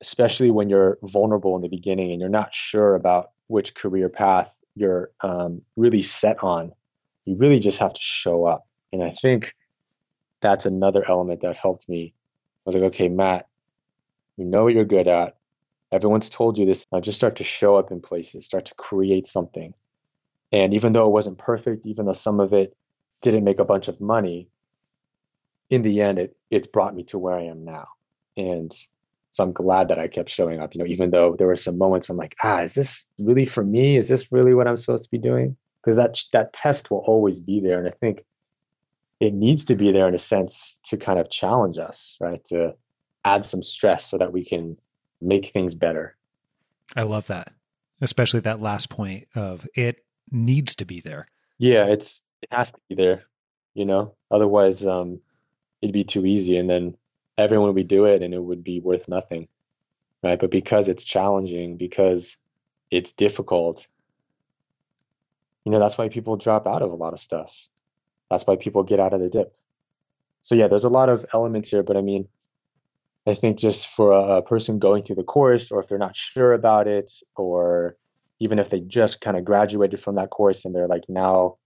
especially 0.00 0.50
when 0.50 0.70
you're 0.70 0.96
vulnerable 1.02 1.54
in 1.54 1.60
the 1.60 1.68
beginning 1.68 2.12
and 2.12 2.18
you're 2.18 2.30
not 2.30 2.54
sure 2.54 2.94
about 2.94 3.32
which 3.46 3.74
career 3.74 4.08
path 4.08 4.58
you're 4.74 5.10
um, 5.20 5.60
really 5.76 6.00
set 6.00 6.42
on, 6.42 6.72
you 7.26 7.36
really 7.36 7.58
just 7.58 7.80
have 7.80 7.92
to 7.92 8.00
show 8.00 8.46
up. 8.46 8.66
And 8.90 9.04
I 9.04 9.10
think 9.10 9.54
that's 10.40 10.64
another 10.64 11.06
element 11.06 11.42
that 11.42 11.56
helped 11.56 11.90
me. 11.90 12.14
I 12.16 12.62
was 12.64 12.74
like, 12.74 12.84
okay, 12.84 13.10
Matt, 13.10 13.48
you 14.38 14.46
know 14.46 14.64
what 14.64 14.72
you're 14.72 14.86
good 14.86 15.08
at. 15.08 15.37
Everyone's 15.90 16.28
told 16.28 16.58
you 16.58 16.66
this. 16.66 16.84
Now 16.92 17.00
just 17.00 17.18
start 17.18 17.36
to 17.36 17.44
show 17.44 17.76
up 17.76 17.90
in 17.90 18.00
places, 18.00 18.44
start 18.44 18.66
to 18.66 18.74
create 18.74 19.26
something. 19.26 19.74
And 20.52 20.74
even 20.74 20.92
though 20.92 21.06
it 21.06 21.12
wasn't 21.12 21.38
perfect, 21.38 21.86
even 21.86 22.06
though 22.06 22.12
some 22.12 22.40
of 22.40 22.52
it 22.52 22.76
didn't 23.20 23.44
make 23.44 23.58
a 23.58 23.64
bunch 23.64 23.88
of 23.88 24.00
money, 24.00 24.48
in 25.70 25.82
the 25.82 26.00
end, 26.00 26.18
it 26.18 26.36
it's 26.50 26.66
brought 26.66 26.94
me 26.94 27.04
to 27.04 27.18
where 27.18 27.34
I 27.34 27.44
am 27.44 27.64
now. 27.64 27.86
And 28.36 28.72
so 29.30 29.44
I'm 29.44 29.52
glad 29.52 29.88
that 29.88 29.98
I 29.98 30.08
kept 30.08 30.30
showing 30.30 30.60
up, 30.60 30.74
you 30.74 30.78
know, 30.78 30.86
even 30.86 31.10
though 31.10 31.36
there 31.36 31.46
were 31.46 31.56
some 31.56 31.76
moments 31.76 32.08
where 32.08 32.14
I'm 32.14 32.18
like, 32.18 32.36
ah, 32.42 32.62
is 32.62 32.74
this 32.74 33.06
really 33.18 33.44
for 33.44 33.62
me? 33.62 33.96
Is 33.96 34.08
this 34.08 34.32
really 34.32 34.54
what 34.54 34.66
I'm 34.66 34.76
supposed 34.76 35.04
to 35.04 35.10
be 35.10 35.18
doing? 35.18 35.56
Because 35.82 35.96
that 35.96 36.18
that 36.32 36.52
test 36.52 36.90
will 36.90 37.04
always 37.06 37.40
be 37.40 37.60
there. 37.60 37.78
And 37.78 37.88
I 37.88 37.92
think 38.00 38.24
it 39.20 39.34
needs 39.34 39.64
to 39.66 39.74
be 39.74 39.92
there 39.92 40.08
in 40.08 40.14
a 40.14 40.18
sense 40.18 40.80
to 40.84 40.96
kind 40.96 41.18
of 41.18 41.30
challenge 41.30 41.76
us, 41.76 42.16
right? 42.20 42.42
To 42.44 42.74
add 43.24 43.44
some 43.44 43.62
stress 43.62 44.06
so 44.06 44.18
that 44.18 44.32
we 44.32 44.44
can 44.44 44.78
make 45.20 45.46
things 45.46 45.74
better. 45.74 46.16
I 46.96 47.02
love 47.02 47.26
that, 47.26 47.52
especially 48.00 48.40
that 48.40 48.60
last 48.60 48.90
point 48.90 49.26
of 49.34 49.66
it 49.74 50.04
needs 50.30 50.74
to 50.76 50.84
be 50.84 51.00
there. 51.00 51.28
Yeah, 51.58 51.86
it's 51.86 52.22
it 52.42 52.48
has 52.52 52.68
to 52.68 52.80
be 52.88 52.94
there, 52.94 53.24
you 53.74 53.84
know. 53.84 54.14
Otherwise, 54.30 54.86
um, 54.86 55.20
it'd 55.82 55.92
be 55.92 56.04
too 56.04 56.24
easy, 56.24 56.56
and 56.56 56.68
then 56.68 56.96
everyone 57.36 57.74
would 57.74 57.88
do 57.88 58.04
it, 58.04 58.22
and 58.22 58.32
it 58.32 58.42
would 58.42 58.64
be 58.64 58.80
worth 58.80 59.08
nothing, 59.08 59.48
right? 60.22 60.38
But 60.38 60.50
because 60.50 60.88
it's 60.88 61.04
challenging, 61.04 61.76
because 61.76 62.36
it's 62.90 63.12
difficult, 63.12 63.86
you 65.64 65.72
know, 65.72 65.78
that's 65.78 65.98
why 65.98 66.08
people 66.08 66.36
drop 66.36 66.66
out 66.66 66.82
of 66.82 66.90
a 66.92 66.96
lot 66.96 67.12
of 67.12 67.20
stuff. 67.20 67.54
That's 68.30 68.46
why 68.46 68.56
people 68.56 68.82
get 68.82 69.00
out 69.00 69.12
of 69.12 69.20
the 69.20 69.28
dip. 69.28 69.54
So 70.42 70.54
yeah, 70.54 70.68
there's 70.68 70.84
a 70.84 70.88
lot 70.88 71.08
of 71.08 71.26
elements 71.32 71.68
here, 71.68 71.82
but 71.82 71.96
I 71.96 72.00
mean, 72.00 72.28
I 73.28 73.34
think 73.34 73.58
just 73.58 73.88
for 73.88 74.12
a, 74.12 74.42
person 74.42 74.78
going 74.78 75.02
through 75.02 75.16
the 75.16 75.24
course, 75.24 75.70
or 75.70 75.80
if 75.80 75.88
they're 75.88 75.98
not 75.98 76.16
sure 76.16 76.52
about 76.52 76.86
it, 76.86 77.12
or 77.36 77.96
even 78.40 78.58
if 78.58 78.70
they 78.70 78.80
just 78.80 79.20
kind 79.20 79.36
of 79.36 79.44
graduated 79.44 80.00
from 80.00 80.14
that 80.14 80.30
course 80.30 80.64
and 80.64 80.74
they're 80.74 80.88
like 80.88 81.04
now, 81.08 81.56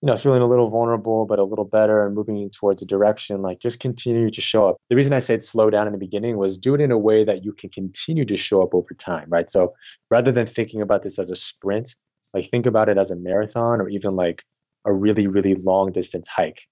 you 0.00 0.06
know, 0.06 0.16
feeling 0.16 0.42
a 0.42 0.46
little 0.46 0.70
vulnerable 0.70 1.26
but 1.26 1.38
a 1.38 1.44
little 1.44 1.64
better 1.64 2.06
and 2.06 2.14
moving 2.14 2.48
towards 2.50 2.82
a 2.82 2.86
direction, 2.86 3.42
like 3.42 3.58
just 3.58 3.80
continue 3.80 4.30
to 4.30 4.40
show 4.40 4.68
up. 4.68 4.76
The 4.88 4.96
reason 4.96 5.12
I 5.12 5.18
said 5.18 5.42
slow 5.42 5.70
down 5.70 5.86
in 5.86 5.92
the 5.92 5.98
beginning 5.98 6.36
was 6.36 6.58
do 6.58 6.74
it 6.74 6.80
in 6.80 6.92
a 6.92 6.98
way 6.98 7.24
that 7.24 7.44
you 7.44 7.52
can 7.52 7.70
continue 7.70 8.24
to 8.24 8.36
show 8.36 8.62
up 8.62 8.74
over 8.74 8.94
time, 8.94 9.26
right? 9.28 9.50
So 9.50 9.74
rather 10.10 10.30
than 10.30 10.46
thinking 10.46 10.80
about 10.80 11.02
this 11.02 11.18
as 11.18 11.30
a 11.30 11.36
sprint, 11.36 11.96
like 12.34 12.48
think 12.48 12.66
about 12.66 12.88
it 12.88 12.98
as 12.98 13.10
a 13.10 13.16
marathon 13.16 13.80
or 13.80 13.88
even 13.88 14.14
like 14.14 14.44
a 14.84 14.92
really, 14.92 15.26
really 15.26 15.54
long 15.54 15.90
distance 15.92 16.28
hike 16.28 16.68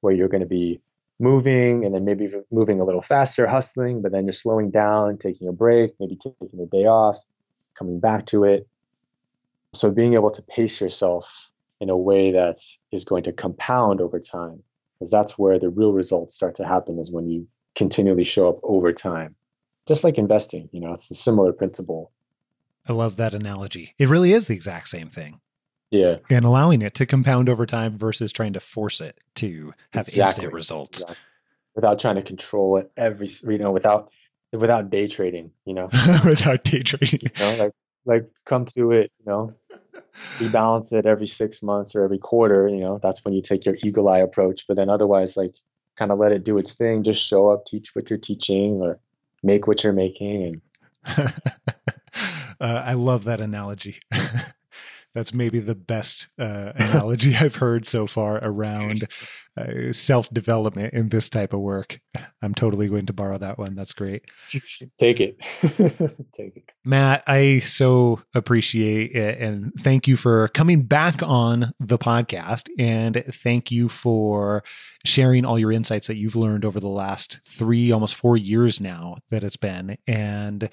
where 0.00 0.14
you're 0.14 0.28
going 0.28 0.42
to 0.42 0.46
be 0.46 0.80
moving 1.20 1.84
and 1.84 1.94
then 1.94 2.04
maybe 2.04 2.28
moving 2.50 2.80
a 2.80 2.84
little 2.84 3.02
faster, 3.02 3.46
hustling, 3.46 4.02
but 4.02 4.12
then 4.12 4.24
you're 4.24 4.32
slowing 4.32 4.70
down, 4.70 5.18
taking 5.18 5.48
a 5.48 5.52
break, 5.52 5.94
maybe 6.00 6.16
taking 6.16 6.60
a 6.60 6.66
day 6.66 6.86
off, 6.86 7.18
coming 7.78 8.00
back 8.00 8.26
to 8.26 8.44
it. 8.44 8.66
So 9.72 9.90
being 9.90 10.14
able 10.14 10.30
to 10.30 10.42
pace 10.42 10.80
yourself 10.80 11.50
in 11.80 11.90
a 11.90 11.96
way 11.96 12.32
that 12.32 12.56
is 12.92 13.04
going 13.04 13.24
to 13.24 13.32
compound 13.32 14.00
over 14.00 14.18
time, 14.18 14.62
because 14.98 15.10
that's 15.10 15.38
where 15.38 15.58
the 15.58 15.68
real 15.68 15.92
results 15.92 16.34
start 16.34 16.54
to 16.56 16.66
happen 16.66 16.98
is 16.98 17.10
when 17.10 17.28
you 17.28 17.46
continually 17.74 18.24
show 18.24 18.48
up 18.48 18.58
over 18.62 18.92
time. 18.92 19.34
Just 19.86 20.04
like 20.04 20.16
investing, 20.16 20.68
you 20.72 20.80
know, 20.80 20.92
it's 20.92 21.10
a 21.10 21.14
similar 21.14 21.52
principle. 21.52 22.10
I 22.88 22.92
love 22.92 23.16
that 23.16 23.34
analogy. 23.34 23.94
It 23.98 24.08
really 24.08 24.32
is 24.32 24.46
the 24.46 24.54
exact 24.54 24.88
same 24.88 25.08
thing. 25.08 25.40
Yeah. 25.90 26.16
And 26.30 26.44
allowing 26.44 26.82
it 26.82 26.94
to 26.94 27.06
compound 27.06 27.48
over 27.48 27.66
time 27.66 27.96
versus 27.96 28.32
trying 28.32 28.52
to 28.54 28.60
force 28.60 29.00
it 29.00 29.18
to 29.36 29.74
have 29.92 30.08
Exactly. 30.08 30.22
instant 30.22 30.52
results. 30.52 31.00
Exactly. 31.00 31.16
Without 31.76 31.98
trying 31.98 32.16
to 32.16 32.22
control 32.22 32.76
it 32.78 32.90
every, 32.96 33.28
you 33.44 33.58
know, 33.58 33.72
without 33.72 34.10
without 34.52 34.90
day 34.90 35.06
trading, 35.06 35.50
you 35.64 35.74
know. 35.74 35.88
without 36.24 36.62
day 36.64 36.82
trading. 36.82 37.20
you 37.22 37.30
know, 37.44 37.56
like 37.64 37.72
like 38.06 38.30
come 38.44 38.64
to 38.66 38.92
it, 38.92 39.10
you 39.18 39.26
know, 39.26 39.54
rebalance 40.38 40.92
it 40.92 41.06
every 41.06 41.26
six 41.26 41.62
months 41.62 41.94
or 41.94 42.04
every 42.04 42.18
quarter, 42.18 42.68
you 42.68 42.80
know, 42.80 42.98
that's 43.02 43.24
when 43.24 43.34
you 43.34 43.42
take 43.42 43.64
your 43.64 43.76
eagle 43.82 44.08
eye 44.08 44.18
approach. 44.18 44.66
But 44.68 44.76
then 44.76 44.88
otherwise, 44.88 45.36
like 45.36 45.54
kind 45.96 46.12
of 46.12 46.18
let 46.18 46.32
it 46.32 46.44
do 46.44 46.58
its 46.58 46.74
thing, 46.74 47.02
just 47.02 47.22
show 47.22 47.50
up, 47.50 47.64
teach 47.64 47.94
what 47.94 48.10
you're 48.10 48.18
teaching 48.18 48.80
or 48.80 48.98
make 49.42 49.66
what 49.66 49.84
you're 49.84 49.92
making 49.92 50.42
and 50.44 50.60
uh, 52.60 52.82
I 52.86 52.94
love 52.94 53.24
that 53.24 53.40
analogy. 53.40 53.98
That's 55.14 55.32
maybe 55.32 55.60
the 55.60 55.74
best 55.74 56.26
uh, 56.38 56.72
analogy 56.74 57.34
I've 57.40 57.56
heard 57.56 57.86
so 57.86 58.06
far 58.06 58.38
around 58.42 59.06
uh, 59.56 59.92
self 59.92 60.28
development 60.30 60.94
in 60.94 61.08
this 61.08 61.28
type 61.28 61.52
of 61.52 61.60
work. 61.60 62.00
I'm 62.42 62.54
totally 62.54 62.88
going 62.88 63.06
to 63.06 63.12
borrow 63.12 63.38
that 63.38 63.58
one. 63.58 63.74
That's 63.74 63.92
great. 63.92 64.24
take 64.98 65.20
it. 65.20 65.38
take 66.32 66.56
it. 66.56 66.64
Matt, 66.84 67.22
I 67.26 67.60
so 67.60 68.20
appreciate 68.34 69.12
it. 69.12 69.38
And 69.40 69.72
thank 69.78 70.08
you 70.08 70.16
for 70.16 70.48
coming 70.48 70.82
back 70.82 71.22
on 71.22 71.72
the 71.78 71.98
podcast. 71.98 72.68
And 72.78 73.24
thank 73.26 73.70
you 73.70 73.88
for 73.88 74.62
sharing 75.04 75.44
all 75.44 75.58
your 75.58 75.72
insights 75.72 76.08
that 76.08 76.16
you've 76.16 76.36
learned 76.36 76.64
over 76.64 76.80
the 76.80 76.88
last 76.88 77.40
three, 77.46 77.92
almost 77.92 78.14
four 78.14 78.36
years 78.36 78.80
now 78.80 79.16
that 79.30 79.44
it's 79.44 79.56
been. 79.56 79.96
And 80.06 80.64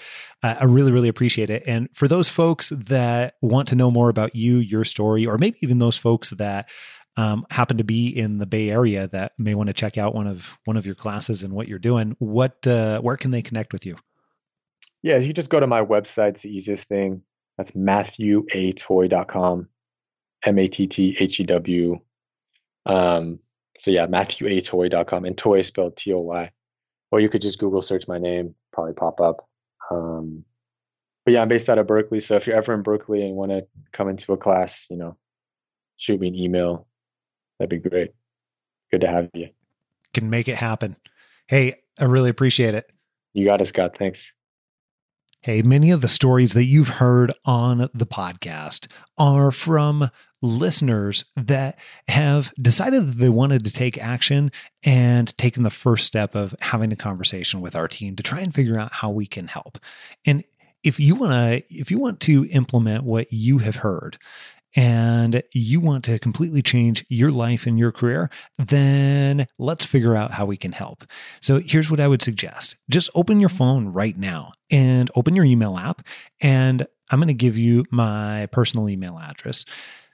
uh, 0.41 0.55
I 0.59 0.65
really, 0.65 0.91
really 0.91 1.09
appreciate 1.09 1.49
it. 1.49 1.63
And 1.67 1.89
for 1.93 2.07
those 2.07 2.29
folks 2.29 2.69
that 2.69 3.35
want 3.41 3.67
to 3.69 3.75
know 3.75 3.91
more 3.91 4.09
about 4.09 4.35
you, 4.35 4.57
your 4.57 4.83
story, 4.83 5.25
or 5.25 5.37
maybe 5.37 5.57
even 5.61 5.79
those 5.79 5.97
folks 5.97 6.31
that 6.31 6.69
um, 7.17 7.45
happen 7.49 7.77
to 7.77 7.83
be 7.83 8.07
in 8.07 8.37
the 8.37 8.45
Bay 8.45 8.69
Area 8.69 9.07
that 9.09 9.33
may 9.37 9.55
want 9.55 9.67
to 9.67 9.73
check 9.73 9.97
out 9.97 10.15
one 10.15 10.27
of 10.27 10.57
one 10.65 10.77
of 10.77 10.85
your 10.85 10.95
classes 10.95 11.43
and 11.43 11.53
what 11.53 11.67
you're 11.67 11.79
doing, 11.79 12.15
what 12.19 12.65
uh, 12.65 13.01
where 13.01 13.17
can 13.17 13.31
they 13.31 13.41
connect 13.41 13.73
with 13.73 13.85
you? 13.85 13.95
Yeah, 15.03 15.17
you 15.17 15.33
just 15.33 15.49
go 15.49 15.59
to 15.59 15.67
my 15.67 15.83
website. 15.83 16.29
It's 16.29 16.43
the 16.43 16.55
easiest 16.55 16.87
thing. 16.87 17.23
That's 17.57 17.71
matthewatoy.com. 17.71 19.67
M 20.43 20.59
A 20.59 20.67
T 20.67 20.87
T 20.87 21.17
H 21.19 21.39
E 21.39 21.43
W. 21.43 21.99
Um, 22.85 23.39
so 23.77 23.91
yeah, 23.91 24.07
matthewatoy.com. 24.07 25.25
And 25.25 25.37
toy 25.37 25.61
spelled 25.61 25.97
T 25.97 26.13
O 26.13 26.19
Y. 26.19 26.51
Or 27.11 27.19
you 27.19 27.29
could 27.29 27.41
just 27.41 27.59
Google 27.59 27.81
search 27.81 28.07
my 28.07 28.17
name, 28.17 28.55
probably 28.71 28.93
pop 28.93 29.19
up. 29.19 29.47
Um, 29.91 30.45
but 31.25 31.33
yeah, 31.33 31.41
I'm 31.41 31.49
based 31.49 31.69
out 31.69 31.77
of 31.77 31.87
Berkeley. 31.87 32.19
So 32.19 32.35
if 32.35 32.47
you're 32.47 32.55
ever 32.55 32.73
in 32.73 32.83
Berkeley 32.83 33.21
and 33.25 33.35
want 33.35 33.51
to 33.51 33.67
come 33.91 34.09
into 34.09 34.33
a 34.33 34.37
class, 34.37 34.87
you 34.89 34.97
know, 34.97 35.17
shoot 35.97 36.19
me 36.19 36.29
an 36.29 36.35
email. 36.35 36.87
That'd 37.61 37.83
be 37.83 37.89
great. 37.89 38.11
Good 38.89 39.01
to 39.01 39.07
have 39.07 39.29
you. 39.35 39.49
Can 40.15 40.31
make 40.31 40.47
it 40.47 40.55
happen. 40.55 40.97
Hey, 41.45 41.75
I 41.99 42.05
really 42.05 42.31
appreciate 42.31 42.73
it. 42.73 42.91
You 43.33 43.47
got 43.47 43.61
it, 43.61 43.67
Scott. 43.67 43.95
Thanks. 43.95 44.33
Hey, 45.43 45.61
many 45.61 45.91
of 45.91 46.01
the 46.01 46.07
stories 46.07 46.53
that 46.53 46.63
you've 46.63 46.89
heard 46.89 47.31
on 47.45 47.87
the 47.93 48.07
podcast 48.07 48.91
are 49.15 49.51
from 49.51 50.09
listeners 50.41 51.23
that 51.35 51.77
have 52.07 52.51
decided 52.59 53.05
that 53.05 53.17
they 53.19 53.29
wanted 53.29 53.63
to 53.65 53.71
take 53.71 54.03
action 54.03 54.51
and 54.83 55.37
taken 55.37 55.61
the 55.61 55.69
first 55.69 56.07
step 56.07 56.33
of 56.33 56.55
having 56.61 56.91
a 56.91 56.95
conversation 56.95 57.61
with 57.61 57.75
our 57.75 57.87
team 57.87 58.15
to 58.15 58.23
try 58.23 58.39
and 58.39 58.55
figure 58.55 58.79
out 58.79 58.91
how 58.91 59.11
we 59.11 59.27
can 59.27 59.45
help. 59.45 59.77
And 60.25 60.43
if 60.81 60.99
you 60.99 61.13
want 61.13 61.31
to 61.31 61.75
if 61.75 61.91
you 61.91 61.99
want 61.99 62.19
to 62.21 62.45
implement 62.45 63.03
what 63.03 63.31
you 63.31 63.59
have 63.59 63.75
heard 63.75 64.17
and 64.75 65.43
you 65.53 65.79
want 65.79 66.03
to 66.05 66.19
completely 66.19 66.61
change 66.61 67.05
your 67.09 67.31
life 67.31 67.65
and 67.65 67.77
your 67.77 67.91
career, 67.91 68.29
then 68.57 69.47
let's 69.59 69.85
figure 69.85 70.15
out 70.15 70.31
how 70.31 70.45
we 70.45 70.57
can 70.57 70.71
help. 70.71 71.03
So 71.41 71.61
here's 71.63 71.91
what 71.91 71.99
I 71.99 72.07
would 72.07 72.21
suggest. 72.21 72.77
Just 72.89 73.09
open 73.15 73.39
your 73.39 73.49
phone 73.49 73.87
right 73.89 74.17
now 74.17 74.53
and 74.69 75.11
open 75.15 75.35
your 75.35 75.45
email 75.45 75.77
app 75.77 76.07
and 76.41 76.85
I'm 77.09 77.19
going 77.19 77.27
to 77.27 77.33
give 77.33 77.57
you 77.57 77.85
my 77.91 78.47
personal 78.53 78.89
email 78.89 79.19
address 79.19 79.65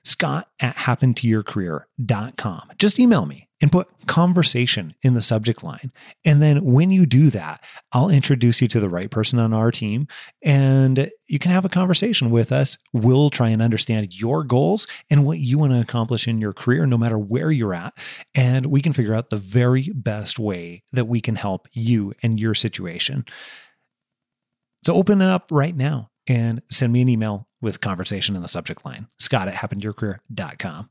scott 0.07 0.49
at 0.59 0.75
happentoyourcareer.com. 0.75 2.69
Just 2.77 2.99
email 2.99 3.25
me 3.25 3.47
and 3.59 3.71
put 3.71 3.87
conversation 4.05 4.93
in 5.01 5.15
the 5.15 5.21
subject 5.21 5.63
line. 5.63 5.91
And 6.23 6.41
then 6.41 6.63
when 6.63 6.91
you 6.91 7.05
do 7.05 7.29
that, 7.31 7.63
I'll 7.91 8.09
introduce 8.09 8.61
you 8.61 8.67
to 8.69 8.79
the 8.79 8.89
right 8.89 9.09
person 9.09 9.39
on 9.39 9.51
our 9.51 9.71
team 9.71 10.07
and 10.43 11.09
you 11.27 11.39
can 11.39 11.51
have 11.51 11.65
a 11.65 11.69
conversation 11.69 12.29
with 12.29 12.51
us. 12.51 12.77
We'll 12.93 13.29
try 13.29 13.49
and 13.49 13.61
understand 13.61 14.19
your 14.19 14.43
goals 14.43 14.87
and 15.09 15.25
what 15.25 15.39
you 15.39 15.57
want 15.57 15.73
to 15.73 15.81
accomplish 15.81 16.27
in 16.27 16.39
your 16.39 16.53
career, 16.53 16.85
no 16.85 16.97
matter 16.97 17.17
where 17.17 17.51
you're 17.51 17.73
at. 17.73 17.97
And 18.35 18.67
we 18.67 18.81
can 18.81 18.93
figure 18.93 19.15
out 19.15 19.29
the 19.29 19.37
very 19.37 19.91
best 19.93 20.37
way 20.39 20.83
that 20.93 21.05
we 21.05 21.19
can 21.19 21.35
help 21.35 21.67
you 21.73 22.13
and 22.21 22.39
your 22.39 22.53
situation. 22.53 23.25
So 24.85 24.93
open 24.93 25.21
it 25.21 25.27
up 25.27 25.49
right 25.51 25.75
now 25.75 26.11
and 26.27 26.61
send 26.69 26.93
me 26.93 27.01
an 27.01 27.09
email 27.09 27.46
with 27.61 27.81
conversation 27.81 28.35
in 28.35 28.41
the 28.41 28.47
subject 28.47 28.85
line. 28.85 29.07
Scott 29.19 29.47
at 29.47 29.55
happentoyourcareer.com. 29.55 30.89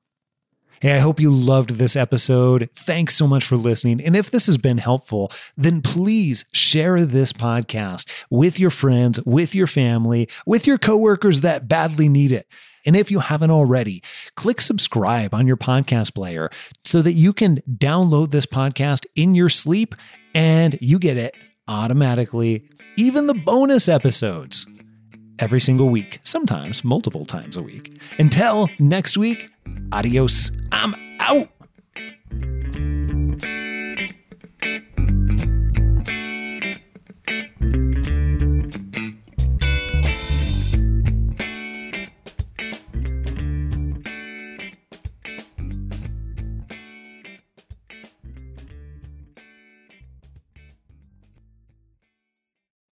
Hey, 0.82 0.92
I 0.92 0.98
hope 0.98 1.20
you 1.20 1.30
loved 1.30 1.70
this 1.70 1.96
episode. 1.96 2.68
Thanks 2.74 3.14
so 3.14 3.26
much 3.26 3.44
for 3.44 3.56
listening. 3.56 3.98
And 4.04 4.14
if 4.14 4.30
this 4.30 4.44
has 4.44 4.58
been 4.58 4.76
helpful, 4.76 5.32
then 5.56 5.80
please 5.80 6.44
share 6.52 7.00
this 7.06 7.32
podcast 7.32 8.10
with 8.28 8.60
your 8.60 8.68
friends, 8.68 9.18
with 9.24 9.54
your 9.54 9.66
family, 9.66 10.28
with 10.44 10.66
your 10.66 10.76
coworkers 10.76 11.40
that 11.40 11.66
badly 11.66 12.10
need 12.10 12.30
it. 12.30 12.46
And 12.84 12.94
if 12.94 13.10
you 13.10 13.20
haven't 13.20 13.50
already, 13.50 14.02
click 14.34 14.60
subscribe 14.60 15.32
on 15.32 15.46
your 15.46 15.56
podcast 15.56 16.14
player 16.14 16.50
so 16.84 17.00
that 17.00 17.12
you 17.12 17.32
can 17.32 17.62
download 17.66 18.30
this 18.30 18.46
podcast 18.46 19.06
in 19.14 19.34
your 19.34 19.48
sleep 19.48 19.94
and 20.34 20.78
you 20.82 20.98
get 20.98 21.16
it 21.16 21.34
automatically, 21.66 22.68
even 22.96 23.26
the 23.26 23.34
bonus 23.34 23.88
episodes 23.88 24.66
every 25.38 25.60
single 25.60 25.88
week, 25.88 26.20
sometimes 26.22 26.84
multiple 26.84 27.24
times 27.24 27.56
a 27.56 27.62
week. 27.62 28.00
Until 28.18 28.68
next 28.78 29.16
week, 29.16 29.50
adios. 29.92 30.50
I'm 30.72 30.94
out. 31.20 31.48